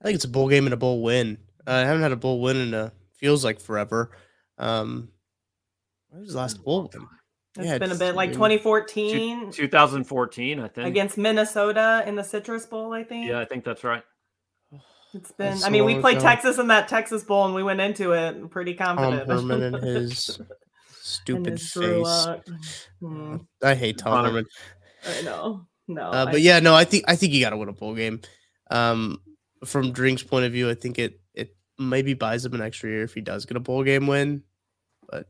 I 0.00 0.04
think 0.06 0.16
it's 0.16 0.24
a 0.24 0.28
bowl 0.28 0.48
game 0.48 0.66
and 0.66 0.74
a 0.74 0.78
bowl 0.78 1.02
win. 1.02 1.38
Uh, 1.66 1.70
I 1.72 1.78
haven't 1.80 2.02
had 2.02 2.12
a 2.12 2.16
bowl 2.16 2.40
win 2.40 2.56
in 2.56 2.74
a 2.74 2.92
feels 3.14 3.44
like 3.44 3.60
forever. 3.60 4.10
Um, 4.58 5.08
what 6.10 6.20
was 6.20 6.32
the 6.32 6.38
last 6.38 6.62
bowl 6.64 6.90
win? 6.92 7.06
It's 7.56 7.66
Yeah, 7.66 7.78
been 7.78 7.92
a 7.92 7.94
bit 7.94 8.14
like 8.16 8.32
2014 8.32 9.50
2014, 9.52 10.60
I 10.60 10.68
think. 10.68 10.88
against 10.88 11.16
Minnesota 11.16 12.02
in 12.06 12.16
the 12.16 12.24
Citrus 12.24 12.66
Bowl, 12.66 12.92
I 12.92 13.04
think. 13.04 13.28
yeah, 13.28 13.40
I 13.40 13.44
think 13.44 13.64
that's 13.64 13.84
right. 13.84 14.02
It's 15.14 15.30
been 15.30 15.50
That's 15.50 15.62
I 15.64 15.66
so 15.66 15.70
mean, 15.70 15.84
we 15.84 15.94
played 16.00 16.16
ago. 16.16 16.26
Texas 16.26 16.58
in 16.58 16.66
that 16.68 16.88
Texas 16.88 17.22
Bowl 17.22 17.44
and 17.44 17.54
we 17.54 17.62
went 17.62 17.80
into 17.80 18.12
it 18.12 18.50
pretty 18.50 18.74
Tom 18.74 18.86
confident. 18.96 19.28
Herman 19.28 19.62
and 19.62 19.76
his 19.84 20.40
And 20.40 20.46
stupid 21.04 21.60
face. 21.60 21.76
Lock. 21.76 22.46
Hmm, 23.00 23.36
I 23.62 23.74
hate 23.74 23.98
Tom 23.98 24.24
Herman. 24.24 24.46
I 25.06 25.22
know. 25.22 25.66
No. 25.86 26.02
Uh, 26.10 26.24
I- 26.26 26.32
but 26.32 26.40
yeah, 26.40 26.60
no, 26.60 26.74
I 26.74 26.84
think 26.84 27.04
I 27.06 27.16
think 27.16 27.32
you 27.32 27.40
got 27.40 27.50
to 27.50 27.56
win 27.56 27.68
a 27.68 27.72
bowl 27.72 27.94
game. 27.94 28.20
Um, 28.70 29.20
from 29.64 29.92
Drink's 29.92 30.22
point 30.22 30.46
of 30.46 30.52
view, 30.52 30.68
I 30.70 30.74
think 30.74 30.98
it 30.98 31.20
it 31.34 31.54
maybe 31.78 32.14
buys 32.14 32.44
him 32.44 32.54
an 32.54 32.62
extra 32.62 32.90
year 32.90 33.02
if 33.04 33.14
he 33.14 33.20
does 33.20 33.44
get 33.44 33.56
a 33.56 33.60
bowl 33.60 33.82
game 33.84 34.06
win. 34.06 34.42
But 35.08 35.26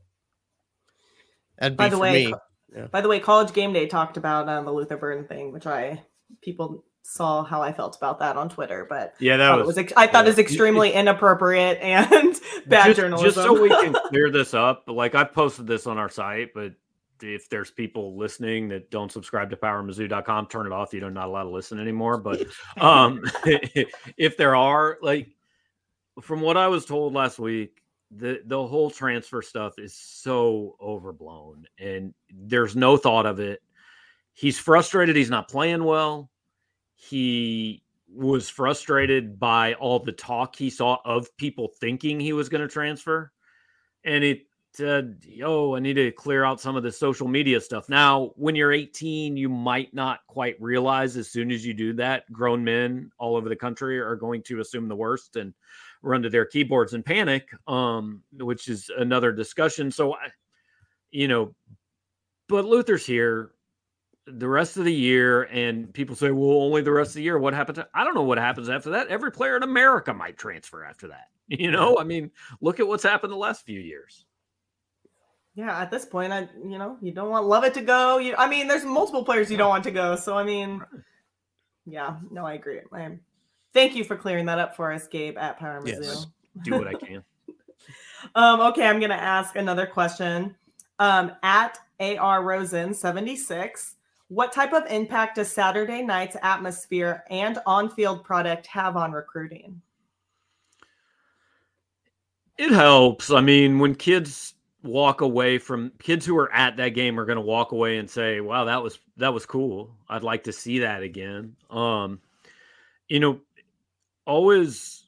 that'd 1.57 1.77
be 1.77 1.81
By 1.83 1.89
the 1.89 1.95
for 1.97 2.01
way, 2.01 2.25
me. 2.27 2.31
co- 2.31 2.39
Yeah. 2.75 2.87
by 2.87 3.01
the 3.01 3.09
way, 3.09 3.19
College 3.19 3.53
Game 3.53 3.73
Day 3.73 3.87
talked 3.87 4.17
about 4.17 4.47
uh, 4.47 4.61
the 4.61 4.71
Luther 4.71 4.97
Burden 4.97 5.25
thing, 5.27 5.51
which 5.51 5.67
I 5.67 6.01
people 6.41 6.85
saw 7.07 7.43
how 7.43 7.61
I 7.61 7.71
felt 7.71 7.95
about 7.95 8.17
that 8.19 8.35
on 8.35 8.49
Twitter. 8.49 8.85
But 8.89 9.13
Yeah, 9.19 9.37
that 9.37 9.57
was. 9.57 9.67
was 9.67 9.77
ex- 9.77 9.93
I 9.95 10.07
thought 10.07 10.25
yeah. 10.25 10.29
it 10.29 10.31
was 10.31 10.39
extremely 10.39 10.91
inappropriate 10.91 11.77
and 11.79 12.09
bad 12.67 12.87
just, 12.87 12.99
journalism. 12.99 13.25
Just 13.25 13.35
so 13.35 13.61
we 13.61 13.69
can 13.69 13.93
clear 14.09 14.31
this 14.31 14.55
up, 14.55 14.85
like 14.87 15.13
I've 15.13 15.31
posted 15.31 15.67
this 15.67 15.85
on 15.85 15.99
our 15.99 16.09
site, 16.09 16.51
but 16.55 16.73
if 17.21 17.47
there's 17.47 17.69
people 17.69 18.17
listening 18.17 18.67
that 18.69 18.89
don't 18.89 19.11
subscribe 19.11 19.51
to 19.51 19.55
powermizzou.com, 19.55 20.47
turn 20.47 20.65
it 20.65 20.71
off. 20.71 20.93
You're 20.93 21.11
not 21.11 21.27
allowed 21.27 21.43
to 21.43 21.49
listen 21.49 21.79
anymore. 21.79 22.17
But 22.17 22.47
um, 22.77 23.21
if 23.45 24.35
there 24.35 24.55
are, 24.55 24.97
like, 25.01 25.29
from 26.21 26.41
what 26.41 26.57
I 26.57 26.67
was 26.67 26.85
told 26.85 27.13
last 27.13 27.37
week, 27.39 27.81
the 28.11 28.41
the 28.45 28.67
whole 28.67 28.89
transfer 28.89 29.41
stuff 29.41 29.77
is 29.77 29.93
so 29.93 30.75
overblown, 30.81 31.65
and 31.79 32.13
there's 32.33 32.75
no 32.75 32.97
thought 32.97 33.25
of 33.25 33.39
it. 33.39 33.61
He's 34.33 34.59
frustrated. 34.59 35.15
He's 35.15 35.29
not 35.29 35.49
playing 35.49 35.83
well. 35.83 36.29
He 36.95 37.83
was 38.07 38.49
frustrated 38.49 39.39
by 39.39 39.73
all 39.73 39.99
the 39.99 40.11
talk 40.11 40.55
he 40.55 40.69
saw 40.69 40.97
of 41.05 41.35
people 41.37 41.69
thinking 41.79 42.19
he 42.19 42.33
was 42.33 42.49
going 42.49 42.61
to 42.61 42.67
transfer, 42.67 43.31
and 44.03 44.23
it 44.23 44.43
said, 44.73 45.19
"Yo, 45.23 45.75
I 45.75 45.79
need 45.79 45.95
to 45.95 46.11
clear 46.11 46.43
out 46.43 46.61
some 46.61 46.75
of 46.75 46.83
the 46.83 46.91
social 46.91 47.27
media 47.27 47.59
stuff." 47.59 47.89
Now, 47.89 48.31
when 48.35 48.55
you're 48.55 48.71
18, 48.71 49.37
you 49.37 49.49
might 49.49 49.93
not 49.93 50.19
quite 50.27 50.61
realize 50.61 51.17
as 51.17 51.29
soon 51.29 51.51
as 51.51 51.65
you 51.65 51.73
do 51.73 51.93
that, 51.93 52.31
grown 52.31 52.63
men 52.63 53.11
all 53.17 53.35
over 53.35 53.49
the 53.49 53.55
country 53.55 53.99
are 53.99 54.15
going 54.15 54.43
to 54.43 54.59
assume 54.59 54.87
the 54.87 54.95
worst 54.95 55.35
and 55.35 55.53
run 56.01 56.21
to 56.21 56.29
their 56.29 56.45
keyboards 56.45 56.93
and 56.93 57.05
panic, 57.05 57.49
um, 57.67 58.21
which 58.33 58.67
is 58.67 58.89
another 58.97 59.31
discussion. 59.31 59.91
So, 59.91 60.13
I, 60.13 60.29
you 61.11 61.27
know, 61.27 61.55
but 62.47 62.65
Luther's 62.65 63.05
here 63.05 63.54
the 64.27 64.47
rest 64.47 64.77
of 64.77 64.85
the 64.85 64.93
year, 64.93 65.43
and 65.43 65.93
people 65.93 66.15
say, 66.15 66.31
"Well, 66.31 66.61
only 66.61 66.81
the 66.81 66.91
rest 66.91 67.11
of 67.11 67.15
the 67.15 67.23
year." 67.23 67.37
What 67.37 67.53
happens? 67.53 67.79
I 67.93 68.03
don't 68.03 68.15
know 68.15 68.23
what 68.23 68.37
happens 68.37 68.69
after 68.69 68.89
that. 68.91 69.07
Every 69.07 69.31
player 69.31 69.55
in 69.55 69.63
America 69.63 70.13
might 70.13 70.37
transfer 70.37 70.83
after 70.83 71.07
that. 71.09 71.27
You 71.47 71.69
know, 71.69 71.99
I 71.99 72.03
mean, 72.03 72.31
look 72.59 72.79
at 72.79 72.87
what's 72.87 73.03
happened 73.03 73.31
the 73.31 73.37
last 73.37 73.65
few 73.67 73.79
years. 73.79 74.25
yeah, 75.53 75.79
at 75.79 75.91
this 75.91 76.03
point, 76.03 76.33
I 76.33 76.49
you 76.63 76.79
know 76.79 76.97
you 77.01 77.11
don't 77.11 77.29
want 77.29 77.45
love 77.45 77.63
it 77.63 77.75
to 77.75 77.81
go. 77.81 78.17
You, 78.17 78.33
I 78.35 78.49
mean, 78.49 78.67
there's 78.67 78.83
multiple 78.83 79.23
players 79.23 79.51
you 79.51 79.57
don't 79.57 79.69
want 79.69 79.83
to 79.83 79.91
go. 79.91 80.15
So 80.15 80.35
I 80.35 80.43
mean, 80.43 80.81
yeah, 81.85 82.17
no, 82.31 82.47
I 82.47 82.53
agree. 82.53 82.79
I 82.91 83.19
thank 83.75 83.95
you 83.95 84.03
for 84.03 84.15
clearing 84.15 84.47
that 84.47 84.57
up 84.57 84.75
for 84.75 84.91
us, 84.91 85.07
Gabe 85.07 85.37
at 85.37 85.59
Power 85.59 85.81
Mizzou. 85.81 86.01
Yes. 86.01 86.27
Do 86.63 86.71
what 86.71 86.87
I 86.87 86.93
can. 87.05 87.23
Um, 88.33 88.59
okay, 88.61 88.87
I'm 88.87 88.99
gonna 88.99 89.13
ask 89.13 89.55
another 89.55 89.85
question. 89.85 90.55
Um, 90.97 91.31
at 91.43 91.77
AR 91.99 92.41
Rosen 92.41 92.93
76, 92.93 93.94
what 94.27 94.51
type 94.51 94.73
of 94.73 94.85
impact 94.87 95.35
does 95.35 95.51
Saturday 95.51 96.01
night's 96.01 96.35
atmosphere 96.41 97.23
and 97.29 97.59
on-field 97.65 98.23
product 98.23 98.67
have 98.67 98.97
on 98.97 99.11
recruiting? 99.11 99.81
It 102.57 102.71
helps. 102.71 103.31
I 103.31 103.41
mean, 103.41 103.79
when 103.79 103.95
kids 103.95 104.53
walk 104.81 105.21
away 105.21 105.57
from 105.57 105.91
kids 105.99 106.25
who 106.25 106.37
are 106.37 106.51
at 106.53 106.77
that 106.77 106.89
game 106.89 107.19
are 107.19 107.25
going 107.25 107.37
to 107.37 107.41
walk 107.41 107.71
away 107.71 107.97
and 107.97 108.09
say, 108.09 108.39
"Wow, 108.39 108.63
that 108.65 108.81
was 108.81 108.99
that 109.17 109.33
was 109.33 109.45
cool. 109.45 109.95
I'd 110.07 110.23
like 110.23 110.45
to 110.45 110.53
see 110.53 110.79
that 110.79 111.03
again." 111.03 111.55
Um, 111.69 112.21
you 113.09 113.19
know, 113.19 113.41
always 114.25 115.05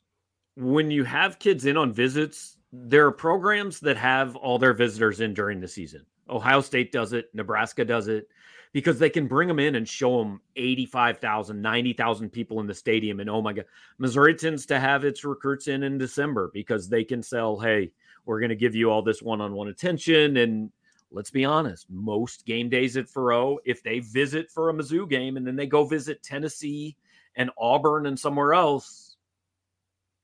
when 0.56 0.92
you 0.92 1.04
have 1.06 1.40
kids 1.40 1.66
in 1.66 1.78
on 1.78 1.94
visits, 1.94 2.58
there 2.74 3.06
are 3.06 3.12
programs 3.12 3.80
that 3.80 3.98
have 3.98 4.36
all 4.36 4.60
their 4.60 4.74
visitors 4.74 5.22
in 5.22 5.34
during 5.34 5.62
the 5.62 5.68
season. 5.68 6.06
Ohio 6.30 6.60
State 6.62 6.92
does 6.92 7.14
it, 7.14 7.30
Nebraska 7.34 7.86
does 7.86 8.10
it 8.10 8.28
because 8.78 9.00
they 9.00 9.10
can 9.10 9.26
bring 9.26 9.48
them 9.48 9.58
in 9.58 9.74
and 9.74 9.90
show 9.90 10.20
them 10.20 10.40
85,000, 10.56 11.60
90,000 11.60 12.30
people 12.30 12.60
in 12.60 12.68
the 12.68 12.76
stadium. 12.76 13.20
And 13.20 13.28
oh 13.28 13.42
my 13.42 13.52
God, 13.52 13.66
Missouri 13.98 14.36
tends 14.36 14.68
to 14.68 14.80
have 14.80 15.04
its 15.04 15.24
recruits 15.24 15.68
in 15.68 15.82
in 15.82 15.98
December 15.98 16.52
because 16.54 16.88
they 16.88 17.04
can 17.04 17.24
sell, 17.24 17.58
hey, 17.58 17.92
we're 18.26 18.40
going 18.40 18.52
to 18.52 18.56
give 18.56 18.76
you 18.76 18.92
all 18.92 19.02
this 19.02 19.20
one 19.20 19.42
on 19.42 19.54
one 19.54 19.70
attention. 19.70 20.38
And 20.38 20.72
let's 21.10 21.32
be 21.32 21.44
honest, 21.44 21.88
most 21.90 22.46
game 22.46 22.70
days 22.70 22.98
at 22.98 23.08
Faurot, 23.08 23.58
if 23.66 23.82
they 23.82 23.98
visit 23.98 24.52
for 24.52 24.70
a 24.70 24.74
Mizzou 24.74 25.10
game 25.10 25.38
and 25.38 25.48
then 25.48 25.56
they 25.56 25.66
go 25.66 25.84
visit 25.84 26.22
Tennessee 26.22 26.96
and 27.36 27.50
Auburn 27.58 28.06
and 28.06 28.20
somewhere 28.20 28.54
else, 28.54 29.16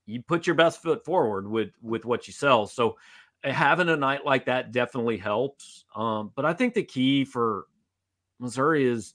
you 0.05 0.21
put 0.21 0.45
your 0.45 0.55
best 0.55 0.79
foot 0.79 1.03
forward 1.03 1.49
with 1.49 1.71
with 1.81 2.05
what 2.05 2.27
you 2.27 2.33
sell. 2.33 2.67
So 2.67 2.97
having 3.43 3.89
a 3.89 3.97
night 3.97 4.27
like 4.27 4.45
that 4.45 4.71
definitely 4.71 5.17
helps. 5.17 5.85
Um, 5.95 6.31
but 6.35 6.45
I 6.45 6.53
think 6.53 6.75
the 6.75 6.83
key 6.83 7.25
for 7.25 7.65
Missouri 8.39 8.85
is 8.85 9.13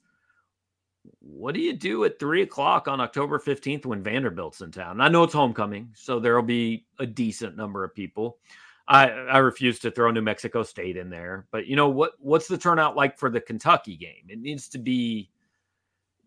what 1.20 1.54
do 1.54 1.60
you 1.60 1.72
do 1.72 2.04
at 2.04 2.18
three 2.18 2.42
o'clock 2.42 2.88
on 2.88 3.00
October 3.00 3.38
15th 3.38 3.86
when 3.86 4.02
Vanderbilt's 4.02 4.60
in 4.60 4.70
town? 4.70 5.00
I 5.00 5.08
know 5.08 5.22
it's 5.22 5.32
homecoming, 5.32 5.90
so 5.94 6.18
there'll 6.18 6.42
be 6.42 6.86
a 6.98 7.06
decent 7.06 7.56
number 7.56 7.84
of 7.84 7.94
people. 7.94 8.38
I, 8.86 9.08
I 9.10 9.38
refuse 9.38 9.78
to 9.80 9.90
throw 9.90 10.10
New 10.10 10.22
Mexico 10.22 10.62
State 10.62 10.96
in 10.96 11.10
there, 11.10 11.46
but 11.50 11.66
you 11.66 11.76
know 11.76 11.90
what? 11.90 12.12
What's 12.18 12.48
the 12.48 12.56
turnout 12.56 12.96
like 12.96 13.18
for 13.18 13.30
the 13.30 13.40
Kentucky 13.40 13.96
game? 13.96 14.24
It 14.28 14.38
needs 14.38 14.68
to 14.70 14.78
be 14.78 15.30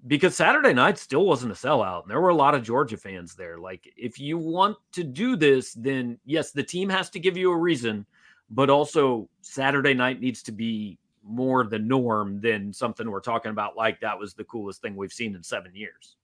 because 0.06 0.36
Saturday 0.36 0.74
night 0.74 0.98
still 0.98 1.26
wasn't 1.26 1.52
a 1.52 1.56
sellout, 1.56 2.04
and 2.04 2.12
there 2.12 2.22
were 2.22 2.30
a 2.30 2.36
lot 2.36 2.54
of 2.54 2.64
Georgia 2.64 2.98
fans 2.98 3.34
there. 3.34 3.58
Like, 3.58 3.92
if 3.98 4.20
you 4.20 4.38
want 4.38 4.78
to 4.94 5.04
do 5.04 5.36
this, 5.36 5.74
then 5.74 6.20
yes, 6.24 6.52
the 6.52 6.64
team 6.64 6.88
has 6.90 7.10
to 7.12 7.20
give 7.20 7.36
you 7.36 7.52
a 7.52 7.58
reason, 7.58 8.06
but 8.52 8.70
also 8.70 9.28
Saturday 9.42 9.96
night 9.96 10.22
needs 10.22 10.44
to 10.44 10.52
be 10.52 11.00
more 11.24 11.64
the 11.64 11.80
norm 11.80 12.42
than 12.42 12.74
something 12.74 13.10
we're 13.10 13.20
talking 13.20 13.52
about 13.52 13.78
like 13.78 14.00
that 14.02 14.18
was 14.18 14.34
the 14.34 14.44
coolest 14.44 14.82
thing 14.82 14.96
we've 14.96 15.14
seen 15.14 15.36
in 15.36 15.44
seven 15.44 15.76
years. 15.76 16.16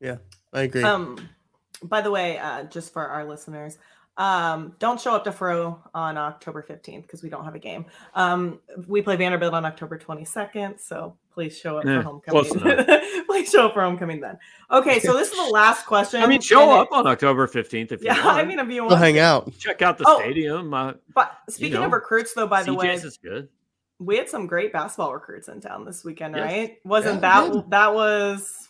Yeah, 0.00 0.16
I 0.52 0.62
agree. 0.62 0.82
Um, 0.82 1.28
by 1.82 2.00
the 2.00 2.10
way, 2.10 2.38
uh, 2.38 2.64
just 2.64 2.92
for 2.92 3.06
our 3.06 3.24
listeners, 3.24 3.78
um, 4.16 4.74
don't 4.78 5.00
show 5.00 5.14
up 5.14 5.24
to 5.24 5.30
Faurot 5.30 5.78
on 5.94 6.18
October 6.18 6.62
15th 6.62 7.02
because 7.02 7.22
we 7.22 7.28
don't 7.28 7.44
have 7.44 7.54
a 7.54 7.58
game. 7.58 7.86
Um, 8.14 8.60
we 8.86 9.02
play 9.02 9.16
Vanderbilt 9.16 9.54
on 9.54 9.64
October 9.64 9.98
22nd, 9.98 10.80
so 10.80 11.16
please 11.40 11.56
show 11.58 11.78
up 11.78 11.86
Eh, 11.86 11.96
for 11.96 12.02
homecoming. 12.02 13.24
please 13.26 13.50
show 13.50 13.66
up 13.66 13.72
for 13.72 13.82
homecoming 13.82 14.20
then. 14.20 14.36
Okay, 14.70 15.00
so 15.00 15.14
this 15.16 15.30
is 15.32 15.36
the 15.46 15.50
last 15.52 15.86
question. 15.86 16.22
I 16.22 16.26
mean, 16.26 16.42
show 16.42 16.60
and 16.62 16.70
it- 16.72 16.78
up 16.80 16.92
on 16.92 17.06
October 17.06 17.46
15th 17.46 17.92
if 17.92 18.00
you 18.02 18.08
Yeah, 18.08 18.22
want. 18.26 18.38
I 18.38 18.44
mean, 18.44 18.58
if 18.58 18.68
you 18.68 18.84
We'll 18.84 18.96
hang 18.96 19.18
out. 19.18 19.50
check 19.58 19.80
out 19.80 19.96
the 19.96 20.04
Oh, 20.06 20.18
stadium. 20.20 20.74
Uh, 20.74 20.92
But 21.14 21.32
speaking 21.48 21.76
of 21.76 21.84
know, 21.84 21.88
recruits, 21.96 22.34
though, 22.34 22.46
by 22.46 22.62
the 22.62 22.74
way, 22.74 22.88
CJ's 22.88 23.04
is 23.04 23.16
good. 23.16 23.48
we 23.98 24.18
had 24.18 24.28
some 24.28 24.46
great 24.46 24.70
basketball 24.72 25.14
recruits 25.14 25.48
in 25.48 25.60
town 25.62 25.86
this 25.86 26.04
weekend, 26.04 26.36
Yes. 26.36 26.44
right? 26.44 26.76
Wasn't 26.84 27.22
Yeah, 27.22 27.42
that 27.46 27.52
did. 27.52 27.70
that 27.70 27.94
was? 27.94 28.68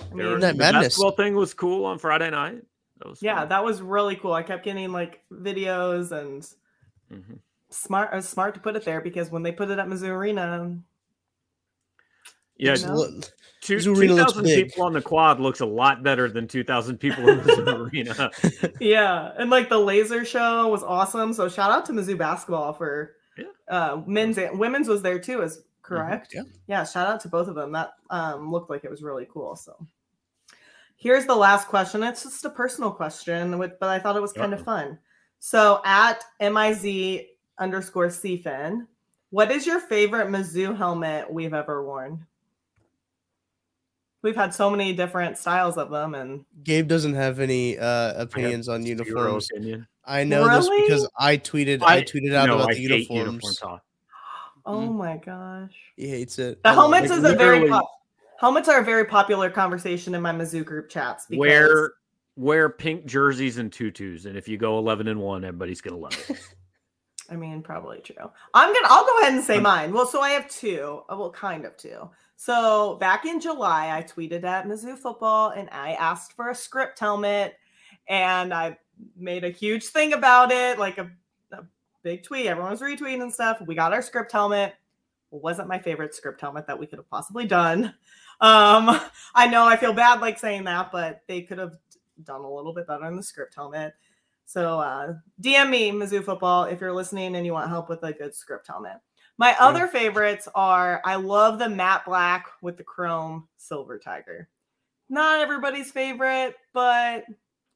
I 0.00 0.04
There 0.16 0.30
mean, 0.30 0.40
that 0.40 0.52
the 0.54 0.58
madness? 0.58 0.84
basketball 0.86 1.12
thing 1.12 1.36
was 1.36 1.54
cool 1.54 1.84
on 1.84 1.98
Friday 2.00 2.30
night. 2.30 2.62
That 2.98 3.22
yeah, 3.22 3.40
fun. 3.40 3.48
that 3.50 3.64
was 3.64 3.80
really 3.80 4.16
cool. 4.16 4.32
I 4.32 4.42
kept 4.42 4.64
getting 4.64 4.90
like 4.90 5.20
videos 5.32 6.10
and 6.10 6.42
Mhm. 7.12 7.38
smart. 7.70 8.12
uh, 8.12 8.20
smart 8.20 8.54
to 8.54 8.60
put 8.60 8.74
it 8.74 8.84
there 8.84 9.00
because 9.00 9.30
when 9.30 9.42
they 9.44 9.52
put 9.52 9.70
it 9.70 9.78
at 9.78 9.86
Mizzou 9.86 10.08
Arena, 10.08 10.76
Yeah, 12.56 12.76
You 12.76 12.86
know? 12.86 13.20
Two 13.62 13.76
Mizzou 13.76 13.96
Arena 13.96 14.14
looks 14.14 14.32
2,000 14.32 14.64
people 14.64 14.84
on 14.84 14.92
the 14.92 15.00
quad 15.00 15.38
looks 15.38 15.60
a 15.60 15.66
lot 15.66 16.02
better 16.02 16.28
than 16.28 16.48
2,000 16.48 16.98
people 16.98 17.28
in 17.28 17.38
the 17.44 17.76
arena. 17.92 18.30
yeah, 18.80 19.30
and 19.38 19.50
like 19.50 19.68
the 19.68 19.78
laser 19.78 20.24
show 20.24 20.66
was 20.66 20.82
awesome. 20.82 21.32
So 21.32 21.48
shout 21.48 21.70
out 21.70 21.86
to 21.86 21.92
Mizzou 21.92 22.18
basketball 22.18 22.72
for 22.72 23.14
Yeah. 23.38 23.44
uh, 23.68 24.02
men's 24.04 24.36
and 24.38 24.58
women's 24.58 24.88
was 24.88 25.00
there 25.00 25.20
too. 25.20 25.42
Is 25.42 25.62
correct? 25.82 26.32
yeah. 26.34 26.42
yeah. 26.66 26.84
Shout 26.84 27.06
out 27.06 27.20
to 27.20 27.28
both 27.28 27.46
of 27.46 27.54
them. 27.54 27.70
That 27.70 27.92
um, 28.10 28.50
looked 28.50 28.68
like 28.68 28.82
it 28.82 28.90
was 28.90 29.00
really 29.00 29.28
cool. 29.32 29.54
So 29.54 29.76
here's 30.96 31.26
the 31.26 31.34
last 31.36 31.68
question. 31.68 32.02
It's 32.02 32.24
just 32.24 32.44
a 32.44 32.50
personal 32.50 32.90
question, 32.90 33.56
but 33.58 33.80
I 33.80 34.00
thought 34.00 34.16
it 34.16 34.22
was 34.22 34.32
kind 34.32 34.54
of 34.54 34.64
fun. 34.64 34.98
So 35.38 35.80
at 35.84 36.24
miz 36.40 36.84
underscore 37.58 38.08
cfin, 38.08 38.86
what 39.30 39.52
is 39.52 39.66
your 39.66 39.78
favorite 39.78 40.28
Mizzou 40.28 40.76
helmet 40.76 41.32
we've 41.32 41.54
ever 41.54 41.84
worn? 41.84 42.26
We've 44.22 44.36
had 44.36 44.54
so 44.54 44.70
many 44.70 44.92
different 44.92 45.36
styles 45.36 45.76
of 45.76 45.90
them, 45.90 46.14
and 46.14 46.44
Gabe 46.62 46.86
doesn't 46.86 47.14
have 47.14 47.40
any 47.40 47.76
uh, 47.78 48.22
opinions 48.22 48.68
on 48.68 48.86
uniforms. 48.86 49.50
opinion. 49.50 49.86
I 50.04 50.24
know 50.24 50.48
this 50.48 50.68
because 50.68 51.08
I 51.18 51.36
tweeted. 51.36 51.82
I, 51.82 51.96
I- 51.98 52.02
tweeted 52.02 52.32
out 52.34 52.46
no, 52.46 52.56
about 52.56 52.70
I 52.70 52.74
the 52.74 52.80
hate 52.80 52.90
uniforms. 53.10 53.18
uniform 53.26 53.54
talk. 53.54 53.84
oh 54.66 54.78
Mhm. 54.80 54.94
my 54.96 55.16
gosh. 55.16 55.74
He 55.96 56.08
hates 56.08 56.38
it. 56.38 56.62
The 56.62 56.70
I 56.70 56.74
helmets 56.74 57.10
like 57.10 57.18
is 57.18 57.24
a 57.24 57.34
very 57.36 57.68
pop- 57.68 57.90
helmets 58.38 58.68
are 58.68 58.80
a 58.80 58.84
very 58.84 59.04
popular 59.06 59.50
conversation 59.50 60.14
in 60.14 60.22
my 60.22 60.32
Mizzou 60.32 60.64
group 60.64 60.88
chats. 60.88 61.26
Because, 61.26 61.40
Wear 61.40 61.92
wear 62.36 62.68
pink 62.68 63.04
jerseys 63.06 63.58
and 63.58 63.72
tutus, 63.72 64.24
and 64.24 64.36
if 64.38 64.48
you 64.48 64.56
go 64.56 64.78
11 64.78 65.06
and 65.08 65.20
one, 65.20 65.44
everybody's 65.44 65.80
gonna 65.80 65.98
love 65.98 66.14
it. 66.28 66.38
I 67.30 67.36
mean, 67.36 67.62
probably 67.62 68.00
true. 68.00 68.16
I'm 68.54 68.72
gonna. 68.74 68.86
I'll 68.90 69.04
go 69.06 69.20
ahead 69.20 69.32
and 69.34 69.42
say 69.42 69.58
mine. 69.58 69.92
Well, 69.92 70.06
so 70.06 70.20
I 70.20 70.30
have 70.30 70.48
two. 70.48 71.02
uh, 71.08 71.16
Well, 71.16 71.30
kind 71.30 71.64
of 71.64 71.76
two. 71.76 72.10
So 72.36 72.96
back 72.96 73.24
in 73.24 73.40
July, 73.40 73.96
I 73.96 74.02
tweeted 74.02 74.44
at 74.44 74.66
Mizzou 74.66 74.98
football 74.98 75.50
and 75.50 75.68
I 75.70 75.92
asked 75.92 76.32
for 76.32 76.50
a 76.50 76.54
script 76.54 76.98
helmet, 76.98 77.54
and 78.08 78.52
I 78.52 78.76
made 79.16 79.44
a 79.44 79.50
huge 79.50 79.84
thing 79.86 80.12
about 80.12 80.50
it, 80.50 80.78
like 80.78 80.98
a, 80.98 81.10
a 81.52 81.64
big 82.02 82.22
tweet. 82.22 82.46
Everyone 82.46 82.72
was 82.72 82.80
retweeting 82.80 83.22
and 83.22 83.32
stuff. 83.32 83.60
We 83.66 83.74
got 83.74 83.92
our 83.92 84.02
script 84.02 84.32
helmet. 84.32 84.74
wasn't 85.30 85.68
my 85.68 85.78
favorite 85.78 86.14
script 86.14 86.40
helmet 86.40 86.66
that 86.66 86.78
we 86.78 86.86
could 86.86 86.98
have 86.98 87.10
possibly 87.10 87.46
done. 87.46 87.94
Um, 88.40 89.00
I 89.34 89.46
know 89.46 89.66
I 89.66 89.76
feel 89.76 89.92
bad 89.92 90.20
like 90.20 90.38
saying 90.38 90.64
that, 90.64 90.90
but 90.92 91.22
they 91.28 91.42
could 91.42 91.58
have 91.58 91.76
done 92.24 92.42
a 92.42 92.52
little 92.52 92.74
bit 92.74 92.86
better 92.86 93.06
in 93.06 93.16
the 93.16 93.22
script 93.22 93.54
helmet. 93.54 93.94
So 94.44 94.80
uh, 94.80 95.14
DM 95.40 95.70
me, 95.70 95.90
Mizzou 95.92 96.22
football, 96.22 96.64
if 96.64 96.80
you're 96.80 96.92
listening 96.92 97.36
and 97.36 97.46
you 97.46 97.52
want 97.52 97.70
help 97.70 97.88
with 97.88 98.02
a 98.02 98.12
good 98.12 98.34
script 98.34 98.66
helmet. 98.66 98.98
My 99.42 99.56
other 99.58 99.88
favorites 99.88 100.46
are 100.54 101.02
I 101.04 101.16
love 101.16 101.58
the 101.58 101.68
matte 101.68 102.04
black 102.04 102.46
with 102.62 102.76
the 102.76 102.84
chrome 102.84 103.48
silver 103.56 103.98
tiger. 103.98 104.48
Not 105.08 105.40
everybody's 105.40 105.90
favorite, 105.90 106.54
but 106.72 107.24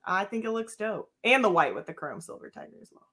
I 0.04 0.26
think 0.26 0.44
it 0.44 0.52
looks 0.52 0.76
dope. 0.76 1.10
And 1.24 1.42
the 1.42 1.48
white 1.48 1.74
with 1.74 1.86
the 1.86 1.92
chrome 1.92 2.20
silver 2.20 2.50
tiger 2.50 2.76
as 2.80 2.92
well. 2.92 3.08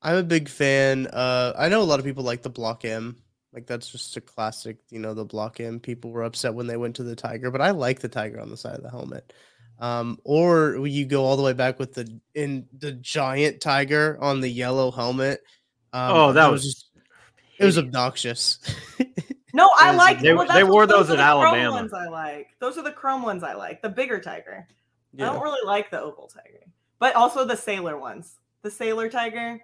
I'm 0.00 0.16
a 0.16 0.22
big 0.22 0.48
fan. 0.48 1.06
Uh, 1.06 1.52
I 1.58 1.68
know 1.68 1.82
a 1.82 1.84
lot 1.84 1.98
of 1.98 2.06
people 2.06 2.24
like 2.24 2.40
the 2.40 2.48
Block 2.48 2.86
M. 2.86 3.18
Like 3.52 3.66
that's 3.66 3.90
just 3.90 4.16
a 4.16 4.22
classic. 4.22 4.78
You 4.88 4.98
know, 4.98 5.12
the 5.12 5.26
Block 5.26 5.60
M. 5.60 5.80
People 5.80 6.12
were 6.12 6.22
upset 6.22 6.54
when 6.54 6.66
they 6.66 6.78
went 6.78 6.96
to 6.96 7.02
the 7.02 7.14
Tiger, 7.14 7.50
but 7.50 7.60
I 7.60 7.72
like 7.72 8.00
the 8.00 8.08
Tiger 8.08 8.40
on 8.40 8.48
the 8.48 8.56
side 8.56 8.76
of 8.76 8.84
the 8.84 8.90
helmet. 8.90 9.34
Um, 9.80 10.18
or 10.24 10.86
you 10.86 11.04
go 11.04 11.26
all 11.26 11.36
the 11.36 11.42
way 11.42 11.52
back 11.52 11.78
with 11.78 11.92
the 11.92 12.18
in 12.34 12.68
the 12.78 12.92
giant 12.92 13.60
tiger 13.60 14.16
on 14.18 14.40
the 14.40 14.48
yellow 14.48 14.90
helmet. 14.90 15.42
Um, 15.92 16.16
Oh, 16.16 16.32
that 16.32 16.50
was 16.50 16.64
just 16.64 16.88
it 17.62 17.66
was 17.66 17.78
obnoxious. 17.78 18.58
No, 19.54 19.68
I 19.78 19.90
Is 19.90 19.96
like 19.98 20.20
They- 20.20 20.32
well, 20.32 20.46
they 20.46 20.64
wore 20.64 20.86
those 20.86 21.10
are 21.10 21.14
at 21.14 21.16
the 21.16 21.22
chrome 21.40 21.54
Alabama. 21.54 21.72
Ones 21.72 21.92
I 21.92 22.06
like. 22.08 22.48
Those 22.58 22.78
are 22.78 22.82
the 22.82 22.92
chrome 22.92 23.22
ones 23.22 23.42
I 23.42 23.52
like. 23.52 23.82
The 23.82 23.88
bigger 23.88 24.18
tiger. 24.18 24.66
I 25.14 25.24
don't 25.24 25.42
really 25.42 25.64
like 25.66 25.90
the 25.90 26.00
opal 26.00 26.26
tiger, 26.26 26.64
but 26.98 27.14
also 27.14 27.44
the 27.44 27.56
sailor 27.56 27.98
ones. 27.98 28.38
The 28.62 28.70
sailor 28.70 29.10
tiger. 29.10 29.60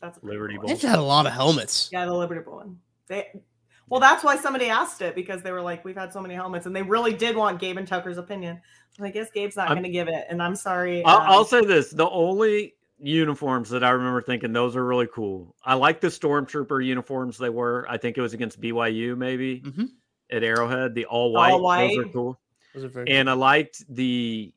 That's 0.00 0.18
a 0.18 0.20
pretty 0.20 0.34
Liberty 0.34 0.54
cool. 0.54 0.62
Bowl. 0.62 0.68
They've 0.68 0.82
had 0.82 0.98
a 0.98 1.02
lot 1.02 1.26
of 1.26 1.32
helmets. 1.32 1.88
Yeah, 1.92 2.04
the 2.04 2.12
Liberty 2.12 2.40
Bowl 2.40 2.56
one. 2.56 2.80
They 3.06 3.28
well, 3.88 4.00
that's 4.00 4.24
why 4.24 4.36
somebody 4.36 4.70
asked 4.70 5.02
it 5.02 5.14
because 5.14 5.42
they 5.42 5.52
were 5.52 5.62
like, 5.62 5.84
"We've 5.84 5.96
had 5.96 6.12
so 6.12 6.20
many 6.20 6.34
helmets," 6.34 6.66
and 6.66 6.74
they 6.74 6.82
really 6.82 7.12
did 7.12 7.36
want 7.36 7.60
Gabe 7.60 7.76
and 7.76 7.86
Tucker's 7.86 8.18
opinion. 8.18 8.60
I 9.00 9.10
guess 9.10 9.30
Gabe's 9.30 9.56
not 9.56 9.68
going 9.68 9.84
to 9.84 9.88
give 9.88 10.08
it, 10.08 10.26
and 10.28 10.42
I'm 10.42 10.56
sorry. 10.56 11.04
I'll, 11.04 11.18
um, 11.18 11.26
I'll 11.28 11.44
say 11.44 11.64
this: 11.64 11.90
the 11.90 12.08
only 12.10 12.74
uniforms 13.02 13.70
that 13.70 13.82
I 13.82 13.90
remember 13.90 14.22
thinking 14.22 14.52
those 14.52 14.76
are 14.76 14.84
really 14.84 15.08
cool. 15.12 15.54
I 15.64 15.74
like 15.74 16.00
the 16.00 16.08
stormtrooper 16.08 16.84
uniforms 16.84 17.36
they 17.36 17.50
were. 17.50 17.84
I 17.88 17.96
think 17.98 18.16
it 18.16 18.20
was 18.22 18.32
against 18.32 18.60
BYU, 18.60 19.16
maybe 19.16 19.60
Mhm. 19.60 19.88
at 20.30 20.42
Arrowhead. 20.44 20.94
The 20.94 21.06
all 21.06 21.32
white, 21.32 21.50
those 21.50 21.58
are 21.98 22.02
white. 22.04 22.12
cool. 22.12 22.40
Those 22.74 22.84
are 22.84 22.88
very 22.88 23.10
And 23.10 23.28
I 23.28 23.32
liked 23.34 23.84
the, 23.92 24.52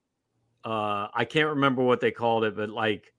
uh, 0.63 1.07
I 1.13 1.25
can't 1.25 1.49
remember 1.49 1.83
what 1.83 1.99
they 1.99 2.11
called 2.11 2.43
it, 2.43 2.55
but 2.55 2.69
like 2.69 3.11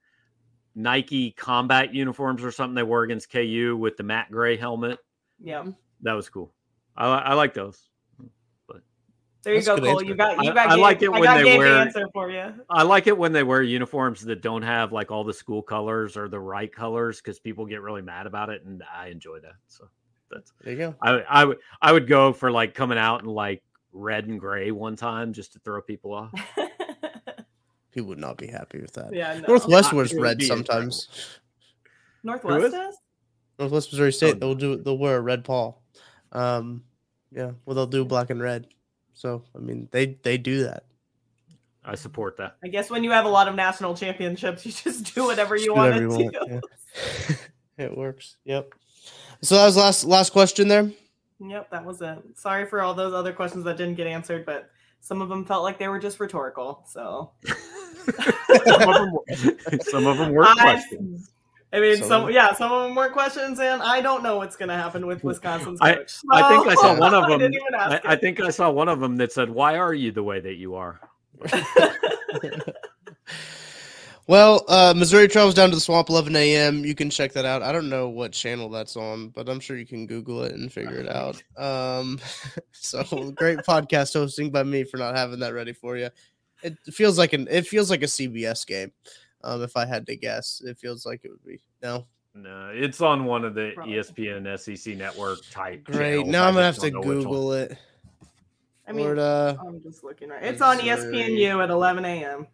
Nike 0.74 1.32
combat 1.32 1.92
uniforms 1.94 2.44
or 2.44 2.50
something 2.52 2.74
they 2.74 2.82
wore 2.82 3.02
against 3.02 3.30
KU 3.30 3.76
with 3.76 3.96
the 3.96 4.02
matte 4.04 4.30
gray 4.30 4.56
helmet. 4.56 4.98
yeah. 5.40 5.64
That 6.02 6.12
was 6.12 6.28
cool. 6.28 6.52
I, 6.96 7.06
I 7.06 7.34
like 7.34 7.54
those. 7.54 7.82
There 9.46 9.54
you 9.54 9.60
That's 9.62 9.68
go, 9.68 9.76
good 9.76 9.92
Cole. 9.92 10.02
You 10.04 10.14
got 10.16 10.44
you 10.44 10.52
got. 10.52 10.66
I 10.66 10.74
Gabe, 10.74 10.80
like 10.82 11.02
it 11.02 11.06
I 11.06 11.10
when 11.10 11.22
got 11.22 11.36
they 11.44 11.56
wear- 11.56 11.72
the 11.74 11.80
answer 11.80 12.06
for 12.12 12.30
you. 12.30 12.52
I 12.68 12.82
like 12.82 13.06
it 13.06 13.16
when 13.16 13.32
they 13.32 13.44
wear 13.44 13.62
uniforms 13.62 14.20
that 14.22 14.42
don't 14.42 14.62
have 14.62 14.90
like 14.92 15.12
all 15.12 15.22
the 15.22 15.32
school 15.32 15.62
colors 15.62 16.16
or 16.16 16.28
the 16.28 16.40
right 16.40 16.72
colors 16.74 17.18
because 17.20 17.38
people 17.38 17.64
get 17.64 17.80
really 17.80 18.02
mad 18.02 18.26
about 18.26 18.50
it, 18.50 18.64
and 18.64 18.82
I 18.92 19.06
enjoy 19.06 19.38
that. 19.40 19.54
So 19.68 19.88
that's 20.32 20.52
there 20.62 20.72
you 20.72 20.78
go. 20.80 20.94
I 21.00 21.10
I 21.28 21.44
would 21.44 21.58
I 21.80 21.92
would 21.92 22.08
go 22.08 22.32
for 22.32 22.50
like 22.50 22.74
coming 22.74 22.98
out 22.98 23.22
in 23.22 23.28
like 23.28 23.62
red 23.92 24.26
and 24.26 24.40
gray 24.40 24.72
one 24.72 24.96
time 24.96 25.32
just 25.32 25.52
to 25.52 25.60
throw 25.60 25.80
people 25.80 26.12
off. 26.12 26.32
People 27.92 28.08
would 28.08 28.18
not 28.18 28.36
be 28.36 28.46
happy 28.46 28.78
with 28.80 28.92
that. 28.94 29.14
yeah. 29.14 29.38
No. 29.40 29.46
Northwest 29.54 29.92
wears 29.92 30.12
red 30.12 30.42
sometimes. 30.42 31.08
Northwest 32.22 32.66
is? 32.66 32.74
is. 32.74 32.98
Northwest 33.58 33.90
Missouri 33.92 34.12
State, 34.12 34.34
Oh. 34.34 34.38
they'll 34.38 34.54
do 34.54 34.76
they'll 34.76 34.98
wear 34.98 35.16
a 35.16 35.20
red 35.20 35.44
paw. 35.44 35.72
Um, 36.32 36.82
yeah, 37.32 37.52
well 37.64 37.74
they'll 37.74 37.86
do 37.86 38.04
black 38.04 38.28
and 38.30 38.42
red. 38.42 38.66
So 39.16 39.42
I 39.56 39.58
mean 39.58 39.88
they 39.90 40.16
they 40.22 40.38
do 40.38 40.62
that. 40.64 40.84
I 41.84 41.94
support 41.94 42.36
that. 42.36 42.56
I 42.62 42.68
guess 42.68 42.90
when 42.90 43.02
you 43.02 43.10
have 43.12 43.24
a 43.24 43.28
lot 43.28 43.48
of 43.48 43.54
national 43.54 43.94
championships, 43.96 44.64
you 44.66 44.72
just 44.72 45.14
do 45.14 45.24
whatever 45.24 45.56
you 45.56 45.66
Just 45.66 45.74
do 45.74 45.74
want 45.74 45.94
whatever 45.94 46.16
to 46.16 46.22
you 46.24 46.30
do. 46.30 46.38
want, 46.38 46.64
yeah. 47.28 47.36
it 47.86 47.96
works. 47.96 48.36
Yep. 48.44 48.74
So 49.42 49.54
that 49.56 49.64
was 49.66 49.76
last 49.76 50.04
last 50.04 50.30
question 50.32 50.68
there. 50.68 50.90
Yep, 51.40 51.70
that 51.70 51.84
was 51.84 52.00
it. 52.02 52.18
Sorry 52.34 52.66
for 52.66 52.80
all 52.82 52.94
those 52.94 53.12
other 53.14 53.32
questions 53.32 53.64
that 53.64 53.76
didn't 53.76 53.94
get 53.94 54.06
answered, 54.06 54.44
but 54.46 54.70
some 55.00 55.22
of 55.22 55.28
them 55.28 55.44
felt 55.44 55.62
like 55.62 55.78
they 55.78 55.88
were 55.88 55.98
just 56.00 56.18
rhetorical. 56.18 56.82
So 56.88 57.30
some, 58.66 58.88
of 58.88 58.94
them, 58.96 59.12
were- 59.12 59.78
some 59.82 60.06
of 60.06 60.18
them 60.18 60.32
were 60.32 60.44
questions. 60.58 61.30
I 61.76 61.80
mean, 61.80 61.96
Some- 61.98 62.08
some 62.08 62.30
yeah, 62.30 62.54
some 62.54 62.72
of 62.72 62.84
them 62.84 62.94
weren't 62.94 63.12
questions, 63.12 63.60
and 63.60 63.82
I 63.82 64.00
don't 64.00 64.22
know 64.22 64.38
what's 64.38 64.56
going 64.56 64.70
to 64.70 64.74
happen 64.74 65.06
with 65.06 65.22
Wisconsin's 65.22 65.78
I, 65.80 65.94
coach. 65.96 66.14
I 66.32 66.48
think 66.48 66.66
I 66.66 66.74
saw 66.74 66.98
one 66.98 67.14
of 67.14 67.28
them. 67.28 67.38
didn't 67.38 67.74
I, 67.74 68.00
I 68.04 68.16
think 68.16 68.40
I 68.40 68.50
saw 68.50 68.70
one 68.70 68.88
of 68.88 68.98
them 69.00 69.16
that 69.18 69.32
said, 69.32 69.50
"Why 69.50 69.76
are 69.76 69.92
you 69.92 70.10
the 70.10 70.22
way 70.22 70.40
that 70.40 70.54
you 70.54 70.74
are?" 70.76 71.00
Well, 74.28 74.64
uh, 74.66 74.92
Missouri 74.96 75.28
travels 75.28 75.54
down 75.54 75.68
to 75.68 75.76
the 75.76 75.80
swamp 75.80 76.08
11 76.08 76.34
a.m. 76.34 76.84
You 76.84 76.96
can 76.96 77.10
check 77.10 77.32
that 77.34 77.44
out. 77.44 77.62
I 77.62 77.70
don't 77.70 77.88
know 77.88 78.08
what 78.08 78.32
channel 78.32 78.68
that's 78.68 78.96
on, 78.96 79.28
but 79.28 79.48
I'm 79.48 79.60
sure 79.60 79.76
you 79.76 79.86
can 79.86 80.08
Google 80.08 80.42
it 80.42 80.52
and 80.52 80.72
figure 80.72 80.98
it 80.98 81.08
out. 81.08 81.42
Um, 81.56 82.18
so 82.72 83.30
great 83.30 83.58
podcast 83.60 84.12
hosting 84.12 84.50
by 84.50 84.62
me 84.62 84.84
for 84.84 84.98
not 84.98 85.16
having 85.16 85.38
that 85.40 85.54
ready 85.54 85.72
for 85.72 85.96
you. 85.96 86.10
It 86.62 86.76
feels 86.92 87.16
like 87.16 87.32
an 87.32 87.46
it 87.50 87.66
feels 87.66 87.88
like 87.88 88.02
a 88.02 88.06
CBS 88.06 88.66
game. 88.66 88.92
Um, 89.44 89.62
if 89.62 89.76
I 89.76 89.84
had 89.86 90.06
to 90.06 90.16
guess, 90.16 90.62
it 90.64 90.78
feels 90.78 91.06
like 91.06 91.20
it 91.24 91.30
would 91.30 91.44
be 91.44 91.60
no. 91.82 92.06
No, 92.34 92.70
it's 92.72 93.00
on 93.00 93.24
one 93.24 93.44
of 93.44 93.54
the 93.54 93.72
Probably. 93.74 93.94
ESPN 93.94 94.58
SEC 94.58 94.96
network 94.96 95.38
type. 95.50 95.84
Great. 95.84 96.16
channels. 96.16 96.28
Now 96.28 96.44
I 96.44 96.48
I'm 96.48 96.54
gonna 96.54 96.66
have 96.66 96.74
to 96.76 96.90
don't 96.90 96.92
know 96.92 97.00
which 97.00 97.24
one. 97.24 97.24
Google 97.24 97.52
it. 97.52 97.78
I 98.88 98.92
mean, 98.92 99.00
Florida. 99.04 99.58
I'm 99.66 99.82
just 99.82 100.04
looking 100.04 100.28
right. 100.28 100.42
It's 100.42 100.60
on 100.60 100.76
Missouri. 100.76 101.16
ESPNU 101.16 101.62
at 101.62 101.70
11 101.70 102.04
a.m. 102.04 102.46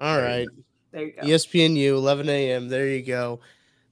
All 0.00 0.18
right. 0.18 0.48
There 0.90 1.04
you 1.04 1.12
go. 1.12 1.22
ESPNU, 1.22 1.86
11 1.88 2.28
a.m. 2.28 2.68
There 2.68 2.88
you 2.88 3.02
go. 3.02 3.40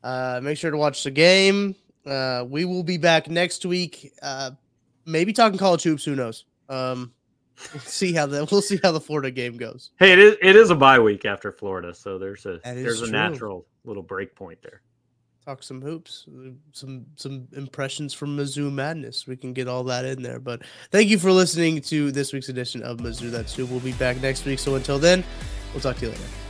Uh, 0.03 0.41
make 0.43 0.59
sure 0.59 0.71
to 0.71 0.77
watch 0.77 1.05
the 1.05 1.11
game. 1.11 1.75
Uh, 2.05 2.45
we 2.49 2.65
will 2.65 2.83
be 2.83 2.99
back 2.99 3.31
next 3.31 3.65
week. 3.65 4.13
Uh, 4.23 4.51
maybe 5.07 5.33
talking 5.33 5.59
college 5.59 5.83
hoops. 5.83 6.05
Who 6.05 6.15
knows? 6.17 6.45
Um, 6.69 7.13
we'll 7.73 7.81
see 7.81 8.13
how 8.13 8.27
the 8.27 8.47
we'll 8.51 8.63
see 8.63 8.79
how 8.83 8.93
the 8.93 9.01
Florida 9.01 9.31
game 9.31 9.57
goes. 9.57 9.91
Hey, 9.99 10.13
it 10.13 10.19
is 10.19 10.37
it 10.43 10.57
is 10.57 10.71
a 10.71 10.75
bye 10.75 10.99
week 10.99 11.25
after 11.25 11.53
Florida, 11.53 11.95
so 11.95 12.19
there's 12.19 12.47
a 12.47 12.61
there's 12.65 13.03
a 13.03 13.11
natural 13.11 13.67
little 13.85 14.03
break 14.03 14.35
point 14.35 14.61
there. 14.63 14.83
Talk 15.45 15.63
some 15.63 15.81
hoops, 15.81 16.27
some 16.73 17.07
some 17.17 17.49
impressions 17.57 18.13
from 18.13 18.37
Mizzou 18.37 18.71
Madness. 18.71 19.27
We 19.27 19.37
can 19.37 19.53
get 19.53 19.69
all 19.69 19.85
that 19.85 20.05
in 20.05 20.23
there. 20.23 20.39
But 20.39 20.63
thank 20.91 21.09
you 21.09 21.19
for 21.19 21.33
listening 21.33 21.81
to 21.83 22.13
this 22.13 22.33
week's 22.33 22.51
edition 22.51 22.83
of 22.83 22.99
Mizzou 22.99 23.31
That's 23.31 23.55
Who. 23.55 23.67
We'll 23.67 23.81
be 23.81 23.93
back 23.93 24.21
next 24.21 24.45
week. 24.45 24.59
So 24.59 24.75
until 24.75 24.99
then, 24.99 25.25
we'll 25.73 25.81
talk 25.81 25.97
to 25.97 26.07
you 26.07 26.13
later. 26.13 26.50